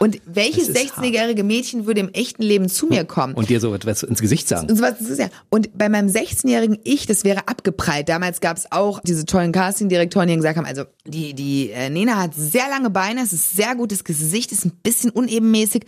Und 0.00 0.20
welches 0.26 0.66
das 0.72 0.82
ist 0.82 0.94
16-jährige 0.94 1.44
Mädchen 1.44 1.86
würde 1.86 2.00
im 2.00 2.08
echten 2.08 2.42
Leben 2.42 2.68
zu 2.68 2.86
mir 2.86 3.04
kommen? 3.04 3.34
Und 3.34 3.50
dir 3.50 3.60
so 3.60 3.72
etwas 3.72 4.02
ins 4.02 4.20
Gesicht 4.20 4.48
sagen. 4.48 4.68
Und, 4.68 4.80
ist 4.80 5.18
ja, 5.20 5.28
und 5.48 5.78
bei 5.78 5.88
meinem 5.88 6.08
16-jährigen 6.08 6.78
Ich, 6.82 7.06
das 7.06 7.22
wäre 7.22 7.46
abgeprallt. 7.46 8.08
Damals 8.08 8.40
gab 8.40 8.56
es 8.56 8.72
auch 8.72 8.98
diese 9.04 9.26
tollen 9.26 9.52
Casting-Direktoren, 9.52 10.26
die 10.26 10.34
gesagt 10.34 10.56
haben, 10.56 10.66
also 10.66 10.84
die, 11.06 11.34
die 11.34 11.70
äh, 11.70 11.88
Nena 11.88 12.16
hat 12.16 12.34
sehr 12.34 12.68
lange 12.68 12.90
Beine, 12.90 13.22
es 13.22 13.32
ist 13.32 13.54
sehr 13.54 13.76
gutes 13.76 14.02
Gesicht, 14.02 14.31
ist 14.32 14.64
ein 14.64 14.72
bisschen 14.82 15.10
unebenmäßig. 15.10 15.84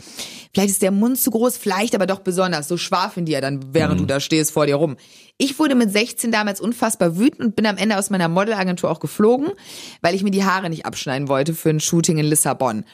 Vielleicht 0.52 0.70
ist 0.70 0.82
der 0.82 0.90
Mund 0.90 1.18
zu 1.18 1.30
groß, 1.30 1.56
vielleicht 1.56 1.94
aber 1.94 2.06
doch 2.06 2.20
besonders. 2.20 2.68
So 2.68 2.76
schwafeln 2.76 3.26
die 3.26 3.32
ja 3.32 3.40
dann, 3.40 3.60
während 3.72 4.00
du 4.00 4.04
da 4.04 4.20
stehst 4.20 4.52
vor 4.52 4.66
dir 4.66 4.76
rum. 4.76 4.96
Ich 5.36 5.58
wurde 5.58 5.74
mit 5.74 5.90
16 5.90 6.30
damals 6.30 6.60
unfassbar 6.60 7.18
wütend 7.18 7.40
und 7.40 7.56
bin 7.56 7.66
am 7.66 7.76
Ende 7.76 7.98
aus 7.98 8.10
meiner 8.10 8.28
Modelagentur 8.28 8.90
auch 8.90 9.00
geflogen, 9.00 9.48
weil 10.00 10.14
ich 10.14 10.22
mir 10.22 10.30
die 10.30 10.44
Haare 10.44 10.70
nicht 10.70 10.86
abschneiden 10.86 11.28
wollte 11.28 11.54
für 11.54 11.70
ein 11.70 11.80
Shooting 11.80 12.18
in 12.18 12.26
Lissabon. 12.26 12.84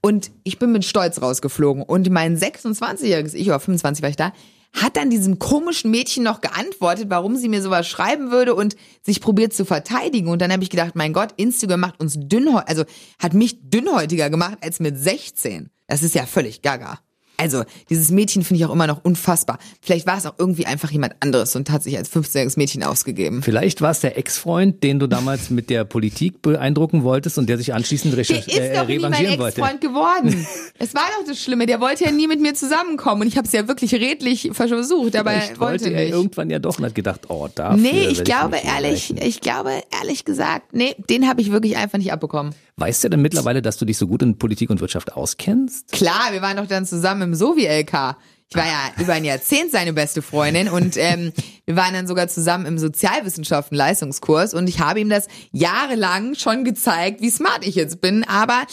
Und 0.00 0.30
ich 0.44 0.58
bin 0.58 0.72
mit 0.72 0.84
Stolz 0.84 1.20
rausgeflogen. 1.20 1.82
Und 1.82 2.10
mein 2.10 2.38
26-jähriges 2.38 3.34
Ich, 3.34 3.48
oder 3.48 3.60
25 3.60 4.02
war 4.02 4.10
ich 4.10 4.16
da, 4.16 4.32
hat 4.72 4.96
dann 4.96 5.10
diesem 5.10 5.38
komischen 5.38 5.90
Mädchen 5.90 6.24
noch 6.24 6.40
geantwortet, 6.40 7.06
warum 7.08 7.36
sie 7.36 7.48
mir 7.48 7.62
sowas 7.62 7.86
schreiben 7.86 8.30
würde 8.30 8.54
und 8.54 8.76
sich 9.02 9.20
probiert 9.20 9.52
zu 9.52 9.64
verteidigen. 9.64 10.28
Und 10.28 10.40
dann 10.40 10.52
habe 10.52 10.62
ich 10.62 10.70
gedacht, 10.70 10.96
mein 10.96 11.12
Gott, 11.12 11.30
Instagram 11.36 11.80
macht 11.80 12.00
uns 12.00 12.14
dünnhäutiger, 12.16 12.68
also 12.68 12.84
hat 13.18 13.34
mich 13.34 13.58
dünnhäutiger 13.62 14.30
gemacht 14.30 14.58
als 14.62 14.80
mit 14.80 14.98
16. 14.98 15.70
Das 15.86 16.02
ist 16.02 16.14
ja 16.14 16.26
völlig 16.26 16.62
gaga. 16.62 16.98
Also, 17.42 17.64
dieses 17.90 18.10
Mädchen 18.10 18.42
finde 18.44 18.60
ich 18.62 18.66
auch 18.68 18.72
immer 18.72 18.86
noch 18.86 19.04
unfassbar. 19.04 19.58
Vielleicht 19.80 20.06
war 20.06 20.16
es 20.18 20.26
auch 20.26 20.34
irgendwie 20.38 20.66
einfach 20.66 20.90
jemand 20.90 21.14
anderes 21.20 21.54
und 21.56 21.70
hat 21.70 21.82
sich 21.82 21.96
als 21.96 22.10
15-jähriges 22.12 22.58
Mädchen 22.58 22.82
ausgegeben. 22.82 23.42
Vielleicht 23.42 23.80
war 23.80 23.90
es 23.90 24.00
der 24.00 24.16
Ex-Freund, 24.18 24.82
den 24.82 24.98
du 24.98 25.06
damals 25.06 25.50
mit 25.50 25.70
der 25.70 25.84
Politik 25.84 26.42
beeindrucken 26.42 27.02
wolltest 27.04 27.38
und 27.38 27.48
der 27.48 27.58
sich 27.58 27.74
anschließend 27.74 28.14
Der 28.16 28.24
recherch- 28.24 28.48
ist 28.48 28.58
äh, 28.58 28.74
doch 28.74 28.86
nie 28.86 28.98
mein. 28.98 29.12
Ex-Freund 29.12 29.80
geworden. 29.80 30.46
Es 30.78 30.94
war 30.94 31.02
doch 31.18 31.26
das 31.28 31.40
Schlimme. 31.40 31.66
Der 31.66 31.80
wollte 31.80 32.04
ja 32.04 32.10
nie 32.10 32.26
mit 32.26 32.40
mir 32.40 32.54
zusammenkommen 32.54 33.22
und 33.22 33.28
ich 33.28 33.36
habe 33.36 33.46
es 33.46 33.52
ja 33.52 33.68
wirklich 33.68 33.94
redlich 33.94 34.50
versucht, 34.52 35.14
aber 35.16 35.30
Vielleicht 35.30 35.52
er 35.52 35.60
wollte 35.60 35.84
wollte 35.84 35.94
er 35.94 36.04
nicht. 36.04 36.12
irgendwann 36.12 36.50
ja 36.50 36.58
doch 36.58 36.78
und 36.78 36.84
hat 36.84 36.94
gedacht, 36.94 37.30
oh, 37.30 37.48
dafür 37.54 37.76
Nee, 37.76 38.08
ich 38.08 38.24
glaube 38.24 38.56
mich 38.56 38.64
ehrlich, 38.64 39.10
rächen. 39.10 39.18
ich 39.22 39.40
glaube 39.40 39.70
ehrlich 40.00 40.24
gesagt, 40.24 40.72
nee, 40.74 40.94
den 41.08 41.28
habe 41.28 41.40
ich 41.40 41.52
wirklich 41.52 41.76
einfach 41.76 41.98
nicht 41.98 42.12
abbekommen. 42.12 42.54
Weißt 42.76 43.04
du 43.04 43.10
denn 43.10 43.20
mittlerweile, 43.22 43.62
dass 43.62 43.76
du 43.76 43.84
dich 43.84 43.96
so 43.98 44.06
gut 44.08 44.22
in 44.22 44.38
Politik 44.38 44.70
und 44.70 44.80
Wirtschaft 44.80 45.12
auskennst? 45.12 45.92
Klar, 45.92 46.32
wir 46.32 46.42
waren 46.42 46.56
doch 46.56 46.66
dann 46.66 46.84
zusammen 46.86 47.22
im 47.22 47.31
Sovi-LK. 47.34 48.16
Ich 48.48 48.56
war 48.56 48.66
ja 48.66 48.90
über 49.02 49.14
ein 49.14 49.24
Jahrzehnt 49.24 49.70
seine 49.70 49.94
beste 49.94 50.20
Freundin 50.20 50.68
und 50.68 50.98
ähm, 50.98 51.32
wir 51.64 51.74
waren 51.74 51.94
dann 51.94 52.06
sogar 52.06 52.28
zusammen 52.28 52.66
im 52.66 52.76
Sozialwissenschaften-Leistungskurs 52.78 54.52
und 54.54 54.68
ich 54.68 54.80
habe 54.80 55.00
ihm 55.00 55.08
das 55.08 55.26
jahrelang 55.52 56.34
schon 56.34 56.64
gezeigt, 56.64 57.22
wie 57.22 57.30
smart 57.30 57.66
ich 57.66 57.74
jetzt 57.76 58.00
bin. 58.00 58.24
Aber 58.24 58.64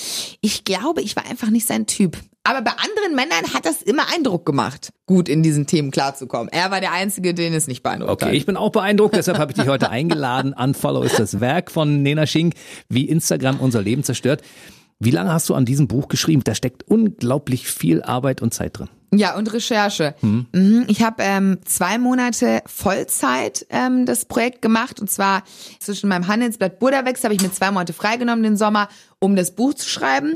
ich 0.41 0.65
glaube, 0.65 1.01
ich 1.01 1.15
war 1.15 1.25
einfach 1.25 1.49
nicht 1.49 1.65
sein 1.65 1.85
Typ. 1.87 2.17
Aber 2.43 2.61
bei 2.61 2.71
anderen 2.71 3.15
Männern 3.15 3.53
hat 3.53 3.65
das 3.65 3.81
immer 3.81 4.03
Eindruck 4.13 4.45
gemacht, 4.45 4.89
gut 5.05 5.29
in 5.29 5.43
diesen 5.43 5.67
Themen 5.67 5.91
klarzukommen. 5.91 6.49
Er 6.51 6.71
war 6.71 6.79
der 6.81 6.93
Einzige, 6.93 7.33
den 7.33 7.53
es 7.53 7.67
nicht 7.67 7.83
beeindruckt 7.83 8.11
Okay, 8.11 8.25
hat. 8.25 8.33
ich 8.33 8.45
bin 8.45 8.57
auch 8.57 8.71
beeindruckt, 8.71 9.15
deshalb 9.15 9.37
habe 9.37 9.51
ich 9.51 9.57
dich 9.57 9.67
heute 9.67 9.89
eingeladen. 9.89 10.53
Unfollow 10.53 11.03
ist 11.03 11.19
das 11.19 11.39
Werk 11.41 11.69
von 11.69 12.01
Nena 12.01 12.25
Schink, 12.25 12.55
wie 12.87 13.07
Instagram 13.07 13.59
unser 13.59 13.81
Leben 13.81 14.03
zerstört. 14.03 14.41
Wie 14.99 15.11
lange 15.11 15.31
hast 15.31 15.47
du 15.47 15.55
an 15.55 15.63
diesem 15.65 15.87
Buch 15.87 16.09
geschrieben? 16.09 16.43
Da 16.43 16.53
steckt 16.53 16.83
unglaublich 16.87 17.67
viel 17.67 18.03
Arbeit 18.03 18.41
und 18.41 18.53
Zeit 18.53 18.77
drin. 18.77 18.89
Ja, 19.13 19.35
und 19.37 19.51
Recherche. 19.53 20.13
Mhm. 20.21 20.85
Ich 20.87 21.01
habe 21.01 21.23
ähm, 21.23 21.57
zwei 21.63 21.97
Monate 21.97 22.61
Vollzeit 22.65 23.65
ähm, 23.69 24.05
das 24.05 24.25
Projekt 24.25 24.61
gemacht. 24.61 24.99
Und 24.99 25.09
zwar 25.09 25.43
zwischen 25.79 26.09
meinem 26.09 26.27
Handelsblatt 26.27 26.79
Burdawex 26.79 27.23
habe 27.23 27.33
ich 27.33 27.41
mir 27.41 27.51
zwei 27.51 27.71
Monate 27.71 27.93
freigenommen 27.93 28.43
den 28.43 28.57
Sommer, 28.57 28.89
um 29.19 29.37
das 29.37 29.51
Buch 29.51 29.73
zu 29.73 29.87
schreiben. 29.87 30.35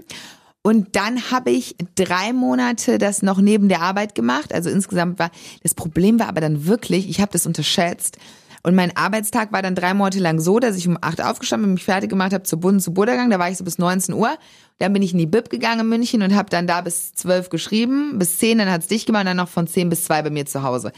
Und 0.64 0.96
dann 0.96 1.30
habe 1.30 1.52
ich 1.52 1.76
drei 1.96 2.32
Monate 2.32 2.98
das 2.98 3.22
noch 3.22 3.42
neben 3.42 3.68
der 3.68 3.82
Arbeit 3.82 4.16
gemacht. 4.16 4.54
Also 4.54 4.70
insgesamt 4.70 5.20
war 5.20 5.30
das 5.62 5.76
Problem 5.76 6.20
war 6.20 6.30
aber 6.30 6.40
dann 6.40 6.66
wirklich, 6.66 7.10
ich 7.10 7.20
habe 7.20 7.34
das 7.34 7.46
unterschätzt. 7.46 8.18
Und 8.66 8.76
mein 8.76 8.96
Arbeitstag 8.96 9.52
war 9.52 9.62
dann 9.62 9.76
drei 9.76 9.94
Monate 9.94 10.20
lang 10.20 10.40
so, 10.40 10.58
dass 10.58 10.78
ich 10.78 10.88
um 10.88 10.98
acht 11.02 11.22
aufgestanden 11.22 11.68
bin, 11.68 11.74
mich 11.74 11.84
fertig 11.84 12.10
gemacht 12.10 12.34
habe 12.34 12.44
zur 12.44 12.62
Bunden 12.62 12.80
zu 12.80 12.94
Burdergang. 12.94 13.30
Da 13.30 13.38
war 13.38 13.50
ich 13.50 13.58
so 13.58 13.66
bis 13.66 13.78
19 13.78 14.16
Uhr. 14.16 14.38
Dann 14.80 14.94
bin 14.94 15.02
ich 15.02 15.12
in 15.12 15.18
die 15.18 15.26
Bib 15.26 15.50
gegangen 15.50 15.82
in 15.82 15.90
München 15.90 16.22
und 16.22 16.34
habe 16.34 16.50
dann 16.50 16.66
da 16.66 16.80
bis 16.80 17.14
zwölf 17.14 17.50
geschrieben, 17.50 18.18
bis 18.18 18.40
zehn, 18.40 18.58
dann 18.58 18.72
hat's 18.72 18.88
dicht 18.88 19.06
gemacht 19.06 19.28
dann 19.28 19.38
noch 19.38 19.50
von 19.50 19.68
zehn 19.68 19.90
bis 19.90 20.06
zwei 20.06 20.22
bei 20.22 20.30
mir 20.30 20.46
zu 20.46 20.64
Hause. 20.64 20.94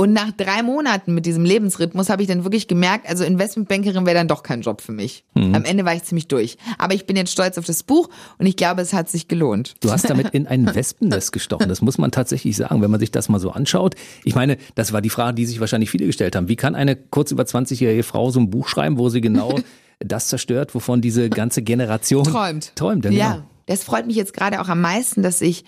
Und 0.00 0.12
nach 0.12 0.30
drei 0.30 0.62
Monaten 0.62 1.12
mit 1.12 1.26
diesem 1.26 1.44
Lebensrhythmus 1.44 2.08
habe 2.08 2.22
ich 2.22 2.28
dann 2.28 2.44
wirklich 2.44 2.68
gemerkt, 2.68 3.08
also 3.08 3.24
Investmentbankerin 3.24 4.06
wäre 4.06 4.14
dann 4.14 4.28
doch 4.28 4.44
kein 4.44 4.60
Job 4.60 4.80
für 4.80 4.92
mich. 4.92 5.24
Am 5.34 5.64
Ende 5.64 5.84
war 5.84 5.92
ich 5.92 6.04
ziemlich 6.04 6.28
durch. 6.28 6.56
Aber 6.78 6.94
ich 6.94 7.04
bin 7.04 7.16
jetzt 7.16 7.32
stolz 7.32 7.58
auf 7.58 7.64
das 7.64 7.82
Buch 7.82 8.08
und 8.38 8.46
ich 8.46 8.54
glaube, 8.54 8.80
es 8.80 8.92
hat 8.92 9.08
sich 9.10 9.26
gelohnt. 9.26 9.74
Du 9.80 9.90
hast 9.90 10.08
damit 10.08 10.28
in 10.34 10.46
ein 10.46 10.66
Wespennest 10.74 11.32
gestochen. 11.32 11.68
Das 11.68 11.82
muss 11.82 11.98
man 11.98 12.12
tatsächlich 12.12 12.56
sagen, 12.56 12.80
wenn 12.80 12.92
man 12.92 13.00
sich 13.00 13.10
das 13.10 13.28
mal 13.28 13.40
so 13.40 13.50
anschaut. 13.50 13.96
Ich 14.22 14.36
meine, 14.36 14.56
das 14.76 14.92
war 14.92 15.00
die 15.00 15.10
Frage, 15.10 15.34
die 15.34 15.46
sich 15.46 15.58
wahrscheinlich 15.58 15.90
viele 15.90 16.06
gestellt 16.06 16.36
haben. 16.36 16.46
Wie 16.46 16.54
kann 16.54 16.76
eine 16.76 16.94
kurz 16.94 17.32
über 17.32 17.42
20-jährige 17.42 18.04
Frau 18.04 18.30
so 18.30 18.38
ein 18.38 18.50
Buch 18.50 18.68
schreiben, 18.68 18.98
wo 18.98 19.08
sie 19.08 19.20
genau 19.20 19.58
das 19.98 20.28
zerstört, 20.28 20.76
wovon 20.76 21.00
diese 21.00 21.28
ganze 21.28 21.62
Generation 21.62 22.22
Träumt. 22.22 22.76
Träumt, 22.76 23.04
ja, 23.04 23.10
Ja, 23.10 23.32
genau. 23.32 23.44
das 23.66 23.82
freut 23.82 24.06
mich 24.06 24.14
jetzt 24.14 24.32
gerade 24.32 24.60
auch 24.60 24.68
am 24.68 24.80
meisten, 24.80 25.24
dass 25.24 25.40
ich, 25.40 25.64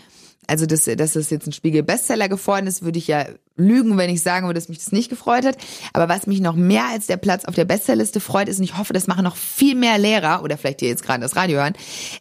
also 0.50 0.66
dass, 0.66 0.84
dass 0.84 1.14
es 1.14 1.30
jetzt 1.30 1.46
ein 1.46 1.52
Spiegel-Bestseller 1.52 2.28
geworden 2.28 2.66
ist, 2.66 2.82
würde 2.82 2.98
ich 2.98 3.06
ja 3.06 3.24
lügen, 3.56 3.96
wenn 3.98 4.10
ich 4.10 4.20
sagen 4.20 4.46
würde, 4.46 4.58
dass 4.58 4.68
mich 4.68 4.78
das 4.78 4.90
nicht 4.90 5.08
gefreut 5.08 5.44
hat. 5.44 5.56
Aber 5.92 6.08
was 6.08 6.26
mich 6.26 6.40
noch 6.40 6.56
mehr 6.56 6.86
als 6.90 7.06
der 7.06 7.18
Platz 7.18 7.44
auf 7.44 7.54
der 7.54 7.64
Bestsellerliste 7.64 8.18
freut, 8.18 8.48
ist, 8.48 8.58
und 8.58 8.64
ich 8.64 8.76
hoffe, 8.76 8.92
das 8.92 9.06
machen 9.06 9.22
noch 9.22 9.36
viel 9.36 9.76
mehr 9.76 9.96
Lehrer 9.96 10.42
oder 10.42 10.58
vielleicht 10.58 10.80
die 10.80 10.86
jetzt 10.86 11.04
gerade 11.04 11.20
das 11.20 11.36
Radio 11.36 11.58
hören, 11.58 11.74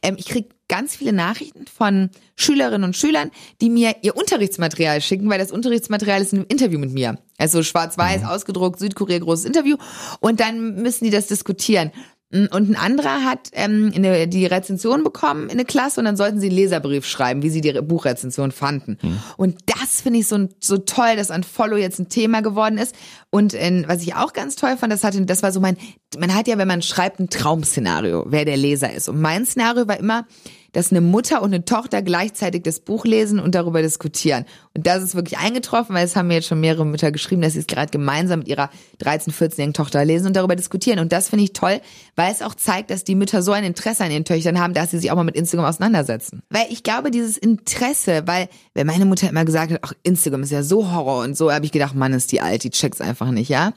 ähm, 0.03 0.15
ich 0.19 0.27
krieg 0.27 0.49
ganz 0.67 0.95
viele 0.95 1.11
Nachrichten 1.11 1.65
von 1.65 2.11
Schülerinnen 2.35 2.83
und 2.83 2.95
Schülern, 2.95 3.31
die 3.61 3.71
mir 3.71 3.95
ihr 4.03 4.15
Unterrichtsmaterial 4.15 5.01
schicken, 5.01 5.27
weil 5.27 5.39
das 5.39 5.51
Unterrichtsmaterial 5.51 6.21
ist 6.21 6.31
ein 6.31 6.43
Interview 6.43 6.77
mit 6.77 6.93
mir. 6.93 7.17
Also 7.39 7.63
schwarz-weiß, 7.63 8.25
ausgedruckt, 8.25 8.77
Südkorea, 8.77 9.17
großes 9.17 9.45
Interview. 9.45 9.77
Und 10.19 10.39
dann 10.39 10.75
müssen 10.75 11.05
die 11.05 11.09
das 11.09 11.25
diskutieren. 11.25 11.91
Und 12.31 12.53
ein 12.53 12.75
anderer 12.75 13.23
hat 13.25 13.49
ähm, 13.53 13.91
eine, 13.95 14.27
die 14.27 14.45
Rezension 14.45 15.03
bekommen 15.03 15.45
in 15.45 15.51
eine 15.51 15.65
Klasse 15.65 15.99
und 15.99 16.05
dann 16.05 16.15
sollten 16.15 16.39
sie 16.39 16.47
einen 16.47 16.55
Leserbrief 16.57 17.07
schreiben, 17.07 17.41
wie 17.41 17.49
sie 17.49 17.61
die 17.61 17.71
Re- 17.71 17.81
Buchrezension 17.81 18.51
fanden. 18.51 18.99
Und 19.35 19.57
das 19.65 20.01
finde 20.01 20.19
ich 20.19 20.27
so, 20.27 20.47
so 20.59 20.77
toll, 20.77 21.15
dass 21.15 21.31
an 21.31 21.43
Follow 21.43 21.77
jetzt 21.77 21.97
ein 21.99 22.07
Thema 22.09 22.41
geworden 22.41 22.77
ist. 22.77 22.93
Und 23.31 23.55
äh, 23.55 23.83
was 23.87 24.03
ich 24.03 24.13
auch 24.13 24.33
ganz 24.33 24.55
toll 24.55 24.77
fand, 24.77 24.93
das 24.93 25.03
hatte, 25.03 25.25
das 25.25 25.41
war 25.41 25.51
so 25.51 25.59
mein, 25.59 25.75
man 26.19 26.35
hat 26.35 26.47
ja, 26.47 26.59
wenn 26.59 26.67
man 26.67 26.83
schreibt, 26.83 27.19
ein 27.19 27.31
Traumszenario, 27.31 28.25
wer 28.27 28.45
der 28.45 28.57
Leser 28.57 28.93
ist. 28.93 29.09
Und 29.09 29.19
mein 29.19 29.45
Szenario 29.45 29.87
war 29.87 29.99
immer, 29.99 30.27
dass 30.71 30.91
eine 30.91 31.01
Mutter 31.01 31.41
und 31.41 31.53
eine 31.53 31.65
Tochter 31.65 32.01
gleichzeitig 32.01 32.63
das 32.63 32.79
Buch 32.79 33.05
lesen 33.05 33.39
und 33.39 33.55
darüber 33.55 33.81
diskutieren. 33.81 34.45
Und 34.73 34.87
das 34.87 35.03
ist 35.03 35.15
wirklich 35.15 35.37
eingetroffen, 35.37 35.95
weil 35.95 36.05
es 36.05 36.15
haben 36.15 36.27
mir 36.27 36.35
jetzt 36.35 36.47
schon 36.47 36.59
mehrere 36.59 36.85
Mütter 36.85 37.11
geschrieben, 37.11 37.41
dass 37.41 37.53
sie 37.53 37.59
es 37.59 37.67
gerade 37.67 37.91
gemeinsam 37.91 38.39
mit 38.39 38.47
ihrer 38.47 38.69
13-, 39.01 39.31
14-jährigen 39.31 39.73
Tochter 39.73 40.05
lesen 40.05 40.27
und 40.27 40.35
darüber 40.35 40.55
diskutieren. 40.55 40.99
Und 40.99 41.11
das 41.11 41.29
finde 41.29 41.45
ich 41.45 41.53
toll, 41.53 41.81
weil 42.15 42.31
es 42.31 42.41
auch 42.41 42.55
zeigt, 42.55 42.91
dass 42.91 43.03
die 43.03 43.15
Mütter 43.15 43.41
so 43.41 43.51
ein 43.51 43.63
Interesse 43.63 44.03
an 44.03 44.11
ihren 44.11 44.25
Töchtern 44.25 44.59
haben, 44.59 44.73
dass 44.73 44.91
sie 44.91 44.99
sich 44.99 45.11
auch 45.11 45.15
mal 45.15 45.23
mit 45.23 45.35
Instagram 45.35 45.65
auseinandersetzen. 45.65 46.41
Weil 46.49 46.67
ich 46.69 46.83
glaube, 46.83 47.11
dieses 47.11 47.37
Interesse, 47.37 48.23
weil, 48.25 48.49
wenn 48.73 48.87
meine 48.87 49.05
Mutter 49.05 49.29
immer 49.29 49.45
gesagt 49.45 49.71
hat, 49.71 49.79
ach, 49.83 49.93
Instagram 50.03 50.43
ist 50.43 50.51
ja 50.51 50.63
so 50.63 50.91
Horror 50.91 51.23
und 51.23 51.37
so, 51.37 51.51
habe 51.51 51.65
ich 51.65 51.71
gedacht, 51.71 51.95
Mann, 51.95 52.13
ist 52.13 52.31
die 52.31 52.41
alt, 52.41 52.63
die 52.63 52.69
checkt's 52.69 53.01
einfach 53.01 53.31
nicht, 53.31 53.49
ja. 53.49 53.73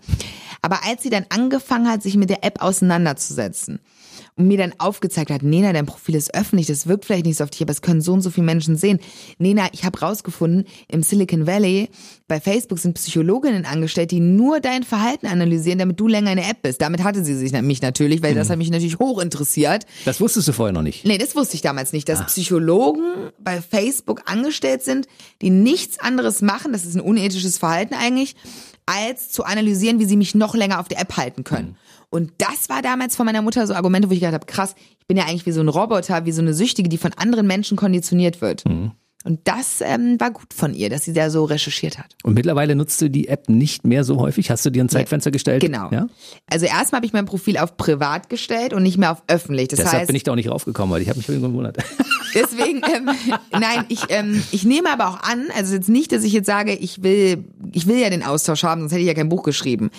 Aber 0.61 0.85
als 0.85 1.02
sie 1.02 1.11
dann 1.11 1.26
angefangen 1.28 1.88
hat, 1.88 2.02
sich 2.02 2.16
mit 2.16 2.31
der 2.31 2.44
App 2.44 2.62
auseinanderzusetzen, 2.62 3.81
und 4.37 4.49
mir 4.49 4.57
dann 4.57 4.73
aufgezeigt 4.79 5.31
hat, 5.31 5.42
Nena, 5.42 5.73
dein 5.73 5.87
Profil 5.87 6.14
ist 6.14 6.35
öffentlich, 6.35 6.66
das 6.66 6.87
wirkt 6.87 7.05
vielleicht 7.05 7.27
nicht 7.27 7.37
so 7.37 7.45
auf 7.45 7.51
dich, 7.51 7.62
aber 7.62 7.73
es 7.73 7.83
können 7.83 8.01
so 8.01 8.12
und 8.14 8.23
so 8.23 8.31
viele 8.31 8.47
Menschen 8.47 8.77
sehen. 8.77 8.99
Nena, 9.38 9.68
ich 9.73 9.85
habe 9.85 9.99
rausgefunden, 9.99 10.64
im 10.88 11.03
Silicon 11.03 11.47
Valley 11.47 11.90
bei 12.29 12.40
Facebook 12.40 12.79
sind 12.79 12.95
Psychologinnen 12.95 13.66
angestellt, 13.66 14.11
die 14.11 14.21
nur 14.21 14.61
dein 14.61 14.85
Verhalten 14.85 15.27
analysieren, 15.27 15.79
damit 15.79 16.01
du 16.01 16.09
länger 16.09 16.31
in 16.31 16.38
der 16.38 16.49
App 16.49 16.62
bist. 16.62 16.81
Damit 16.81 17.05
hatte 17.05 17.25
sie 17.25 17.35
sich 17.35 17.53
mich 17.53 17.83
natürlich, 17.83 18.23
weil 18.23 18.35
das 18.35 18.49
hat 18.49 18.57
mich 18.57 18.71
natürlich 18.71 18.99
hoch 18.99 19.21
interessiert. 19.21 19.85
Das 20.07 20.21
wusstest 20.21 20.49
du 20.49 20.53
vorher 20.53 20.73
noch 20.73 20.83
nicht. 20.83 21.05
Nee, 21.05 21.18
das 21.18 21.37
wusste 21.37 21.57
ich 21.57 21.61
damals 21.61 21.92
nicht, 21.92 22.09
dass 22.09 22.25
Psychologen 22.27 23.31
bei 23.38 23.61
Facebook 23.61 24.23
angestellt 24.25 24.83
sind, 24.83 25.07
die 25.42 25.51
nichts 25.51 25.99
anderes 26.01 26.40
machen, 26.40 26.73
das 26.73 26.85
ist 26.85 26.95
ein 26.95 27.01
unethisches 27.01 27.59
Verhalten 27.59 27.95
eigentlich, 27.95 28.35
als 28.87 29.31
zu 29.31 29.45
analysieren, 29.45 29.99
wie 29.99 30.07
sie 30.07 30.16
mich 30.16 30.35
noch 30.35 30.55
länger 30.55 30.81
auf 30.81 30.88
der 30.88 31.01
App 31.01 31.16
halten 31.16 31.45
können. 31.45 31.77
Und 32.12 32.31
das 32.37 32.68
war 32.68 32.83
damals 32.83 33.16
von 33.16 33.25
meiner 33.25 33.40
Mutter 33.40 33.66
so 33.66 33.72
Argumente, 33.72 34.11
wo 34.11 34.12
ich 34.12 34.20
gedacht 34.20 34.35
habe, 34.35 34.44
krass, 34.44 34.75
ich 35.01 35.07
bin 35.07 35.16
ja 35.16 35.25
eigentlich 35.25 35.46
wie 35.46 35.53
so 35.53 35.62
ein 35.62 35.68
Roboter, 35.68 36.27
wie 36.27 36.33
so 36.33 36.42
eine 36.42 36.53
Süchtige, 36.53 36.90
die 36.90 36.98
von 36.98 37.14
anderen 37.14 37.46
Menschen 37.46 37.79
konditioniert 37.79 38.42
wird. 38.42 38.64
Und 39.25 39.40
das 39.44 39.81
ähm, 39.81 40.18
war 40.18 40.31
gut 40.31 40.53
von 40.53 40.75
ihr, 40.75 40.90
dass 40.90 41.05
sie 41.05 41.12
da 41.12 41.31
so 41.31 41.44
recherchiert 41.44 41.98
hat. 41.98 42.16
Und 42.22 42.35
mittlerweile 42.35 42.75
nutzt 42.75 43.01
du 43.01 43.09
die 43.09 43.29
App 43.29 43.48
nicht 43.48 43.87
mehr 43.87 44.05
so 44.05 44.18
häufig. 44.18 44.51
Hast 44.51 44.66
du 44.66 44.70
dir 44.70 44.83
ein 44.83 44.88
Zeitfenster 44.88 45.31
gestellt? 45.31 45.62
Genau. 45.62 45.90
Ja? 45.90 46.09
Also 46.51 46.66
erstmal 46.66 46.98
habe 46.98 47.07
ich 47.07 47.12
mein 47.12 47.25
Profil 47.25 47.57
auf 47.57 47.77
privat 47.77 48.29
gestellt 48.29 48.75
und 48.75 48.83
nicht 48.83 48.98
mehr 48.98 49.12
auf 49.12 49.22
öffentlich. 49.29 49.68
Das 49.68 49.79
Deshalb 49.79 50.01
heißt, 50.01 50.07
bin 50.09 50.16
ich 50.16 50.25
da 50.25 50.33
auch 50.33 50.37
nicht 50.37 50.51
raufgekommen, 50.51 50.92
weil 50.92 51.03
ich 51.03 51.09
habe 51.09 51.18
mich 51.18 51.29
irgendwie 51.29 51.48
gewundert. 51.48 51.79
Deswegen, 52.35 52.83
ähm, 52.94 53.11
nein, 53.53 53.85
ich, 53.88 54.03
ähm, 54.09 54.42
ich 54.51 54.64
nehme 54.64 54.90
aber 54.92 55.09
auch 55.09 55.22
an, 55.22 55.46
also 55.57 55.75
jetzt 55.75 55.88
nicht, 55.88 56.12
dass 56.12 56.25
ich 56.25 56.33
jetzt 56.33 56.46
sage, 56.46 56.75
ich 56.75 57.03
will, 57.03 57.44
ich 57.72 57.87
will 57.87 57.98
ja 57.98 58.11
den 58.11 58.25
Austausch 58.25 58.64
haben, 58.64 58.81
sonst 58.81 58.92
hätte 58.92 59.03
ich 59.03 59.09
ja 59.09 59.14
kein 59.14 59.29
Buch 59.29 59.44
geschrieben. 59.44 59.90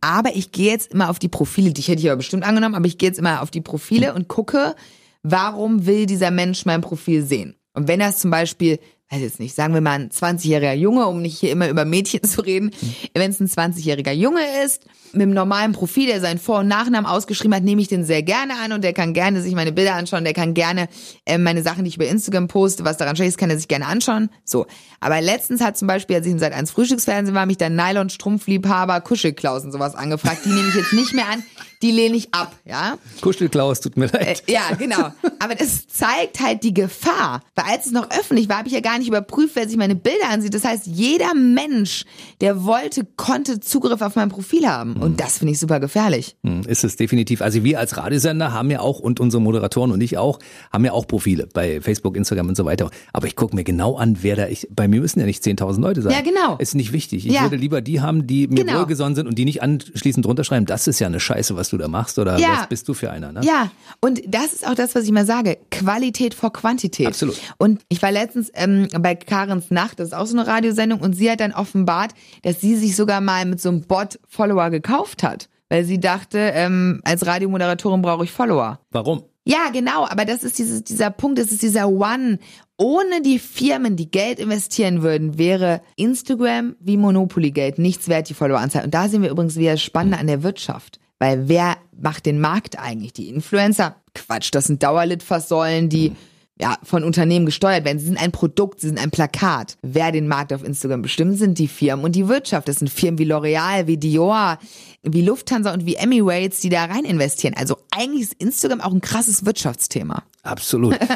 Aber 0.00 0.34
ich 0.34 0.52
gehe 0.52 0.70
jetzt 0.70 0.92
immer 0.92 1.10
auf 1.10 1.18
die 1.18 1.28
Profile, 1.28 1.72
die 1.72 1.82
hätte 1.82 2.00
ich 2.00 2.08
aber 2.08 2.18
bestimmt 2.18 2.44
angenommen, 2.44 2.74
aber 2.74 2.86
ich 2.86 2.98
gehe 2.98 3.08
jetzt 3.08 3.18
immer 3.18 3.42
auf 3.42 3.50
die 3.50 3.60
Profile 3.60 4.14
und 4.14 4.28
gucke, 4.28 4.74
warum 5.22 5.86
will 5.86 6.06
dieser 6.06 6.30
Mensch 6.30 6.64
mein 6.64 6.80
Profil 6.80 7.22
sehen? 7.22 7.56
Und 7.74 7.88
wenn 7.88 8.00
das 8.00 8.18
zum 8.18 8.30
Beispiel 8.30 8.78
weiß 9.10 9.20
jetzt 9.20 9.40
nicht, 9.40 9.54
sagen 9.54 9.74
wir 9.74 9.80
mal 9.80 9.98
ein 9.98 10.10
20-jähriger 10.10 10.74
Junge, 10.74 11.06
um 11.06 11.20
nicht 11.20 11.38
hier 11.38 11.50
immer 11.50 11.68
über 11.68 11.84
Mädchen 11.84 12.22
zu 12.24 12.42
reden, 12.42 12.70
wenn 13.14 13.30
es 13.30 13.40
ein 13.40 13.48
20-jähriger 13.48 14.12
Junge 14.12 14.42
ist, 14.64 14.84
mit 15.12 15.22
einem 15.22 15.34
normalen 15.34 15.72
Profil, 15.72 16.06
der 16.06 16.20
seinen 16.20 16.38
Vor- 16.38 16.60
und 16.60 16.68
Nachnamen 16.68 17.06
ausgeschrieben 17.06 17.54
hat, 17.54 17.64
nehme 17.64 17.82
ich 17.82 17.88
den 17.88 18.04
sehr 18.04 18.22
gerne 18.22 18.54
an 18.62 18.72
und 18.72 18.84
der 18.84 18.92
kann 18.92 19.12
gerne 19.12 19.42
sich 19.42 19.54
meine 19.54 19.72
Bilder 19.72 19.94
anschauen, 19.94 20.22
der 20.22 20.34
kann 20.34 20.54
gerne 20.54 20.88
äh, 21.26 21.38
meine 21.38 21.62
Sachen, 21.62 21.84
die 21.84 21.88
ich 21.88 21.96
über 21.96 22.06
Instagram 22.06 22.46
poste, 22.46 22.84
was 22.84 22.96
daran 22.96 23.16
schlecht 23.16 23.30
ist, 23.30 23.38
kann 23.38 23.50
er 23.50 23.56
sich 23.56 23.66
gerne 23.66 23.86
anschauen. 23.86 24.30
So. 24.44 24.66
Aber 25.00 25.20
letztens 25.20 25.60
hat 25.60 25.76
zum 25.76 25.88
Beispiel, 25.88 26.16
als 26.16 26.26
ich 26.26 26.32
im 26.32 26.38
Seit 26.38 26.52
1 26.52 26.70
Frühstücksfernsehen 26.70 27.34
war, 27.34 27.46
mich 27.46 27.58
der 27.58 27.70
Nylon-Strumpfliebhaber 27.70 29.00
Kuschelklausen 29.00 29.72
sowas 29.72 29.96
angefragt. 29.96 30.44
Die 30.44 30.50
nehme 30.50 30.68
ich 30.68 30.74
jetzt 30.76 30.92
nicht 30.92 31.14
mehr 31.14 31.28
an, 31.28 31.42
die 31.82 31.90
lehne 31.92 32.16
ich 32.16 32.32
ab, 32.34 32.54
ja. 32.64 32.98
Kuschelklaus, 33.20 33.80
tut 33.80 33.96
mir 33.96 34.06
leid. 34.06 34.42
Äh, 34.46 34.52
ja, 34.52 34.74
genau. 34.78 35.12
Aber 35.38 35.54
das 35.54 35.86
zeigt 35.88 36.40
halt 36.40 36.62
die 36.62 36.74
Gefahr. 36.74 37.42
Weil 37.54 37.64
als 37.74 37.86
es 37.86 37.92
noch 37.92 38.10
öffentlich 38.10 38.48
war, 38.48 38.58
habe 38.58 38.68
ich 38.68 38.74
ja 38.74 38.80
gar 38.80 38.98
nicht 38.98 39.08
überprüft, 39.08 39.56
wer 39.56 39.68
sich 39.68 39.76
meine 39.76 39.94
Bilder 39.94 40.28
ansieht. 40.30 40.52
Das 40.54 40.64
heißt, 40.64 40.86
jeder 40.86 41.34
Mensch, 41.34 42.04
der 42.40 42.64
wollte, 42.64 43.06
konnte 43.16 43.60
Zugriff 43.60 44.00
auf 44.02 44.16
mein 44.16 44.28
Profil 44.28 44.66
haben. 44.68 44.96
Und 44.96 45.20
das 45.20 45.38
finde 45.38 45.52
ich 45.52 45.58
super 45.60 45.80
gefährlich. 45.80 46.36
Hm, 46.44 46.62
Ist 46.62 46.84
es 46.84 46.96
definitiv. 46.96 47.40
Also 47.42 47.64
wir 47.64 47.78
als 47.78 47.96
Radiosender 47.96 48.52
haben 48.52 48.70
ja 48.70 48.80
auch 48.80 49.00
und 49.00 49.20
unsere 49.20 49.40
Moderatoren 49.42 49.90
und 49.92 50.00
ich 50.02 50.18
auch 50.18 50.38
haben 50.72 50.84
ja 50.84 50.92
auch 50.92 51.06
Profile 51.06 51.48
bei 51.52 51.80
Facebook, 51.80 52.16
Instagram 52.16 52.48
und 52.48 52.56
so 52.56 52.64
weiter. 52.64 52.90
Aber 53.12 53.26
ich 53.26 53.36
gucke 53.36 53.54
mir 53.56 53.64
genau 53.64 53.96
an, 53.96 54.18
wer 54.20 54.36
da 54.36 54.46
ich. 54.48 54.68
Bei 54.70 54.86
mir 54.88 55.00
müssen 55.00 55.20
ja 55.20 55.26
nicht 55.26 55.42
10.000 55.42 55.80
Leute 55.80 56.02
sein. 56.02 56.12
Ja, 56.12 56.20
genau. 56.20 56.56
Ist 56.58 56.74
nicht 56.74 56.92
wichtig. 56.92 57.26
Ich 57.26 57.32
Ja. 57.32 57.42
würde 57.42 57.56
lieber 57.56 57.80
die 57.80 58.00
haben, 58.00 58.26
die 58.26 58.46
mir 58.48 58.64
Genau. 58.64 58.80
wohlgesonnen 58.80 59.14
sind 59.14 59.26
und 59.26 59.38
die 59.38 59.44
nicht 59.44 59.62
anschließend 59.62 60.26
drunter 60.26 60.44
schreiben. 60.44 60.66
Das 60.66 60.86
ist 60.86 60.98
ja 60.98 61.06
eine 61.06 61.20
Scheiße, 61.20 61.56
was 61.56 61.69
du 61.72 61.78
da 61.78 61.88
machst 61.88 62.18
oder 62.18 62.38
Ja. 62.38 62.58
was 62.60 62.68
bist 62.68 62.88
du 62.88 62.94
für 62.94 63.10
einer? 63.10 63.32
Ne? 63.32 63.40
Ja, 63.44 63.70
und 64.00 64.20
das 64.26 64.52
ist 64.52 64.66
auch 64.66 64.74
das, 64.74 64.94
was 64.94 65.04
ich 65.04 65.12
mal 65.12 65.26
sage. 65.26 65.58
Qualität 65.70 66.34
vor 66.34 66.52
Quantität. 66.52 67.06
Absolut. 67.06 67.36
Und 67.58 67.82
ich 67.88 68.02
war 68.02 68.12
letztens 68.12 68.50
ähm, 68.54 68.88
bei 69.00 69.14
Karens 69.14 69.70
Nacht, 69.70 69.98
das 70.00 70.08
ist 70.08 70.14
auch 70.14 70.26
so 70.26 70.36
eine 70.36 70.46
Radiosendung, 70.46 71.00
und 71.00 71.14
sie 71.14 71.30
hat 71.30 71.40
dann 71.40 71.52
offenbart, 71.52 72.12
dass 72.42 72.60
sie 72.60 72.76
sich 72.76 72.96
sogar 72.96 73.20
mal 73.20 73.44
mit 73.46 73.60
so 73.60 73.68
einem 73.70 73.82
Bot-Follower 73.82 74.70
gekauft 74.70 75.22
hat. 75.22 75.48
Weil 75.68 75.84
sie 75.84 76.00
dachte, 76.00 76.38
ähm, 76.38 77.00
als 77.04 77.24
Radiomoderatorin 77.26 78.02
brauche 78.02 78.24
ich 78.24 78.32
Follower. 78.32 78.80
Warum? 78.90 79.22
Ja, 79.44 79.70
genau, 79.72 80.04
aber 80.06 80.24
das 80.24 80.42
ist 80.42 80.58
dieses, 80.58 80.82
dieser 80.84 81.10
Punkt, 81.10 81.38
das 81.38 81.52
ist 81.52 81.62
dieser 81.62 81.88
One. 81.88 82.38
Ohne 82.76 83.22
die 83.22 83.38
Firmen, 83.38 83.94
die 83.96 84.10
Geld 84.10 84.38
investieren 84.38 85.02
würden, 85.02 85.38
wäre 85.38 85.80
Instagram 85.96 86.76
wie 86.80 86.96
Monopoly 86.96 87.50
Geld 87.50 87.78
nichts 87.78 88.08
wert, 88.08 88.28
die 88.28 88.34
Followeranzahl. 88.34 88.84
Und 88.84 88.94
da 88.94 89.08
sehen 89.08 89.22
wir 89.22 89.30
übrigens 89.30 89.56
wieder 89.56 89.72
das 89.72 89.82
Spannende 89.82 90.18
an 90.18 90.26
der 90.26 90.42
Wirtschaft. 90.42 90.98
Weil 91.20 91.48
wer 91.48 91.76
macht 92.00 92.26
den 92.26 92.40
Markt 92.40 92.78
eigentlich? 92.78 93.12
Die 93.12 93.28
Influencer? 93.28 93.94
Quatsch, 94.14 94.48
das 94.52 94.64
sind 94.64 94.82
Dauerlitfaßsäulen, 94.82 95.88
die 95.88 96.16
ja, 96.60 96.76
von 96.82 97.04
Unternehmen 97.04 97.46
gesteuert 97.46 97.84
werden. 97.84 97.98
Sie 97.98 98.06
sind 98.06 98.20
ein 98.20 98.32
Produkt, 98.32 98.80
sie 98.80 98.88
sind 98.88 99.00
ein 99.02 99.10
Plakat. 99.10 99.76
Wer 99.82 100.12
den 100.12 100.28
Markt 100.28 100.52
auf 100.52 100.62
Instagram 100.62 101.02
bestimmt, 101.02 101.38
sind 101.38 101.58
die 101.58 101.68
Firmen 101.68 102.04
und 102.04 102.14
die 102.14 102.28
Wirtschaft. 102.28 102.68
Das 102.68 102.76
sind 102.76 102.88
Firmen 102.90 103.18
wie 103.18 103.24
L'Oreal, 103.24 103.86
wie 103.86 103.96
Dior, 103.96 104.58
wie 105.02 105.22
Lufthansa 105.22 105.72
und 105.72 105.86
wie 105.86 105.94
Emirates, 105.96 106.60
die 106.60 106.68
da 106.68 106.84
rein 106.84 107.04
investieren. 107.04 107.54
Also 107.56 107.76
eigentlich 107.90 108.22
ist 108.22 108.34
Instagram 108.34 108.80
auch 108.80 108.92
ein 108.92 109.00
krasses 109.00 109.46
Wirtschaftsthema. 109.46 110.22
Absolut. 110.42 110.98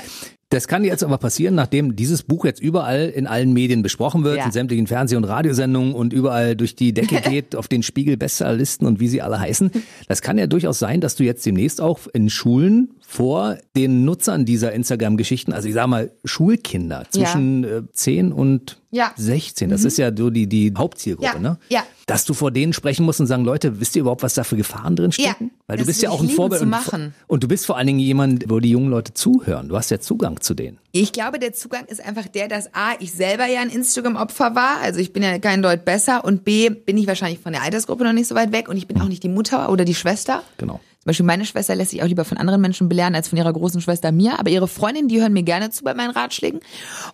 Das 0.50 0.68
kann 0.68 0.84
jetzt 0.84 1.02
aber 1.02 1.18
passieren, 1.18 1.56
nachdem 1.56 1.96
dieses 1.96 2.22
Buch 2.22 2.44
jetzt 2.44 2.60
überall 2.60 3.08
in 3.08 3.26
allen 3.26 3.52
Medien 3.54 3.82
besprochen 3.82 4.22
wird, 4.22 4.36
Ja. 4.36 4.44
in 4.44 4.52
sämtlichen 4.52 4.86
Fernseh- 4.86 5.16
und 5.16 5.24
Radiosendungen 5.24 5.94
und 5.94 6.12
überall 6.12 6.54
durch 6.54 6.76
die 6.76 6.92
Decke 6.94 7.20
geht, 7.28 7.56
auf 7.56 7.66
den 7.66 7.82
Spiegel 7.82 8.16
Bestsellerlisten 8.16 8.86
und 8.86 9.00
wie 9.00 9.08
sie 9.08 9.20
alle 9.20 9.40
heißen. 9.40 9.72
Das 10.06 10.22
kann 10.22 10.38
ja 10.38 10.46
durchaus 10.46 10.78
sein, 10.78 11.00
dass 11.00 11.16
du 11.16 11.24
jetzt 11.24 11.44
demnächst 11.44 11.80
auch 11.80 12.00
in 12.12 12.30
Schulen 12.30 12.90
vor 13.06 13.58
den 13.76 14.04
Nutzern 14.04 14.44
dieser 14.44 14.72
Instagram-Geschichten, 14.72 15.52
also 15.52 15.68
ich 15.68 15.74
sag 15.74 15.86
mal 15.86 16.10
Schulkinder 16.24 17.04
zwischen 17.10 17.64
äh, 17.64 17.82
10 17.92 18.32
und 18.32 18.80
Ja. 18.90 19.12
16, 19.16 19.70
das 19.70 19.84
ist 19.84 19.98
ja 19.98 20.10
so 20.16 20.30
die, 20.30 20.46
die 20.48 20.72
Hauptzielgruppe, 20.76 21.34
Ja, 21.34 21.38
ne? 21.38 21.58
ja. 21.68 21.84
Dass 22.06 22.24
du 22.24 22.34
vor 22.34 22.50
denen 22.50 22.72
sprechen 22.72 23.04
musst 23.06 23.20
und 23.20 23.26
sagen, 23.26 23.44
Leute, 23.44 23.80
wisst 23.80 23.96
ihr 23.96 24.00
überhaupt, 24.00 24.22
was 24.22 24.34
da 24.34 24.44
für 24.44 24.56
Gefahren 24.56 24.94
drin 24.96 25.10
stecken? 25.12 25.44
Ja, 25.52 25.58
Weil 25.68 25.76
du 25.78 25.82
das 25.82 25.86
bist 25.86 26.02
ja 26.02 26.10
auch 26.10 26.20
ein 26.22 26.28
Vorbild 26.28 26.58
zu 26.58 26.64
und, 26.64 26.70
machen. 26.70 27.14
und 27.28 27.42
du 27.42 27.48
bist 27.48 27.66
vor 27.66 27.76
allen 27.78 27.86
Dingen 27.86 27.98
jemand, 27.98 28.50
wo 28.50 28.60
die 28.60 28.70
jungen 28.70 28.90
Leute 28.90 29.14
zuhören. 29.14 29.68
Du 29.68 29.76
hast 29.76 29.90
ja 29.90 30.00
Zugang 30.00 30.40
zu 30.40 30.54
denen. 30.54 30.78
Ich 30.92 31.12
glaube, 31.12 31.38
der 31.38 31.52
Zugang 31.54 31.84
ist 31.86 32.04
einfach 32.04 32.26
der, 32.28 32.48
dass 32.48 32.74
A, 32.74 32.92
ich 33.00 33.12
selber 33.12 33.46
ja 33.46 33.60
ein 33.60 33.70
Instagram-Opfer 33.70 34.54
war, 34.54 34.80
also 34.82 35.00
ich 35.00 35.12
bin 35.12 35.22
ja 35.22 35.38
kein 35.38 35.62
Deut 35.62 35.84
besser 35.84 36.24
und 36.24 36.44
B, 36.44 36.68
bin 36.70 36.98
ich 36.98 37.06
wahrscheinlich 37.06 37.38
von 37.40 37.52
der 37.52 37.62
Altersgruppe 37.62 38.04
noch 38.04 38.12
nicht 38.12 38.26
so 38.28 38.34
weit 38.34 38.52
weg 38.52 38.68
und 38.68 38.76
ich 38.76 38.86
bin 38.86 39.00
auch 39.00 39.08
nicht 39.08 39.22
die 39.22 39.28
Mutter 39.28 39.70
oder 39.70 39.84
die 39.84 39.94
Schwester. 39.94 40.42
Genau. 40.58 40.80
Zum 41.04 41.10
Beispiel 41.10 41.26
meine 41.26 41.44
Schwester 41.44 41.74
lässt 41.74 41.90
sich 41.90 42.02
auch 42.02 42.06
lieber 42.06 42.24
von 42.24 42.38
anderen 42.38 42.62
Menschen 42.62 42.88
belehren 42.88 43.14
als 43.14 43.28
von 43.28 43.36
ihrer 43.36 43.52
großen 43.52 43.82
Schwester 43.82 44.10
mir. 44.10 44.40
Aber 44.40 44.48
ihre 44.48 44.66
Freundinnen, 44.66 45.06
die 45.06 45.20
hören 45.20 45.34
mir 45.34 45.42
gerne 45.42 45.68
zu 45.68 45.84
bei 45.84 45.92
meinen 45.92 46.12
Ratschlägen. 46.12 46.60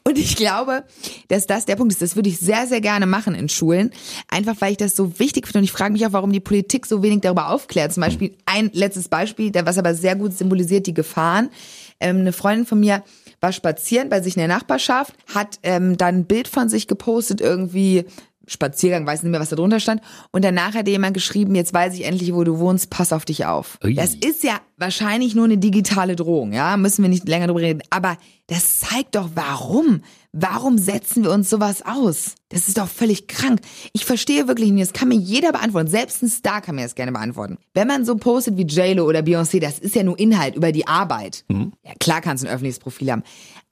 Und 0.05 0.17
ich 0.17 0.37
glaube, 0.37 0.85
dass 1.27 1.49
das 1.49 1.67
der 1.67 1.75
Punkt 1.75 1.93
ist. 1.93 2.01
Das 2.01 2.15
würde 2.15 2.29
ich 2.29 2.39
sehr, 2.39 2.69
sehr 2.69 2.81
gerne 2.81 3.07
machen 3.07 3.35
in 3.35 3.49
Schulen. 3.49 3.91
Einfach, 4.29 4.55
weil 4.61 4.71
ich 4.71 4.77
das 4.77 4.95
so 4.95 5.19
wichtig 5.19 5.49
finde. 5.49 5.59
Und 5.59 5.65
ich 5.65 5.73
frage 5.73 5.93
mich 5.93 6.07
auch, 6.07 6.13
warum 6.13 6.31
die 6.31 6.39
Politik 6.39 6.87
so 6.87 7.03
wenig 7.03 7.23
darüber 7.23 7.51
aufklärt. 7.51 7.93
Zum 7.93 8.03
Beispiel 8.03 8.37
ein 8.47 8.71
letztes 8.73 9.09
Beispiel, 9.09 9.51
was 9.65 9.77
aber 9.77 9.95
sehr 9.95 10.15
gut 10.15 10.39
symbolisiert 10.39 10.87
die 10.87 10.95
Gefahren. 10.95 11.51
Ähm, 11.99 12.19
eine 12.19 12.33
Freundin 12.33 12.67
von 12.67 12.79
mir 12.79 13.03
war 13.41 13.53
spazieren 13.53 14.09
bei 14.09 14.21
sich 14.21 14.37
in 14.37 14.41
der 14.41 14.49
Nachbarschaft, 14.49 15.15
hat 15.35 15.59
ähm, 15.63 15.97
dann 15.97 16.21
ein 16.21 16.25
Bild 16.27 16.47
von 16.47 16.69
sich 16.69 16.87
gepostet, 16.87 17.41
irgendwie 17.41 18.05
Spaziergang, 18.51 19.07
weiß 19.07 19.23
nicht 19.23 19.31
mehr, 19.31 19.41
was 19.41 19.51
da 19.51 19.57
drunter 19.57 19.79
stand. 19.79 20.03
Und 20.33 20.45
danach 20.45 20.75
hat 20.75 20.89
jemand 20.89 21.15
geschrieben, 21.15 21.55
jetzt 21.55 21.73
weiß 21.73 21.95
ich 21.95 22.05
endlich, 22.05 22.35
wo 22.35 22.43
du 22.43 22.59
wohnst, 22.59 22.91
pass 22.91 23.13
auf 23.13 23.25
dich 23.25 23.47
auf. 23.47 23.79
Ui. 23.85 23.95
Das 23.95 24.15
ist 24.15 24.43
ja 24.43 24.61
wahrscheinlich 24.77 25.37
nur 25.37 25.45
eine 25.45 25.57
digitale 25.57 26.17
Drohung, 26.17 26.53
ja, 26.53 26.77
müssen 26.77 27.03
wir 27.03 27.09
nicht 27.09 27.29
länger 27.29 27.47
drüber 27.47 27.61
reden. 27.61 27.83
Aber 27.91 28.17
das 28.49 28.81
zeigt 28.81 29.15
doch, 29.15 29.31
warum. 29.35 30.03
Warum 30.33 30.79
setzen 30.79 31.23
wir 31.23 31.31
uns 31.31 31.49
sowas 31.49 31.83
aus? 31.87 32.35
Das 32.51 32.69
ist 32.69 32.79
doch 32.79 32.89
völlig 32.89 33.29
krank. 33.29 33.61
Ich 33.93 34.05
verstehe 34.05 34.49
wirklich 34.49 34.71
nicht, 34.71 34.89
das 34.89 34.93
kann 34.93 35.09
mir 35.09 35.17
jeder 35.17 35.53
beantworten. 35.53 35.89
Selbst 35.89 36.23
ein 36.23 36.29
Star 36.29 36.61
kann 36.61 36.75
mir 36.75 36.83
das 36.83 36.97
gerne 36.97 37.13
beantworten. 37.13 37.59
Wenn 37.75 37.87
man 37.87 38.05
so 38.05 38.17
postet 38.17 38.57
wie 38.57 38.67
JLo 38.67 39.05
oder 39.05 39.21
Beyoncé, 39.21 39.61
das 39.61 39.79
ist 39.79 39.95
ja 39.95 40.03
nur 40.03 40.19
Inhalt 40.19 40.57
über 40.57 40.73
die 40.73 40.87
Arbeit. 40.87 41.45
Ja, 41.49 41.93
klar 42.01 42.21
kannst 42.21 42.43
du 42.43 42.49
ein 42.49 42.53
öffentliches 42.53 42.81
Profil 42.81 43.13
haben. 43.13 43.23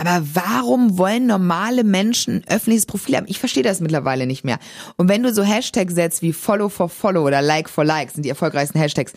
Aber 0.00 0.24
warum 0.32 0.96
wollen 0.96 1.26
normale 1.26 1.82
Menschen 1.82 2.36
ein 2.36 2.44
öffentliches 2.48 2.86
Profil 2.86 3.16
haben? 3.16 3.26
Ich 3.28 3.40
verstehe 3.40 3.64
das 3.64 3.80
mittlerweile 3.80 4.28
nicht 4.28 4.44
mehr. 4.44 4.60
Und 4.96 5.08
wenn 5.08 5.24
du 5.24 5.34
so 5.34 5.42
Hashtags 5.42 5.94
setzt 5.94 6.22
wie 6.22 6.32
Follow 6.32 6.68
for 6.68 6.88
Follow 6.88 7.26
oder 7.26 7.42
Like 7.42 7.68
for 7.68 7.84
Like, 7.84 8.12
sind 8.12 8.24
die 8.24 8.28
erfolgreichsten 8.28 8.78
Hashtags. 8.78 9.12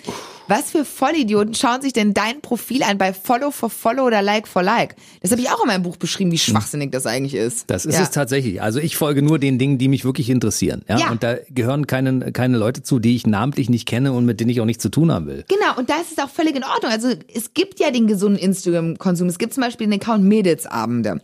Was 0.47 0.71
für 0.71 0.84
Vollidioten 0.84 1.54
schauen 1.54 1.82
sich 1.82 1.93
denn 1.93 2.15
dein 2.15 2.41
Profil 2.41 2.82
an 2.82 2.97
bei 2.97 3.13
Follow 3.13 3.52
for 3.52 3.69
Follow 3.69 4.06
oder 4.06 4.24
Like 4.24 4.47
for 4.47 4.63
Like? 4.63 4.95
Das 5.21 5.32
habe 5.32 5.39
ich 5.39 5.50
auch 5.50 5.62
in 5.62 5.67
meinem 5.67 5.84
Buch 5.84 5.97
beschrieben, 5.97 6.32
wie 6.32 6.39
schwachsinnig 6.39 6.91
das 6.91 7.06
eigentlich 7.06 7.36
ist. 7.36 7.69
Das 7.69 7.86
ist 7.86 7.95
ja. 7.95 8.02
es 8.02 8.10
tatsächlich. 8.10 8.62
Also 8.62 8.80
ich 8.80 8.97
folge 8.97 9.21
nur 9.21 9.38
den 9.38 9.50
Dingen, 9.57 9.77
die 9.77 9.87
mich 9.87 10.05
wirklich 10.05 10.29
interessieren. 10.29 10.83
Ja? 10.87 10.99
Ja. 10.99 11.11
Und 11.11 11.23
da 11.23 11.37
gehören 11.49 11.87
keine, 11.87 12.31
keine 12.31 12.57
Leute 12.57 12.83
zu, 12.83 12.99
die 12.99 13.15
ich 13.15 13.25
namentlich 13.25 13.69
nicht 13.69 13.87
kenne 13.87 14.13
und 14.13 14.25
mit 14.25 14.39
denen 14.39 14.49
ich 14.49 14.61
auch 14.61 14.65
nichts 14.65 14.83
zu 14.83 14.89
tun 14.89 15.11
haben 15.11 15.27
will. 15.27 15.45
Genau, 15.47 15.77
und 15.77 15.89
da 15.89 15.95
ist 15.95 16.11
es 16.11 16.17
auch 16.17 16.29
völlig 16.29 16.55
in 16.55 16.63
Ordnung. 16.63 16.91
Also 16.91 17.09
es 17.33 17.53
gibt 17.53 17.79
ja 17.79 17.91
den 17.91 18.07
gesunden 18.07 18.39
Instagram-Konsum. 18.39 19.27
Es 19.27 19.37
gibt 19.37 19.53
zum 19.53 19.63
Beispiel 19.63 19.87
den 19.87 19.99
Account 19.99 20.23
Mädelsabende. 20.23 21.21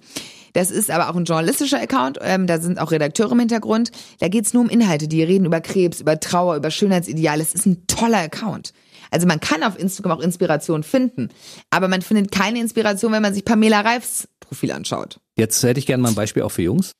Das 0.53 0.71
ist 0.71 0.89
aber 0.89 1.09
auch 1.09 1.15
ein 1.15 1.25
journalistischer 1.25 1.79
Account, 1.79 2.17
ähm, 2.19 2.47
da 2.47 2.59
sind 2.59 2.79
auch 2.79 2.91
Redakteure 2.91 3.33
im 3.33 3.39
Hintergrund. 3.39 3.91
Da 4.19 4.27
geht's 4.27 4.55
nur 4.55 4.63
um 4.63 4.69
Inhalte, 4.69 5.07
die 5.07 5.21
reden 5.21 5.45
über 5.45 5.61
Krebs, 5.61 6.01
über 6.01 6.19
Trauer, 6.19 6.55
über 6.55 6.71
Schönheitsideale. 6.71 7.43
Es 7.43 7.53
ist 7.53 7.67
ein 7.67 7.85
toller 7.85 8.19
Account. 8.19 8.73
Also 9.11 9.27
man 9.27 9.39
kann 9.39 9.61
auf 9.61 9.77
Instagram 9.77 10.17
auch 10.17 10.21
Inspiration 10.21 10.81
finden, 10.81 11.29
aber 11.69 11.87
man 11.87 12.01
findet 12.01 12.31
keine 12.31 12.59
Inspiration, 12.59 13.11
wenn 13.11 13.21
man 13.21 13.35
sich 13.35 13.45
Pamela 13.45 13.81
Reifs 13.81 14.27
Profil 14.39 14.71
anschaut. 14.71 15.19
Jetzt 15.35 15.61
hätte 15.63 15.79
ich 15.79 15.85
gerne 15.85 16.01
mal 16.01 16.09
ein 16.09 16.15
Beispiel 16.15 16.43
auch 16.43 16.51
für 16.51 16.63
Jungs. 16.63 16.91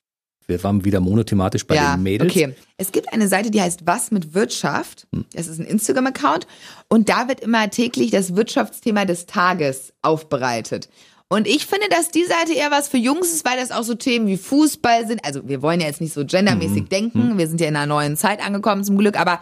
Wir 0.48 0.64
waren 0.64 0.86
wieder 0.86 1.02
monothematisch 1.02 1.68
bei 1.68 1.76
ja, 1.76 1.96
den 1.96 2.04
Mädels. 2.04 2.32
okay. 2.32 2.56
Es 2.78 2.92
gibt 2.94 3.12
eine 3.12 3.28
Seite, 3.28 3.52
die 3.52 3.62
heißt 3.62 3.82
Was 3.86 4.12
mit 4.12 4.34
Wirtschaft. 4.34 5.06
Das 5.34 5.48
ist 5.48 5.60
ein 5.60 5.66
Instagram-Account. 5.66 6.48
Und 6.88 7.10
da 7.10 7.28
wird 7.28 7.42
immer 7.42 7.70
täglich 7.70 8.12
das 8.12 8.36
Wirtschaftsthema 8.36 9.04
des 9.06 9.26
Tages 9.26 9.94
aufbereitet. 10.02 10.88
Und 11.30 11.46
ich 11.46 11.66
finde, 11.66 11.88
dass 11.90 12.10
die 12.10 12.24
Seite 12.24 12.54
eher 12.54 12.72
was 12.72 12.88
für 12.88 12.96
Jungs 12.98 13.34
ist, 13.34 13.46
weil 13.46 13.58
das 13.60 13.72
auch 13.72 13.84
so 13.84 13.96
Themen 13.96 14.28
wie 14.28 14.38
Fußball 14.38 15.06
sind. 15.06 15.26
Also 15.26 15.42
wir 15.50 15.62
wollen 15.62 15.82
ja 15.82 15.88
jetzt 15.88 16.00
nicht 16.00 16.14
so 16.14 16.26
gendermäßig 16.26 16.84
Mhm. 16.84 16.90
denken. 16.90 17.38
Wir 17.38 17.48
sind 17.50 17.60
ja 17.60 17.68
in 17.68 17.76
einer 17.76 17.86
neuen 17.86 18.16
Zeit 18.16 18.40
angekommen 18.46 18.86
zum 18.86 18.98
Glück. 18.98 19.20
Aber 19.20 19.42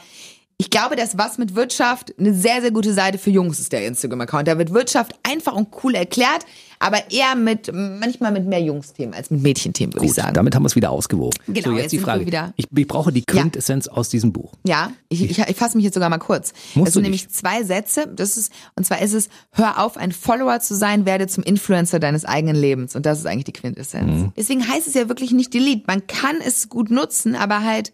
ich 0.57 0.69
glaube, 0.69 0.95
dass 0.95 1.17
was 1.17 1.37
mit 1.37 1.53
Wirtschaft 1.55 2.13
eine 2.17 2.33
sehr, 2.33 2.61
sehr 2.61 2.71
gute 2.71 2.93
Seite 2.93 3.17
für 3.17 3.29
Jungs 3.29 3.59
ist, 3.59 3.73
der 3.73 3.85
Instagram-Account. 3.87 4.47
Da 4.47 4.57
wird 4.57 4.73
Wirtschaft 4.73 5.13
einfach 5.23 5.53
und 5.53 5.67
cool 5.83 5.95
erklärt, 5.95 6.45
aber 6.79 7.11
eher 7.11 7.35
mit, 7.35 7.69
manchmal 7.73 8.31
mit 8.31 8.45
mehr 8.45 8.61
Jungsthemen 8.61 9.13
als 9.13 9.29
mit 9.31 9.41
Mädchenthemen, 9.41 9.93
würde 9.93 10.05
ich 10.05 10.11
Gut, 10.11 10.15
sagen. 10.21 10.33
damit 10.33 10.55
haben 10.55 10.63
wir 10.63 10.67
es 10.67 10.75
wieder 10.77 10.91
ausgewogen. 10.91 11.37
Genau, 11.47 11.61
so, 11.69 11.71
jetzt, 11.73 11.81
jetzt 11.83 11.91
die 11.91 11.99
Frage. 11.99 12.25
wieder- 12.25 12.53
Ich, 12.55 12.67
ich 12.73 12.87
brauche 12.87 13.11
die 13.11 13.23
Quintessenz 13.25 13.87
aus 13.89 14.07
diesem 14.07 14.31
Buch. 14.31 14.53
Ja, 14.65 14.91
ich, 15.09 15.23
ich, 15.29 15.39
ich 15.39 15.55
fasse 15.57 15.75
mich 15.75 15.83
jetzt 15.83 15.95
sogar 15.95 16.09
mal 16.09 16.19
kurz. 16.19 16.53
Musst 16.73 16.87
das 16.87 16.93
du 16.93 16.97
sind 16.99 17.03
nämlich 17.03 17.27
zwei 17.29 17.63
Sätze. 17.63 18.07
Das 18.15 18.37
ist, 18.37 18.51
und 18.77 18.85
zwar 18.85 19.01
ist 19.01 19.13
es, 19.13 19.27
hör 19.51 19.83
auf, 19.83 19.97
ein 19.97 20.13
Follower 20.13 20.61
zu 20.61 20.73
sein, 20.75 21.05
werde 21.05 21.27
zum 21.27 21.43
Influencer 21.43 21.99
deines 21.99 22.23
eigenen 22.23 22.55
Lebens. 22.55 22.95
Und 22.95 23.05
das 23.05 23.19
ist 23.19 23.25
eigentlich 23.25 23.43
die 23.45 23.53
Quintessenz. 23.53 24.31
Deswegen 24.37 24.65
heißt 24.65 24.87
es 24.87 24.93
ja 24.93 25.09
wirklich 25.09 25.31
nicht 25.31 25.53
Delete. 25.53 25.83
Man 25.87 26.07
kann 26.07 26.37
es 26.45 26.69
gut 26.69 26.91
nutzen, 26.91 27.35
aber 27.35 27.63
halt, 27.63 27.91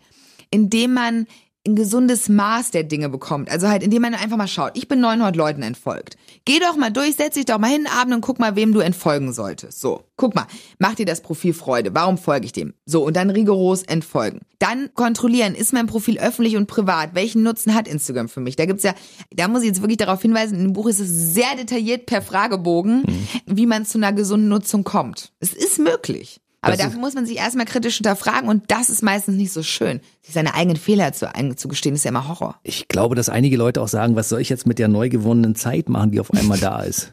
indem 0.52 0.94
man 0.94 1.26
ein 1.66 1.76
gesundes 1.76 2.28
Maß 2.28 2.72
der 2.72 2.84
Dinge 2.84 3.10
bekommt. 3.10 3.52
Also 3.52 3.68
halt, 3.68 3.84
indem 3.84 4.02
man 4.02 4.16
einfach 4.16 4.38
mal 4.38 4.48
schaut. 4.48 4.72
Ich 4.76 4.88
bin 4.88 5.00
900 5.00 5.36
Leuten 5.36 5.62
entfolgt. 5.62 6.18
Geh 6.44 6.60
doch 6.60 6.76
mal 6.76 6.92
durch, 6.92 7.16
setz 7.16 7.36
dich 7.36 7.46
doch 7.46 7.60
mal 7.60 7.70
hin 7.70 7.88
abend 7.88 8.16
und 8.16 8.22
guck 8.22 8.40
mal, 8.40 8.56
wem 8.56 8.74
du 8.74 8.80
entfolgen 8.80 9.32
solltest. 9.32 9.80
So, 9.80 10.04
guck 10.16 10.34
mal, 10.34 10.48
mach 10.80 10.96
dir 10.96 11.06
das 11.06 11.22
Profil 11.22 11.54
Freude. 11.54 11.94
Warum 11.94 12.18
folge 12.18 12.46
ich 12.46 12.52
dem? 12.52 12.74
So, 12.86 13.06
und 13.06 13.16
dann 13.16 13.30
rigoros 13.30 13.84
entfolgen. 13.84 14.42
Dann 14.58 14.94
kontrollieren, 14.96 15.54
ist 15.54 15.72
mein 15.72 15.86
Profil 15.86 16.20
öffentlich 16.20 16.58
und 16.58 16.66
privat? 16.66 17.14
Welchen 17.14 17.44
Nutzen 17.44 17.76
hat 17.76 17.88
Instagram 17.88 18.28
für 18.28 18.42
mich? 18.42 18.56
Da 18.56 18.66
gibt's 18.66 18.84
ja, 18.84 18.96
da 19.32 19.48
muss 19.48 19.62
ich 19.62 19.68
jetzt 19.68 19.82
wirklich 19.82 19.98
darauf 19.98 20.22
hinweisen, 20.22 20.58
in 20.58 20.64
dem 20.64 20.74
Buch 20.74 20.88
ist 20.88 21.00
es 21.00 21.34
sehr 21.34 21.56
detailliert 21.56 22.08
per 22.08 22.24
Fragebogen, 22.24 23.04
mhm. 23.04 23.28
wie 23.46 23.68
man 23.68 23.86
zu 23.86 24.00
einer 24.00 24.14
gesunden 24.14 24.50
Nutzung 24.50 24.84
kommt. 24.84 25.32
Es 25.40 25.54
ist 25.54 25.78
möglich. 25.78 26.41
Aber 26.62 26.78
das 26.78 26.86
dafür 26.86 27.00
muss 27.00 27.16
man 27.16 27.26
sich 27.26 27.38
erstmal 27.38 27.66
kritisch 27.66 27.98
hinterfragen 27.98 28.48
und 28.48 28.70
das 28.70 28.90
ist 28.90 29.02
meistens 29.02 29.36
nicht 29.36 29.52
so 29.52 29.64
schön. 29.64 30.00
Sich 30.22 30.36
seine 30.36 30.54
eigenen 30.54 30.78
Fehler 30.78 31.12
zu, 31.12 31.34
einzugestehen, 31.34 31.96
ist 31.96 32.06
ja 32.06 32.10
immer 32.10 32.28
Horror. 32.28 32.60
Ich 32.62 32.88
glaube, 32.88 33.16
dass 33.16 33.30
einige 33.30 33.58
Leute 33.58 33.82
auch 33.82 33.88
sagen, 33.88 34.16
was 34.16 34.30
soll 34.30 34.42
ich 34.42 34.50
jetzt 34.50 34.68
mit 34.68 34.78
der 34.78 34.88
neu 34.88 35.10
gewonnenen 35.10 35.56
Zeit 35.56 35.90
machen, 35.90 36.12
die 36.12 36.20
auf 36.20 36.32
einmal 36.32 36.60
da 36.60 36.84
ist? 36.84 37.12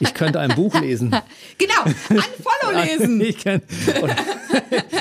Ich 0.00 0.14
könnte 0.14 0.40
ein 0.40 0.54
Buch 0.54 0.78
lesen. 0.80 1.10
genau, 1.58 1.84
Unfollow 2.08 2.84
lesen. 2.84 3.20
ich, 3.22 3.38
kann, 3.38 3.62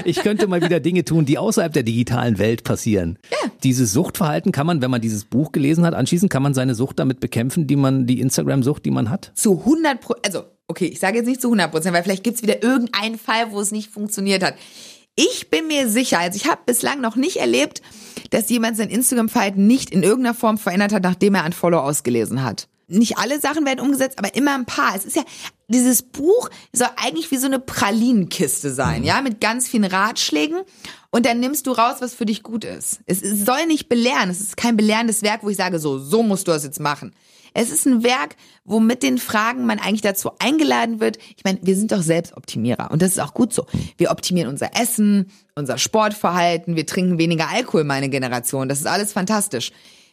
ich 0.06 0.18
könnte 0.18 0.48
mal 0.48 0.62
wieder 0.62 0.80
Dinge 0.80 1.06
tun, 1.06 1.26
die 1.26 1.38
außerhalb 1.38 1.74
der 1.74 1.84
digitalen 1.84 2.38
Welt 2.38 2.64
passieren. 2.64 3.18
Ja. 3.32 3.38
Dieses 3.64 3.92
Suchtverhalten 3.94 4.52
kann 4.52 4.68
man, 4.68 4.82
wenn 4.82 4.92
man 4.92 5.02
dieses 5.02 5.26
Buch 5.26 5.52
gelesen 5.52 5.86
hat, 5.86 5.94
anschließend 5.94 6.32
kann 6.32 6.44
man 6.44 6.54
seine 6.54 6.76
Sucht 6.76 7.00
damit 7.00 7.20
bekämpfen, 7.20 7.68
die 7.68 7.76
man, 7.76 8.08
die 8.08 8.20
Instagram-Sucht, 8.20 8.86
die 8.86 8.92
man 8.92 9.10
hat. 9.10 9.32
Zu 9.36 9.60
100 9.60 10.02
Prozent, 10.02 10.26
also 10.26 10.44
okay, 10.68 10.86
ich 10.86 11.00
sage 11.00 11.18
jetzt 11.18 11.28
nicht 11.28 11.42
zu 11.42 11.48
100 11.48 11.72
Prozent, 11.72 11.96
weil 11.96 12.04
vielleicht 12.04 12.24
gibt's 12.24 12.42
wieder 12.42 12.64
irgendeinen 12.64 13.18
Fall, 13.18 13.52
wo 13.52 13.60
es 13.60 13.72
nicht 13.72 13.90
funktioniert 13.90 14.44
hat. 14.44 14.56
Ich 15.16 15.50
bin 15.50 15.68
mir 15.68 15.90
sicher, 15.90 16.20
also 16.20 16.38
ich 16.38 16.50
habe 16.50 16.62
bislang 16.66 17.02
noch 17.02 17.16
nicht 17.16 17.38
erlebt, 17.38 17.82
dass 18.30 18.50
jemand 18.50 18.78
sein 18.78 18.90
Instagram-Verhalten 18.90 19.68
nicht 19.68 19.90
in 19.90 20.04
irgendeiner 20.04 20.36
Form 20.36 20.58
verändert 20.58 20.94
hat, 20.94 21.04
nachdem 21.04 21.36
er 21.36 21.44
ein 21.44 21.54
Follow 21.54 21.80
ausgelesen 21.80 22.44
hat 22.44 22.68
nicht 22.90 23.18
alle 23.18 23.40
Sachen 23.40 23.66
werden 23.66 23.80
umgesetzt, 23.80 24.18
aber 24.20 24.36
immer 24.36 24.56
ein 24.56 24.66
paar. 24.66 24.96
Es 24.96 25.06
ist 25.06 25.16
ja, 25.16 25.24
dieses 25.68 26.02
Buch 26.02 26.50
soll 26.74 26.90
eigentlich 26.98 27.32
wie 27.32 27.38
so 27.38 27.46
eine 27.46 27.60
Pralinenkiste 27.60 28.72
sein, 28.72 29.04
ja, 29.04 29.22
mit 29.22 29.40
ganz 29.40 29.68
vielen 29.68 29.86
Ratschlägen. 29.86 30.62
Und 31.12 31.26
dann 31.26 31.40
nimmst 31.40 31.66
du 31.68 31.72
raus, 31.72 31.98
was 32.00 32.14
für 32.14 32.26
dich 32.26 32.44
gut 32.44 32.64
ist. 32.64 33.00
Es 33.06 33.22
soll 33.22 33.66
nicht 33.68 33.90
belehren. 33.90 34.30
Es 34.30 34.42
ist 34.42 34.58
kein 34.58 34.78
belehrendes 34.78 35.24
Werk, 35.24 35.44
wo 35.44 35.50
ich 35.50 35.58
sage, 35.58 35.80
so, 35.80 35.98
so 35.98 36.22
musst 36.22 36.48
du 36.48 36.52
das 36.52 36.64
jetzt 36.64 36.80
machen. 36.80 37.14
Es 37.54 37.72
ist 37.72 37.86
ein 37.86 38.04
Werk, 38.04 38.36
wo 38.64 38.80
mit 38.80 39.02
den 39.02 39.18
Fragen 39.18 39.66
man 39.66 39.80
eigentlich 39.80 40.02
dazu 40.02 40.32
eingeladen 40.40 41.00
wird. 41.00 41.18
Ich 41.36 41.44
meine, 41.44 41.60
wir 41.62 41.76
sind 41.76 41.92
doch 41.92 42.02
Selbstoptimierer 42.02 42.92
und 42.92 43.02
das 43.02 43.12
ist 43.12 43.20
auch 43.20 43.34
gut 43.34 43.54
so. 43.54 43.66
Wir 43.98 44.12
optimieren 44.12 44.50
unser 44.50 44.80
Essen, 44.80 45.32
unser 45.56 45.78
Sportverhalten, 45.78 46.76
wir 46.76 46.86
trinken 46.86 47.18
weniger 47.18 47.50
Alkohol, 47.50 47.84
meine 47.84 48.10
Generation. 48.10 48.70
Das 48.70 48.80
ist 48.80 48.88
alles 48.88 49.14
fantastisch. 49.14 49.72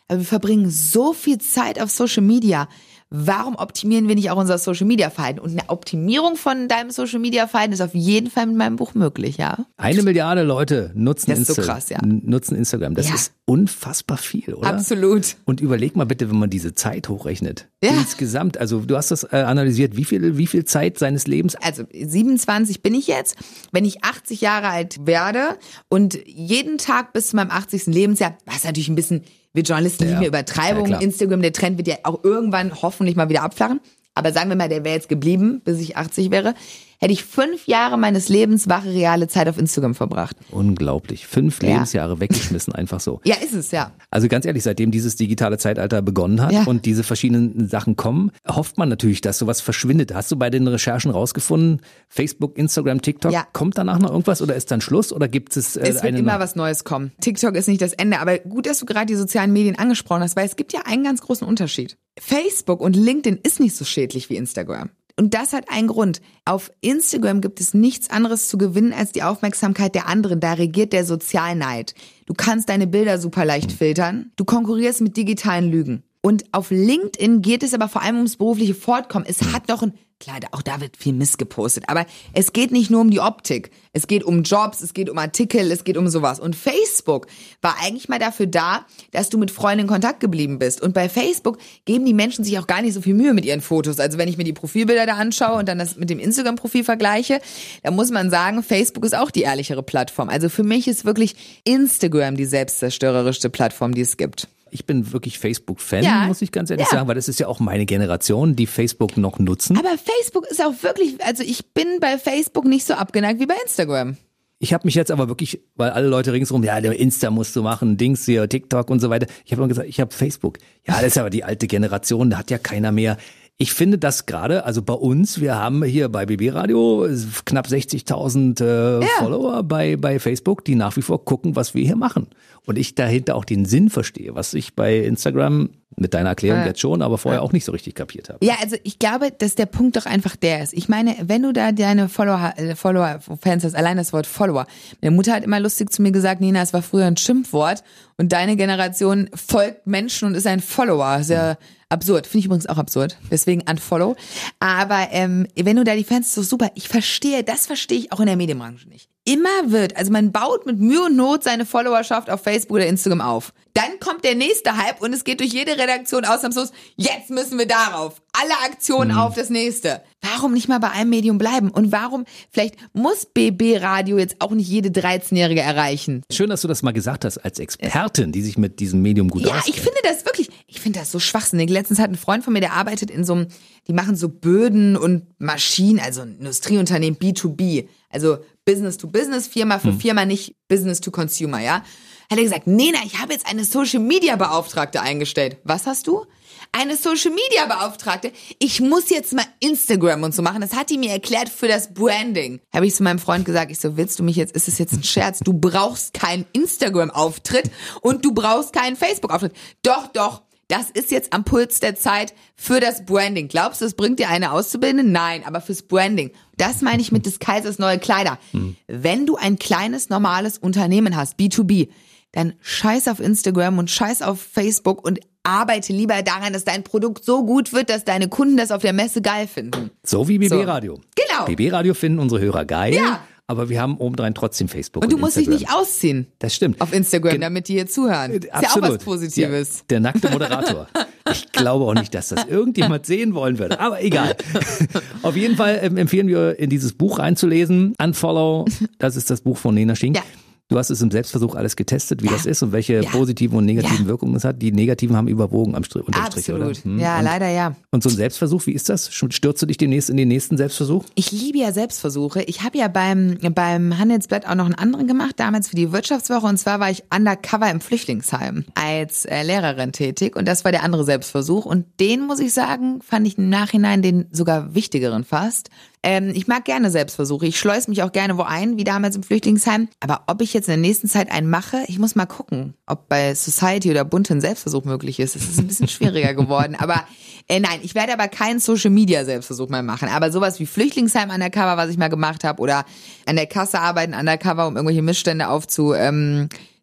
Aber 0.09 0.21
wir 0.21 0.27
verbringen 0.27 0.71
so 0.71 1.13
viel 1.13 1.39
Zeit 1.39 1.81
auf 1.81 1.91
Social 1.91 2.23
Media. 2.23 2.69
Warum 3.09 3.55
optimieren 3.55 4.09
wir 4.09 4.17
nicht 4.17 4.31
auch 4.31 4.37
unser 4.37 4.59
Social 4.59 4.87
Media 4.87 5.11
Verhalten? 5.11 5.39
Und 5.39 5.53
eine 5.53 5.69
Optimierung 5.69 6.35
von 6.35 6.67
deinem 6.67 6.91
Social 6.91 7.21
Media 7.21 7.47
Verhalten 7.47 7.73
ist 7.73 7.81
auf 7.81 7.95
jeden 7.95 8.31
Fall 8.31 8.47
mit 8.47 8.57
meinem 8.57 8.75
Buch 8.75 8.95
möglich, 8.95 9.37
ja? 9.37 9.65
Eine 9.77 10.03
Milliarde 10.03 10.43
Leute 10.43 10.91
nutzen, 10.95 11.31
das 11.31 11.39
ist 11.39 11.55
so 11.55 11.63
krass, 11.63 11.89
ja. 11.89 11.99
nutzen 12.05 12.57
Instagram. 12.57 12.95
Das 12.95 13.09
ja. 13.09 13.15
ist 13.15 13.33
unfassbar 13.45 14.19
viel, 14.19 14.55
oder? 14.55 14.69
Absolut. 14.69 15.37
Und 15.45 15.61
überleg 15.61 15.95
mal 15.95 16.05
bitte, 16.05 16.29
wenn 16.31 16.39
man 16.39 16.51
diese 16.51 16.75
Zeit 16.75 17.09
hochrechnet. 17.09 17.69
Ja. 17.83 17.91
Insgesamt, 17.91 18.59
also 18.59 18.81
du 18.81 18.97
hast 18.97 19.13
das 19.13 19.23
äh, 19.23 19.37
analysiert, 19.37 19.97
wie 19.97 20.05
viel, 20.05 20.37
wie 20.37 20.49
viel 20.49 20.65
Zeit 20.65 20.99
seines 20.99 21.29
Lebens? 21.29 21.55
Also 21.55 21.85
27 21.93 22.83
bin 22.83 22.93
ich 22.93 23.07
jetzt. 23.07 23.37
Wenn 23.71 23.85
ich 23.85 24.03
80 24.03 24.41
Jahre 24.41 24.69
alt 24.69 25.07
werde 25.07 25.57
und 25.89 26.19
jeden 26.27 26.79
Tag 26.79 27.13
bis 27.13 27.29
zu 27.29 27.37
meinem 27.37 27.53
80. 27.53 27.87
Lebensjahr, 27.87 28.37
was 28.47 28.65
natürlich 28.65 28.89
ein 28.89 28.97
bisschen 28.97 29.23
wir 29.57 29.63
Journalisten 29.63 30.05
ja. 30.05 30.11
lieben 30.11 30.23
ja 30.23 30.29
Übertreibung. 30.29 30.89
Ja, 30.89 30.99
Instagram, 30.99 31.43
der 31.43 31.53
Trend 31.53 31.79
wird 31.79 31.89
ja 31.89 31.97
auch 32.05 32.23
irgendwann 32.23 32.83
hoffentlich 32.83 33.17
mal 33.17 33.29
wieder 33.29 33.43
abflachen. 33.43 33.81
Aber 34.15 34.33
sagen 34.33 34.49
wir 34.49 34.57
mal, 34.57 34.69
der 34.69 34.85
wäre 34.85 34.95
jetzt 34.95 35.09
geblieben, 35.09 35.61
bis 35.65 35.81
ich 35.81 35.97
80 35.97 36.31
wäre 36.31 36.55
hätte 36.99 37.13
ich 37.13 37.25
fünf 37.25 37.67
Jahre 37.67 37.99
meines 37.99 38.29
Lebens 38.29 38.69
wache 38.69 38.91
reale 38.91 39.29
Zeit 39.29 39.49
auf 39.49 39.59
Instagram 39.59 39.95
verbracht. 39.95 40.37
Unglaublich. 40.51 41.27
Fünf 41.27 41.63
ja. 41.63 41.71
Lebensjahre 41.71 42.21
weggeschmissen, 42.21 42.75
einfach 42.75 43.01
so. 43.01 43.21
Ja, 43.25 43.37
ist 43.37 43.55
es, 43.55 43.71
ja. 43.71 43.93
Also 44.11 44.29
ganz 44.29 44.47
ehrlich, 44.47 44.63
seitdem 44.63 44.91
dieses 44.91 45.17
digitale 45.17 45.59
Zeitalter 45.59 46.03
begonnen 46.03 46.41
hat 46.41 46.53
ja. 46.53 46.65
und 46.65 46.85
diese 46.85 47.03
verschiedenen 47.03 47.69
Sachen 47.69 47.97
kommen, 47.97 48.31
hofft 48.49 48.79
man 48.79 48.89
natürlich, 48.89 49.21
dass 49.21 49.39
sowas 49.39 49.61
verschwindet. 49.61 50.15
Hast 50.15 50.31
du 50.31 50.37
bei 50.37 50.51
den 50.51 50.67
Recherchen 50.67 51.11
rausgefunden, 51.11 51.81
Facebook, 52.09 52.57
Instagram, 52.59 53.03
TikTok, 53.03 53.33
ja. 53.33 53.47
kommt 53.53 53.79
danach 53.79 53.99
noch 53.99 54.11
irgendwas 54.11 54.43
oder 54.43 54.55
ist 54.55 54.71
dann 54.71 54.81
Schluss 54.81 55.13
oder 55.13 55.29
gibt 55.29 55.57
es 55.57 55.77
äh, 55.77 55.89
Es 55.89 56.03
wird 56.03 56.17
immer 56.17 56.39
was 56.39 56.57
Neues 56.57 56.85
kommen. 56.85 57.13
TikTok 57.21 57.57
ist 57.57 57.69
nicht 57.69 57.83
das 57.83 57.93
Ende, 57.93 58.21
aber 58.21 58.39
gut, 58.39 58.67
dass 58.67 58.79
du 58.79 58.87
gerade 58.87 59.07
die 59.07 59.17
sozialen 59.17 59.53
Medien 59.53 59.79
angesprochen 59.79 60.23
hast, 60.23 60.37
weil 60.37 60.47
es 60.47 60.57
gibt 60.57 60.73
ja 60.73 60.81
einen 60.85 61.05
ganz 61.05 61.21
großen 61.21 61.47
Unterschied. 61.47 61.97
Facebook 62.19 62.81
und 62.81 62.97
LinkedIn 62.97 63.39
ist 63.43 63.61
nicht 63.61 63.77
so 63.77 63.85
schädlich 63.85 64.31
wie 64.31 64.37
Instagram. 64.37 64.91
Und 65.19 65.33
das 65.33 65.55
hat 65.55 65.71
einen 65.71 65.89
Grund. 65.89 66.21
Auf 66.45 66.71
Instagram 66.83 67.41
gibt 67.41 67.61
es 67.61 67.73
nichts 67.73 68.11
anderes 68.11 68.49
zu 68.49 68.59
gewinnen 68.59 68.93
als 68.93 69.13
die 69.13 69.23
Aufmerksamkeit 69.23 69.95
der 69.95 70.09
anderen. 70.09 70.41
Da 70.41 70.53
regiert 70.53 70.93
der 70.93 71.07
Sozialneid. 71.07 71.95
Du 72.27 72.35
kannst 72.35 72.69
deine 72.69 72.87
Bilder 72.87 73.19
super 73.19 73.47
leicht 73.47 73.73
filtern. 73.73 74.31
Du 74.37 74.45
konkurrierst 74.45 75.01
mit 75.01 75.17
digitalen 75.17 75.71
Lügen. 75.71 76.03
Und 76.27 76.45
auf 76.51 76.73
LinkedIn 76.73 77.41
geht 77.41 77.63
es 77.63 77.73
aber 77.73 77.89
vor 77.89 78.03
allem 78.03 78.17
ums 78.17 78.35
berufliche 78.35 78.75
Fortkommen. 78.75 79.29
Es 79.31 79.53
hat 79.53 79.71
doch 79.71 79.85
ein 79.85 79.93
Klar, 80.19 80.41
auch 80.53 80.63
da 80.63 80.81
wird 80.81 80.97
viel 80.97 81.13
Mist 81.13 81.37
gepostet. 81.37 81.85
Aber 81.89 82.07
es 82.33 82.55
geht 82.55 82.73
nicht 82.73 82.91
nur 82.91 83.03
um 83.03 83.11
die 83.11 83.21
Optik. 83.21 83.71
Es 83.93 84.07
geht 84.07 84.25
um 84.25 84.45
Jobs, 84.45 84.81
es 84.81 84.95
geht 84.95 85.11
um 85.11 85.19
Artikel, 85.19 85.71
es 85.71 85.85
geht 85.85 85.99
um 85.99 86.09
sowas. 86.09 86.41
Und 86.41 86.57
Facebook 86.57 87.27
war 87.61 87.77
eigentlich 87.83 88.09
mal 88.09 88.19
dafür 88.19 88.47
da, 88.47 88.87
dass 89.13 89.29
du 89.29 89.37
mit 89.37 89.51
Freunden 89.51 89.81
in 89.81 89.87
Kontakt 89.87 90.21
geblieben 90.21 90.59
bist. 90.59 90.81
Und 90.81 90.95
bei 90.95 91.11
Facebook 91.11 91.59
geben 91.85 92.07
die 92.07 92.15
Menschen 92.15 92.45
sich 92.45 92.59
auch 92.59 92.67
gar 92.67 92.81
nicht 92.81 92.95
so 92.95 93.03
viel 93.03 93.13
Mühe 93.13 93.35
mit 93.35 93.45
ihren 93.45 93.61
Fotos. 93.61 94.01
Also 94.01 94.17
wenn 94.17 94.29
ich 94.29 94.39
mir 94.39 94.45
die 94.45 94.55
Profilbilder 94.55 95.05
da 95.05 95.17
anschaue 95.17 95.59
und 95.59 95.69
dann 95.69 95.79
das 95.79 95.97
mit 95.97 96.09
dem 96.09 96.19
Instagram-Profil 96.19 96.83
vergleiche, 96.83 97.41
dann 97.83 97.95
muss 97.95 98.11
man 98.11 98.31
sagen, 98.31 98.63
Facebook 98.63 99.05
ist 99.05 99.15
auch 99.15 99.31
die 99.31 99.43
ehrlichere 99.43 99.83
Plattform. 99.83 100.31
Also 100.31 100.49
für 100.49 100.65
mich 100.65 100.89
ist 100.89 101.05
wirklich 101.05 101.37
Instagram 101.65 102.39
die 102.39 102.47
selbstzerstörerischste 102.47 103.51
Plattform, 103.51 103.95
die 103.95 104.01
es 104.01 104.17
gibt 104.17 104.49
ich 104.77 104.85
bin 104.85 105.11
wirklich 105.11 105.39
Facebook-Fan, 105.39 106.05
ja. 106.05 106.27
muss 106.27 106.43
ich 106.43 106.53
ganz 106.53 106.71
ehrlich 106.71 106.87
ja. 106.87 106.93
sagen, 106.93 107.09
weil 107.09 107.15
das 107.15 107.29
ist 107.29 107.41
ja 107.41 107.49
auch 107.49 107.61
meine 107.61 107.87
Generation, 107.87 108.55
die 108.55 108.67
Facebook 108.67 109.17
noch 109.17 109.39
nutzen. 109.39 109.79
Aber 109.79 109.89
Facebook 109.97 110.47
ist 110.51 110.63
auch 110.63 110.83
wirklich, 110.83 111.17
also 111.25 111.43
ich 111.43 111.73
bin 111.73 111.99
bei 111.99 112.19
Facebook 112.19 112.67
nicht 112.67 112.87
so 112.87 112.93
abgeneigt 112.93 113.41
wie 113.41 113.47
bei 113.47 113.55
Instagram. 113.63 114.19
Ich 114.59 114.75
habe 114.75 114.87
mich 114.87 114.95
jetzt 114.95 115.11
aber 115.11 115.29
wirklich, 115.29 115.61
weil 115.77 115.91
alle 115.91 116.09
Leute 116.09 116.35
ringsherum, 116.35 116.63
ja, 116.63 116.79
der 116.83 116.99
Insta 116.99 117.31
musst 117.31 117.57
du 117.57 117.63
machen, 117.63 117.97
Dings 117.97 118.27
hier, 118.27 118.49
TikTok 118.49 118.91
und 118.91 119.01
so 119.01 119.09
weiter. 119.09 119.27
Ich 119.47 119.53
habe 119.53 119.63
immer 119.63 119.69
gesagt, 119.69 119.89
ich 119.89 119.99
habe 119.99 120.15
Facebook. 120.15 120.59
Ja, 120.87 120.95
das 120.97 121.09
ist 121.09 121.19
aber 121.19 121.31
die 121.31 121.45
alte 121.45 121.67
Generation, 121.67 122.29
da 122.29 122.39
hat 122.39 122.51
ja 122.51 122.59
keiner 122.59 122.93
mehr. 122.93 123.17
Ich 123.59 123.73
finde 123.73 123.97
das 123.97 124.27
gerade, 124.27 124.65
also 124.65 124.83
bei 124.83 124.93
uns, 124.93 125.41
wir 125.41 125.55
haben 125.55 125.83
hier 125.83 126.11
bei 126.11 126.27
BB 126.27 126.55
Radio 126.55 127.09
knapp 127.47 127.67
60.000 127.67 128.63
äh, 128.63 129.01
ja. 129.01 129.09
Follower 129.19 129.63
bei, 129.63 129.97
bei 129.97 130.19
Facebook, 130.19 130.63
die 130.63 130.75
nach 130.75 130.95
wie 130.97 131.03
vor 131.03 131.25
gucken, 131.25 131.57
was 131.57 131.73
wir 131.73 131.83
hier 131.83 131.97
machen. 131.97 132.27
Und 132.67 132.77
ich 132.77 132.95
dahinter 132.95 133.35
auch 133.35 133.47
den 133.47 133.65
Sinn 133.65 133.89
verstehe, 133.89 134.35
was 134.35 134.53
ich 134.53 134.75
bei 134.75 134.99
Instagram 134.99 135.71
mit 135.97 136.13
deiner 136.13 136.31
Erklärung 136.31 136.61
ja. 136.61 136.67
jetzt 136.67 136.81
schon, 136.81 137.01
aber 137.01 137.17
vorher 137.17 137.43
auch 137.43 137.53
nicht 137.53 137.65
so 137.65 137.73
richtig 137.73 137.95
kapiert 137.95 138.29
habe. 138.29 138.45
Ja, 138.45 138.57
also 138.61 138.77
ich 138.83 138.99
glaube, 138.99 139.31
dass 139.31 139.55
der 139.55 139.65
Punkt 139.65 139.97
doch 139.97 140.05
einfach 140.05 140.37
der 140.37 140.63
ist. 140.63 140.75
Ich 140.75 140.91
meine, 140.91 141.17
wenn 141.23 141.43
du 141.43 141.55
da 141.55 141.73
deine 141.73 142.11
Follower, 142.11 142.53
äh, 142.57 142.77
Follower, 142.77 143.21
Fans 143.41 143.65
hast, 143.65 143.75
allein 143.75 143.97
das 143.97 144.13
Wort 144.13 144.27
Follower. 144.27 144.67
Meine 145.01 145.17
Mutter 145.17 145.33
hat 145.33 145.45
immer 145.45 145.61
lustig 145.61 145.91
zu 145.91 146.03
mir 146.03 146.13
gesagt, 146.13 146.43
Nina, 146.43 146.61
es 146.61 146.75
war 146.75 146.83
früher 146.83 147.07
ein 147.07 147.17
Schimpfwort 147.17 147.83
und 148.19 148.33
deine 148.33 148.57
Generation 148.57 149.31
folgt 149.35 149.87
Menschen 149.87 150.29
und 150.29 150.35
ist 150.35 150.47
ein 150.47 150.61
Follower. 150.61 151.23
Sehr 151.23 151.57
mhm. 151.59 151.76
Absurd. 151.89 152.27
Finde 152.27 152.41
ich 152.41 152.45
übrigens 152.47 152.67
auch 152.67 152.79
absurd. 152.79 153.19
Deswegen 153.31 153.63
unfollow. 153.69 154.17
Aber 154.61 155.09
ähm, 155.11 155.47
wenn 155.57 155.77
du 155.77 155.85
da 155.85 155.95
die 155.95 156.05
Fans 156.05 156.35
so 156.35 156.43
super, 156.43 156.71
ich 156.75 156.89
verstehe, 156.89 157.45
das 157.45 157.67
verstehe 157.67 157.99
ich 157.99 158.13
auch 158.13 158.21
in 158.21 158.27
der 158.27 158.37
Medienbranche 158.37 158.89
nicht 158.89 159.09
immer 159.27 159.73
wird, 159.73 159.97
also 159.97 160.11
man 160.11 160.33
baut 160.33 160.67
mit 160.67 160.79
Mühe 160.79 161.03
und 161.03 161.17
Not 161.17 161.43
seine 161.43 161.67
Followerschaft 161.67 162.31
auf 162.31 162.43
Facebook 162.43 162.77
oder 162.77 162.87
Instagram 162.87 163.21
auf. 163.21 163.53
Dann 163.75 164.01
kommt 164.01 164.25
der 164.25 164.35
nächste 164.35 164.75
Hype 164.79 165.03
und 165.03 165.13
es 165.13 165.25
geht 165.25 165.41
durch 165.41 165.53
jede 165.53 165.73
Redaktion 165.73 166.25
ausnahmslos. 166.25 166.73
Jetzt 166.97 167.29
müssen 167.29 167.59
wir 167.59 167.67
darauf. 167.67 168.23
Alle 168.33 168.55
Aktionen 168.65 169.13
mhm. 169.13 169.19
auf 169.19 169.35
das 169.35 169.51
nächste. 169.51 170.01
Warum 170.23 170.55
nicht 170.55 170.69
mal 170.69 170.79
bei 170.79 170.91
einem 170.91 171.11
Medium 171.11 171.37
bleiben? 171.37 171.71
Und 171.71 171.93
warum, 171.93 172.25
vielleicht 172.51 172.77
muss 172.95 173.27
BB 173.27 173.83
Radio 173.83 174.17
jetzt 174.17 174.37
auch 174.39 174.53
nicht 174.53 174.69
jede 174.69 174.89
13-Jährige 174.89 175.61
erreichen? 175.61 176.23
Schön, 176.33 176.49
dass 176.49 176.63
du 176.63 176.69
das 176.69 176.83
mal 176.83 176.93
gesagt 176.93 177.27
hast 177.27 177.39
als 177.39 177.59
Expertin, 177.59 178.33
die 178.33 178.43
sich 178.43 178.57
mit 178.57 178.81
diesem 178.81 179.03
Medium 179.03 179.29
gut 179.29 179.43
ja, 179.43 179.49
auskennt. 179.49 179.67
Ja, 179.67 179.75
ich 179.75 179.81
finde 179.81 180.01
das 180.05 180.25
wirklich, 180.25 180.49
ich 180.66 180.66
finde 180.87 181.01
das 181.01 181.11
so 181.11 181.19
schwachsinnig. 181.19 181.69
Letztens 181.69 181.99
hat 181.99 182.11
ein 182.11 182.17
Freund 182.17 182.45
von 182.45 182.53
mir, 182.53 182.61
der 182.61 182.75
arbeitet 182.75 183.11
in 183.11 183.25
so 183.25 183.33
einem, 183.33 183.49
die 183.89 183.93
machen 183.93 184.15
so 184.15 184.29
Böden 184.29 184.97
und 184.97 185.25
Maschinen, 185.41 185.99
also 185.99 186.23
Industrieunternehmen 186.23 187.19
B2B. 187.19 187.89
Also 188.09 188.39
Business 188.65 188.97
to 188.97 189.09
Business, 189.09 189.49
Firma 189.49 189.81
für 189.81 189.89
hm. 189.89 190.01
Firma, 190.01 190.25
nicht 190.25 190.55
Business 190.69 191.01
to 191.01 191.11
Consumer, 191.11 191.61
ja? 191.61 191.83
Hat 192.31 192.39
er 192.39 192.43
gesagt, 192.45 192.69
Nena, 192.69 192.99
ich 193.05 193.19
habe 193.19 193.33
jetzt 193.33 193.47
eine 193.47 193.65
Social 193.65 193.99
Media 193.99 194.37
Beauftragte 194.37 195.01
eingestellt. 195.01 195.57
Was 195.65 195.87
hast 195.87 196.07
du? 196.07 196.25
eine 196.73 196.97
Social 196.97 197.31
Media 197.31 197.67
Beauftragte. 197.67 198.33
Ich 198.59 198.81
muss 198.81 199.11
jetzt 199.11 199.33
mal 199.33 199.45
Instagram 199.61 200.23
und 200.23 200.35
so 200.35 200.43
machen. 200.43 200.61
Das 200.61 200.75
hat 200.75 200.91
die 200.91 200.99
mir 200.99 201.11
erklärt 201.11 201.49
für 201.49 201.69
das 201.69 201.93
Branding. 201.93 202.61
Habe 202.75 202.87
ich 202.87 202.95
zu 202.95 203.03
meinem 203.03 203.19
Freund 203.19 203.45
gesagt, 203.45 203.71
ich 203.71 203.79
so, 203.79 203.97
willst 203.97 204.19
du 204.19 204.23
mich 204.23 204.37
jetzt, 204.37 204.55
ist 204.55 204.69
es 204.69 204.79
jetzt 204.79 204.93
ein 204.93 205.03
Scherz? 205.03 205.41
Du 205.41 205.53
brauchst 205.53 206.15
keinen 206.15 206.47
Instagram 206.53 207.11
Auftritt 207.11 207.71
und 208.03 208.25
du 208.25 208.33
brauchst 208.33 208.73
keinen 208.73 208.97
Facebook 208.97 209.33
Auftritt. 209.33 209.55
Doch, 209.83 210.09
doch. 210.09 210.43
Das 210.69 210.91
ist 210.91 211.13
jetzt 211.13 211.33
am 211.33 211.45
Puls 211.45 211.79
der 211.79 211.95
Zeit 211.95 212.35
für 212.57 212.81
das 212.81 213.05
Branding. 213.05 213.49
Glaubst 213.49 213.81
du, 213.81 213.85
es 213.85 213.95
bringt 213.95 214.19
dir 214.19 214.29
eine 214.29 214.51
Auszubildende? 214.51 215.09
Nein, 215.09 215.45
aber 215.45 215.61
fürs 215.61 215.83
Branding. 215.83 216.33
Das 216.57 216.83
meine 216.83 217.01
ich 217.01 217.13
mit 217.13 217.25
des 217.25 217.39
Kaisers 217.39 217.79
neue 217.79 217.99
Kleider. 217.99 218.39
Hm. 218.51 218.77
Wenn 218.89 219.27
du 219.27 219.37
ein 219.37 219.59
kleines, 219.59 220.09
normales 220.09 220.59
Unternehmen 220.59 221.17
hast, 221.17 221.39
B2B, 221.39 221.89
dann 222.33 222.55
scheiß 222.61 223.09
auf 223.09 223.21
Instagram 223.21 223.79
und 223.79 223.91
scheiß 223.91 224.23
auf 224.23 224.41
Facebook 224.41 225.05
und 225.05 225.21
arbeite 225.45 225.93
lieber 225.93 226.23
daran, 226.23 226.53
dass 226.53 226.65
dein 226.65 226.83
Produkt 226.83 227.25
so 227.25 227.47
gut 227.47 227.73
wird, 227.73 227.89
dass 227.89 228.05
deine 228.05 228.29
Kunden 228.29 228.57
das 228.57 228.73
auf 228.73 228.83
der 228.83 228.93
Messe 228.93 229.23
geil 229.23 229.47
finden. 229.47 229.91
So 230.03 230.27
wie 230.29 230.39
BB 230.39 230.67
Radio. 230.67 231.01
Genau. 231.15 231.45
BB 231.47 231.73
Radio 231.73 231.95
finden 231.95 232.19
unsere 232.19 232.41
Hörer 232.41 232.65
geil. 232.65 232.95
Ja. 232.95 233.21
Aber 233.49 233.69
wir 233.69 233.81
haben 233.81 233.97
obendrein 233.99 234.35
trotzdem 234.35 234.69
Facebook. 234.69 235.05
Und 235.05 235.13
du 235.13 235.17
und 235.17 235.21
musst 235.23 235.37
dich 235.37 235.47
Instagram. 235.47 235.69
nicht 235.77 235.81
ausziehen. 235.81 236.27
Das 236.41 236.53
stimmt. 236.55 236.81
Auf 236.81 236.93
Instagram, 236.93 237.31
Gen- 237.33 237.41
damit 237.43 237.69
die 237.69 237.75
hier 237.75 237.87
zuhören. 237.87 238.33
Ist 238.33 238.45
ja 238.47 238.71
auch 238.71 238.81
was 238.81 238.99
Positives. 238.99 239.79
Ja, 239.79 239.85
der 239.91 240.01
nackte 240.01 240.31
Moderator. 240.31 240.89
Ich 241.31 241.53
glaube 241.53 241.85
auch 241.85 241.95
nicht, 241.95 242.13
dass 242.15 242.29
das 242.29 242.45
irgendjemand 242.47 243.07
sehen 243.07 243.35
wollen 243.35 243.59
würde. 243.59 243.79
Aber 243.79 244.03
egal. 244.03 244.37
Auf 245.23 245.37
jeden 245.37 245.57
Fall 245.57 245.79
ähm, 245.83 245.97
empfehlen 245.97 246.29
wir, 246.29 246.59
in 246.59 246.71
dieses 246.71 246.93
Buch 246.93 247.19
reinzulesen. 247.19 247.95
Unfollow, 248.03 248.65
das 248.99 249.17
ist 249.17 249.31
das 249.31 249.41
Buch 249.43 249.57
von 249.59 249.75
Nena 249.75 249.95
Schink. 249.97 250.17
Ja. 250.17 250.23
Du 250.69 250.77
hast 250.79 250.91
es 250.91 251.01
im 251.01 251.13
Selbstversuch 251.13 251.55
alles 251.55 251.77
getestet, 251.77 252.23
wie 252.23 252.27
Ja. 252.27 252.33
das 252.33 252.45
ist 252.45 252.61
und 252.61 252.73
welche 252.73 252.95
Ja. 253.03 253.11
positiven 253.11 253.57
und 253.57 253.67
negativen 253.67 254.01
Ja. 254.01 254.07
Wirkungen 254.07 254.35
es 254.35 254.43
hat. 254.43 254.61
Die 254.61 254.73
negativen 254.73 255.15
haben 255.17 255.29
überwogen 255.29 255.77
am 255.77 255.85
Str 255.85 256.01
unterm 256.05 256.27
Strich, 256.27 256.49
oder? 256.51 256.67
Absolut. 256.67 256.85
Hm. 256.85 256.99
Ja, 256.99 257.19
und, 257.19 257.25
leider 257.25 257.49
ja. 257.49 257.77
und 257.93 258.03
so 258.03 258.09
ein 258.09 258.17
Selbstversuch, 258.17 258.67
wie 258.67 258.73
ist 258.73 258.89
das? 258.89 259.15
Stürzt 259.15 259.63
du 259.63 259.67
dich 259.67 259.77
demnächst 259.77 260.11
in 260.11 260.17
den 260.17 260.27
nächsten 260.27 260.57
Selbstversuch? 260.57 261.05
Ich 261.15 261.31
liebe 261.31 261.59
ja 261.59 261.71
Selbstversuche. 261.71 262.43
Ich 262.43 262.63
habe 262.65 262.79
ja 262.79 262.89
beim, 262.89 263.39
beim 263.55 263.97
Handelsblatt 263.97 264.45
auch 264.49 264.57
noch 264.57 264.65
einen 264.65 264.75
anderen 264.75 265.07
gemacht, 265.07 265.35
damals 265.37 265.69
für 265.69 265.77
die 265.77 265.93
Wirtschaftswoche. 265.93 266.47
Und 266.47 266.57
zwar 266.59 266.81
war 266.81 266.91
ich 266.91 267.05
undercover 267.15 267.71
im 267.71 267.81
Flüchtlingsheim 267.81 268.65
als 268.75 269.25
äh, 269.25 269.45
Lehrerin 269.45 269.93
tätig. 269.93 270.35
Und 270.35 270.49
das 270.49 270.65
war 270.65 270.73
der 270.73 270.83
andere 270.83 271.05
Selbstversuch. 271.05 271.65
Und 271.65 271.87
den, 272.01 272.27
muss 272.27 272.41
ich 272.41 272.53
sagen, 272.53 273.01
fand 273.03 273.25
ich 273.29 273.39
im 273.39 273.49
Nachhinein 273.51 274.03
den 274.03 274.27
sogar 274.33 274.75
wichtigeren 274.75 275.23
fast. 275.23 275.71
Ähm, 276.07 276.31
ich 276.33 276.47
mag 276.47 276.65
gerne 276.65 276.93
Selbstversuche. 276.93 277.47
Ich 277.47 277.59
schleus 277.59 277.89
mich 277.89 278.05
auch 278.05 278.13
gerne 278.13 278.39
wo 278.39 278.43
ein, 278.43 278.77
wie 278.77 278.85
damals 278.85 279.17
im 279.17 279.25
Flüchtlingsheim. 279.25 279.89
Aber 279.99 280.23
ob 280.29 280.41
ich 280.41 280.55
jetzt 280.55 280.69
in 280.69 280.75
der 280.75 280.89
nächsten 280.89 281.09
Zeit 281.09 281.33
einen 281.33 281.51
mache, 281.51 281.79
ich 281.89 281.99
muss 281.99 282.15
mal 282.15 282.27
gucken, 282.27 282.75
ob 282.87 283.09
bei 283.09 283.35
Society 283.35 283.91
oder 283.91 284.05
Bund 284.05 284.31
ein 284.31 284.41
Selbstversuch 284.41 284.85
möglich 284.85 285.19
ist. 285.19 285.35
Es 285.35 285.49
ist 285.49 285.59
ein 285.59 285.67
bisschen 285.67 285.89
schwieriger 285.89 286.33
geworden. 286.41 286.77
Aber 286.79 287.03
äh, 287.49 287.59
nein, 287.59 287.81
ich 287.83 287.97
werde 287.97 288.13
aber 288.13 288.29
keinen 288.29 288.61
Social 288.61 288.91
Media 288.91 289.25
Selbstversuch 289.25 289.69
mehr 289.69 289.83
machen. 289.83 290.09
Aber 290.09 290.31
sowas 290.31 290.61
wie 290.61 290.67
Flüchtlingsheim 290.67 291.29
undercover, 291.29 291.77
was 291.77 291.91
ich 291.91 291.99
mal 291.99 292.07
gemacht 292.07 292.45
habe, 292.45 292.63
oder 292.63 292.85
an 293.27 293.35
der 293.35 293.49
Kasse 293.49 293.81
arbeiten 293.81 294.15
undercover, 294.15 294.69
um 294.69 294.77
irgendwelche 294.77 295.03
Missstände 295.03 295.49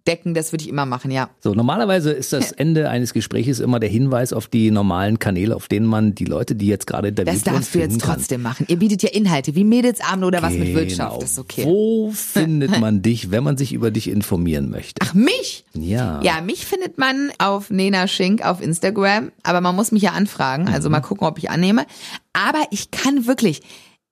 aufzudecken, 0.05 0.33
das 0.33 0.51
würde 0.51 0.63
ich 0.63 0.69
immer 0.69 0.85
machen, 0.85 1.11
ja. 1.11 1.29
So, 1.39 1.53
normalerweise 1.53 2.11
ist 2.11 2.33
das 2.33 2.51
Ende 2.51 2.89
eines 2.89 3.13
Gespräches 3.13 3.59
immer 3.59 3.79
der 3.79 3.89
Hinweis 3.89 4.33
auf 4.33 4.47
die 4.47 4.69
normalen 4.71 5.19
Kanäle, 5.19 5.55
auf 5.55 5.67
denen 5.67 5.85
man 5.85 6.13
die 6.15 6.25
Leute, 6.25 6.55
die 6.55 6.67
jetzt 6.67 6.87
gerade 6.87 7.09
interviewt 7.09 7.35
Das 7.35 7.43
darfst 7.43 7.73
du 7.73 7.79
jetzt 7.79 7.91
finden 7.93 7.99
kann. 8.05 8.15
trotzdem 8.17 8.41
machen. 8.41 8.65
Ihr 8.69 8.77
bietet 8.77 9.03
ja 9.03 9.09
Inhalte 9.09 9.55
wie 9.55 9.63
Mädelsabende 9.63 10.27
oder 10.27 10.41
was 10.41 10.53
mit 10.53 10.67
Genau. 10.67 10.75
Wirtschaft. 10.79 11.21
Das 11.21 11.31
ist 11.31 11.39
okay. 11.39 11.63
Wo 11.65 12.11
findet 12.13 12.79
man 12.79 13.01
dich, 13.01 13.31
wenn 13.31 13.43
man 13.43 13.57
sich 13.57 13.73
über 13.73 13.91
dich 13.91 14.09
informieren 14.09 14.69
möchte? 14.69 14.99
Ach, 15.03 15.13
mich? 15.13 15.65
Ja. 15.73 16.19
Ja, 16.21 16.41
mich 16.41 16.65
findet 16.65 16.97
man 16.97 17.31
auf 17.37 17.69
Nena 17.69 18.07
Schink 18.07 18.43
auf 18.45 18.61
Instagram, 18.61 19.31
aber 19.43 19.61
man 19.61 19.75
muss 19.75 19.91
mich 19.91 20.03
ja 20.03 20.11
anfragen, 20.11 20.67
also 20.67 20.89
Mhm. 20.89 20.93
mal 20.93 21.01
gucken, 21.01 21.27
ob 21.27 21.37
ich 21.37 21.49
annehme. 21.49 21.85
Aber 22.33 22.59
ich 22.71 22.91
kann 22.91 23.25
wirklich 23.27 23.61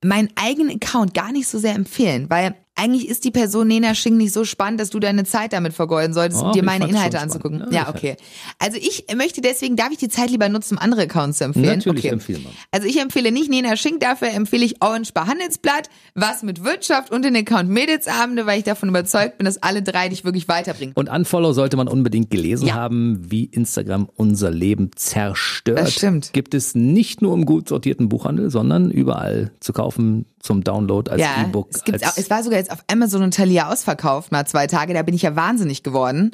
meinen 0.04 0.30
eigenen 0.36 0.76
Account 0.82 1.14
gar 1.14 1.32
nicht 1.32 1.48
so 1.48 1.60
sehr 1.60 1.76
empfehlen, 1.76 2.28
weil 2.30 2.56
eigentlich 2.76 3.08
ist 3.10 3.26
die 3.26 3.32
Person 3.32 3.68
Nena 3.68 3.94
Schink 3.94 4.18
nicht 4.18 4.32
so 4.34 4.46
spannend, 4.46 4.80
dass 4.80 4.90
du 4.90 5.00
deine 5.00 5.24
Zeit 5.26 5.54
damit 5.54 5.74
vergeuden 5.74 6.14
solltest, 6.14 6.42
Oh, 6.42 6.48
um 6.48 6.52
dir 6.54 6.64
meine 6.64 6.88
Inhalte 6.88 7.20
anzugucken. 7.20 7.58
spannend. 7.60 7.76
Ja, 7.76 7.90
okay. 7.90 8.16
Also 8.60 8.78
ich 8.78 9.06
möchte 9.16 9.42
deswegen, 9.42 9.76
darf 9.76 9.92
ich 9.92 9.98
die 9.98 10.08
Zeit 10.10 10.30
lieber 10.32 10.48
nutzen, 10.50 10.76
um 10.76 10.80
andere 10.80 11.04
Accounts 11.04 11.40
zu 11.40 11.44
empfehlen? 11.44 11.78
Natürlich 11.78 12.06
okay. 12.06 12.14
empfehle 12.14 12.40
man. 12.40 12.54
Also 12.72 12.88
ich 12.88 13.00
empfehle 13.00 13.32
nicht 13.32 13.50
Nena 13.50 13.76
Schink, 13.76 14.00
dafür 14.00 14.30
empfehle 14.30 14.66
ich 14.66 14.82
Orange 14.82 15.12
Bar 15.14 15.28
Handelsblatt, 15.28 15.90
was 16.16 16.44
mit 16.44 16.64
Wirtschaft 16.64 17.12
und 17.12 17.24
den 17.24 17.36
Account 17.36 17.70
Mädelsabende, 17.70 18.46
weil 18.46 18.60
ich 18.60 18.64
davon 18.64 18.90
überzeugt 18.90 19.38
bin, 19.38 19.46
dass 19.46 19.62
alle 19.62 19.84
drei 19.84 20.10
dich 20.10 20.24
wirklich 20.24 20.48
weiterbringen. 20.48 20.94
Und 20.96 21.10
Unfollow 21.10 21.54
sollte 21.54 21.78
man 21.78 21.88
unbedingt 21.88 22.32
gelesen 22.32 22.68
Ja. 22.68 22.76
haben, 22.76 23.20
wie 23.30 23.46
Instagram 23.46 24.10
unser 24.16 24.50
Leben 24.50 24.92
zerstört. 24.96 25.78
Das 25.78 25.94
stimmt. 25.94 26.32
Gibt 26.34 26.54
es 26.54 26.74
nicht 26.74 27.22
nur 27.22 27.34
im 27.34 27.46
gut 27.46 27.68
sortierten 27.68 28.08
Buchhandel, 28.10 28.50
sondern 28.50 28.92
überall 28.92 29.52
zu 29.60 29.74
kaufen 29.74 30.26
zum 30.42 30.64
Download 30.64 31.10
als 31.12 31.22
Ja, 31.22 31.44
E-Book. 31.44 31.70
es, 31.74 31.84
gibt's 31.84 32.04
als 32.04 32.14
auch, 32.14 32.18
es 32.18 32.30
war 32.30 32.44
sogar 32.44 32.60
jetzt 32.60 32.72
auf 32.72 32.84
Amazon 32.92 33.24
und 33.24 33.34
Thalia 33.36 33.70
ausverkauft, 33.72 34.32
mal 34.32 34.46
zwei 34.48 34.68
Tage, 34.68 34.94
da 34.94 35.02
bin 35.04 35.14
ich 35.16 35.22
ja 35.22 35.36
wahnsinnig 35.36 35.84
geworden. 35.84 36.32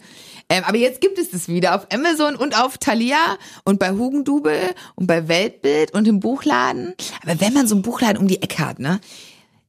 Ähm, 0.49 0.63
aber 0.65 0.77
jetzt 0.77 1.01
gibt 1.01 1.19
es 1.19 1.29
das 1.31 1.47
wieder 1.49 1.75
auf 1.75 1.87
Amazon 1.93 2.35
und 2.35 2.57
auf 2.57 2.77
Thalia 2.77 3.17
und 3.65 3.79
bei 3.79 3.91
Hugendubel 3.91 4.57
und 4.95 5.07
bei 5.07 5.27
Weltbild 5.27 5.93
und 5.93 6.07
im 6.07 6.19
Buchladen. 6.21 6.93
Aber 7.23 7.39
wenn 7.41 7.53
man 7.53 7.67
so 7.67 7.75
einen 7.75 7.81
Buchladen 7.81 8.17
um 8.17 8.27
die 8.27 8.41
Ecke 8.41 8.65
hat, 8.65 8.79
ne, 8.79 8.99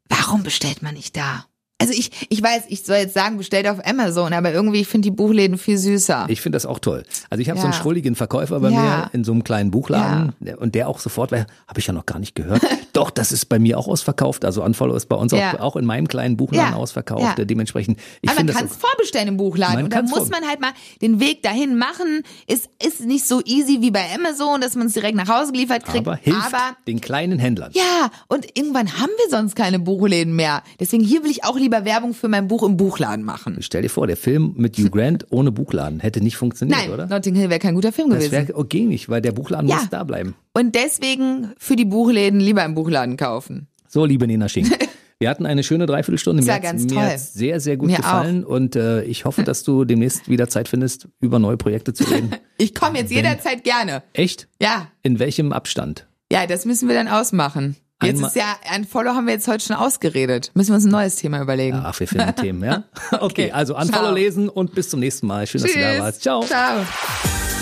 warum 0.08 0.42
bestellt 0.42 0.82
man 0.82 0.94
nicht 0.94 1.16
da? 1.16 1.44
Also 1.80 1.92
ich, 1.92 2.10
ich 2.28 2.42
weiß, 2.42 2.64
ich 2.68 2.82
soll 2.82 2.96
jetzt 2.96 3.14
sagen, 3.14 3.36
bestellt 3.36 3.68
auf 3.68 3.78
Amazon, 3.86 4.32
aber 4.32 4.52
irgendwie, 4.52 4.80
ich 4.80 4.88
finde 4.88 5.06
die 5.06 5.12
Buchläden 5.14 5.58
viel 5.58 5.78
süßer. 5.78 6.26
Ich 6.28 6.40
finde 6.40 6.56
das 6.56 6.66
auch 6.66 6.80
toll. 6.80 7.04
Also 7.30 7.40
ich 7.40 7.48
habe 7.50 7.60
so 7.60 7.66
einen 7.66 7.72
Ja. 7.72 7.78
schrulligen 7.78 8.16
Verkäufer 8.16 8.58
bei 8.58 8.70
Ja. 8.70 8.80
mir 8.80 9.10
in 9.12 9.22
so 9.22 9.30
einem 9.30 9.44
kleinen 9.44 9.70
Buchladen 9.70 10.32
der- 10.40 10.60
und 10.60 10.74
der 10.74 10.88
auch 10.88 10.98
sofort, 10.98 11.30
habe 11.30 11.46
ich 11.76 11.86
ja 11.86 11.92
noch 11.92 12.04
gar 12.06 12.18
nicht 12.18 12.34
gehört. 12.34 12.62
Doch, 12.98 13.10
das 13.10 13.30
ist 13.32 13.46
bei 13.46 13.58
mir 13.58 13.78
auch 13.78 13.86
ausverkauft. 13.88 14.44
Also 14.44 14.64
Unfollow 14.64 14.94
ist 14.96 15.06
bei 15.06 15.16
uns 15.16 15.32
Ja. 15.32 15.54
auch, 15.54 15.60
auch 15.60 15.76
in 15.76 15.84
meinem 15.84 16.08
kleinen 16.08 16.36
Buchladen 16.36 16.72
Ja. 16.72 16.76
ausverkauft. 16.76 17.38
Ja. 17.38 17.44
Dementsprechend, 17.44 17.98
ich 18.22 18.28
Aber 18.28 18.40
man 18.44 18.46
kann 18.54 18.64
das 18.66 18.72
es 18.72 18.76
vorbestellen 18.78 19.28
im 19.28 19.36
Buchladen 19.36 19.84
und 19.84 19.92
da 19.92 20.02
muss 20.02 20.28
man 20.30 20.46
halt 20.48 20.60
mal 20.60 20.72
den 21.00 21.20
Weg 21.20 21.42
dahin 21.42 21.76
machen. 21.78 22.22
Ist 22.46 22.68
ist 22.84 23.00
nicht 23.04 23.26
so 23.26 23.40
easy 23.44 23.78
wie 23.80 23.90
bei 23.90 24.04
Amazon, 24.14 24.60
dass 24.60 24.74
man 24.74 24.88
es 24.88 24.94
direkt 24.94 25.16
nach 25.16 25.28
Hause 25.28 25.52
geliefert 25.52 25.84
kriegt. 25.84 26.06
aber 26.06 26.16
hilft 26.16 26.46
aber 26.54 26.76
den 26.86 27.00
kleinen 27.00 27.38
Händlern. 27.38 27.70
ja, 27.74 28.10
und 28.28 28.46
irgendwann 28.58 28.92
haben 28.98 29.10
wir 29.22 29.30
sonst 29.30 29.54
keine 29.54 29.78
Buchläden 29.78 30.34
mehr. 30.34 30.62
Deswegen 30.80 31.04
hier 31.04 31.22
will 31.22 31.30
ich 31.30 31.44
auch 31.44 31.56
lieber 31.56 31.84
Werbung 31.84 32.14
für 32.14 32.28
mein 32.28 32.48
Buch 32.48 32.62
im 32.64 32.76
Buchladen 32.76 33.24
machen. 33.24 33.58
Stell 33.60 33.82
dir 33.82 33.90
vor, 33.90 34.06
der 34.06 34.16
Film 34.16 34.54
mit 34.56 34.76
Hugh 34.76 34.90
Grant 34.90 35.26
ohne 35.30 35.52
Buchladen 35.52 36.00
hätte 36.00 36.20
nicht 36.20 36.36
funktioniert, 36.36 36.78
Nein, 36.80 36.90
oder? 36.90 37.06
Notting 37.06 37.34
Hill 37.34 37.48
wäre 37.50 37.60
kein 37.60 37.74
guter 37.74 37.92
Film 37.92 38.10
Das 38.10 38.18
gewesen. 38.18 38.32
wäre 38.48 38.56
okay 38.58 38.82
nicht, 38.84 39.08
weil 39.08 39.20
der 39.22 39.32
Buchladen 39.32 39.66
muss 39.66 39.88
da 39.90 40.02
bleiben. 40.04 40.34
Und 40.52 40.74
deswegen 40.74 41.52
für 41.58 41.76
die 41.76 41.84
Buchläden 41.84 42.40
lieber 42.40 42.64
im 42.64 42.74
Buchladen 42.74 43.16
kaufen. 43.16 43.68
So, 43.88 44.04
liebe 44.04 44.26
Nena 44.26 44.48
Schink. 44.48 44.68
Wir 45.20 45.30
hatten 45.30 45.46
eine 45.46 45.64
schöne 45.64 45.86
Dreiviertelstunde. 45.86 46.40
Das 46.42 46.46
Mir 46.46 46.52
war 46.52 46.56
hat's- 46.70 46.70
ganz 46.82 46.84
mir 46.94 47.08
toll. 47.08 47.18
sehr, 47.18 47.58
sehr 47.60 47.76
gut 47.76 47.90
Mir 47.90 47.96
gefallen 47.96 48.44
und 48.44 48.76
äh, 48.76 49.02
ich 49.02 49.24
hoffe, 49.24 49.42
dass 49.42 49.64
du 49.64 49.84
demnächst 49.84 50.28
wieder 50.28 50.48
Zeit 50.48 50.68
findest, 50.68 51.08
über 51.20 51.40
neue 51.40 51.56
Projekte 51.56 51.92
zu 51.92 52.04
reden. 52.04 52.30
Ich 52.60 52.74
komme 52.74 52.98
jetzt 52.98 53.12
jederzeit 53.12 53.62
gerne. 53.62 54.02
Echt? 54.12 54.48
Ja, 54.60 54.88
In 55.02 55.18
welchem 55.20 55.52
Abstand? 55.52 56.06
ja, 56.32 56.44
das 56.46 56.64
müssen 56.66 56.88
wir 56.88 56.94
dann 56.96 57.06
ausmachen. 57.08 57.76
Jetzt 58.02 58.16
Einmal- 58.16 58.28
ist 58.30 58.36
ja, 58.36 58.56
ein 58.70 58.84
Follow 58.84 59.10
haben 59.14 59.26
wir 59.26 59.34
jetzt 59.34 59.46
heute 59.48 59.64
schon 59.64 59.76
ausgeredet. 59.76 60.50
Müssen 60.54 60.70
wir 60.70 60.74
uns 60.76 60.84
ein 60.84 60.90
neues 60.90 61.16
Thema 61.16 61.40
überlegen. 61.40 61.80
Ach, 61.84 61.98
wir 61.98 62.06
finden 62.08 62.34
Themen, 62.36 62.62
ja? 62.64 62.84
Okay, 63.12 63.24
Okay. 63.24 63.50
also 63.52 63.76
Unfollow 63.76 64.06
Ciao. 64.06 64.14
lesen 64.14 64.48
und 64.48 64.74
bis 64.74 64.88
zum 64.88 64.98
nächsten 65.00 65.26
Mal. 65.28 65.46
Schön, 65.48 65.62
dass 65.62 65.72
du 65.72 65.80
da 65.80 65.98
warst. 66.00 66.22
Ciao. 66.22 66.42
Ciao. 66.44 66.84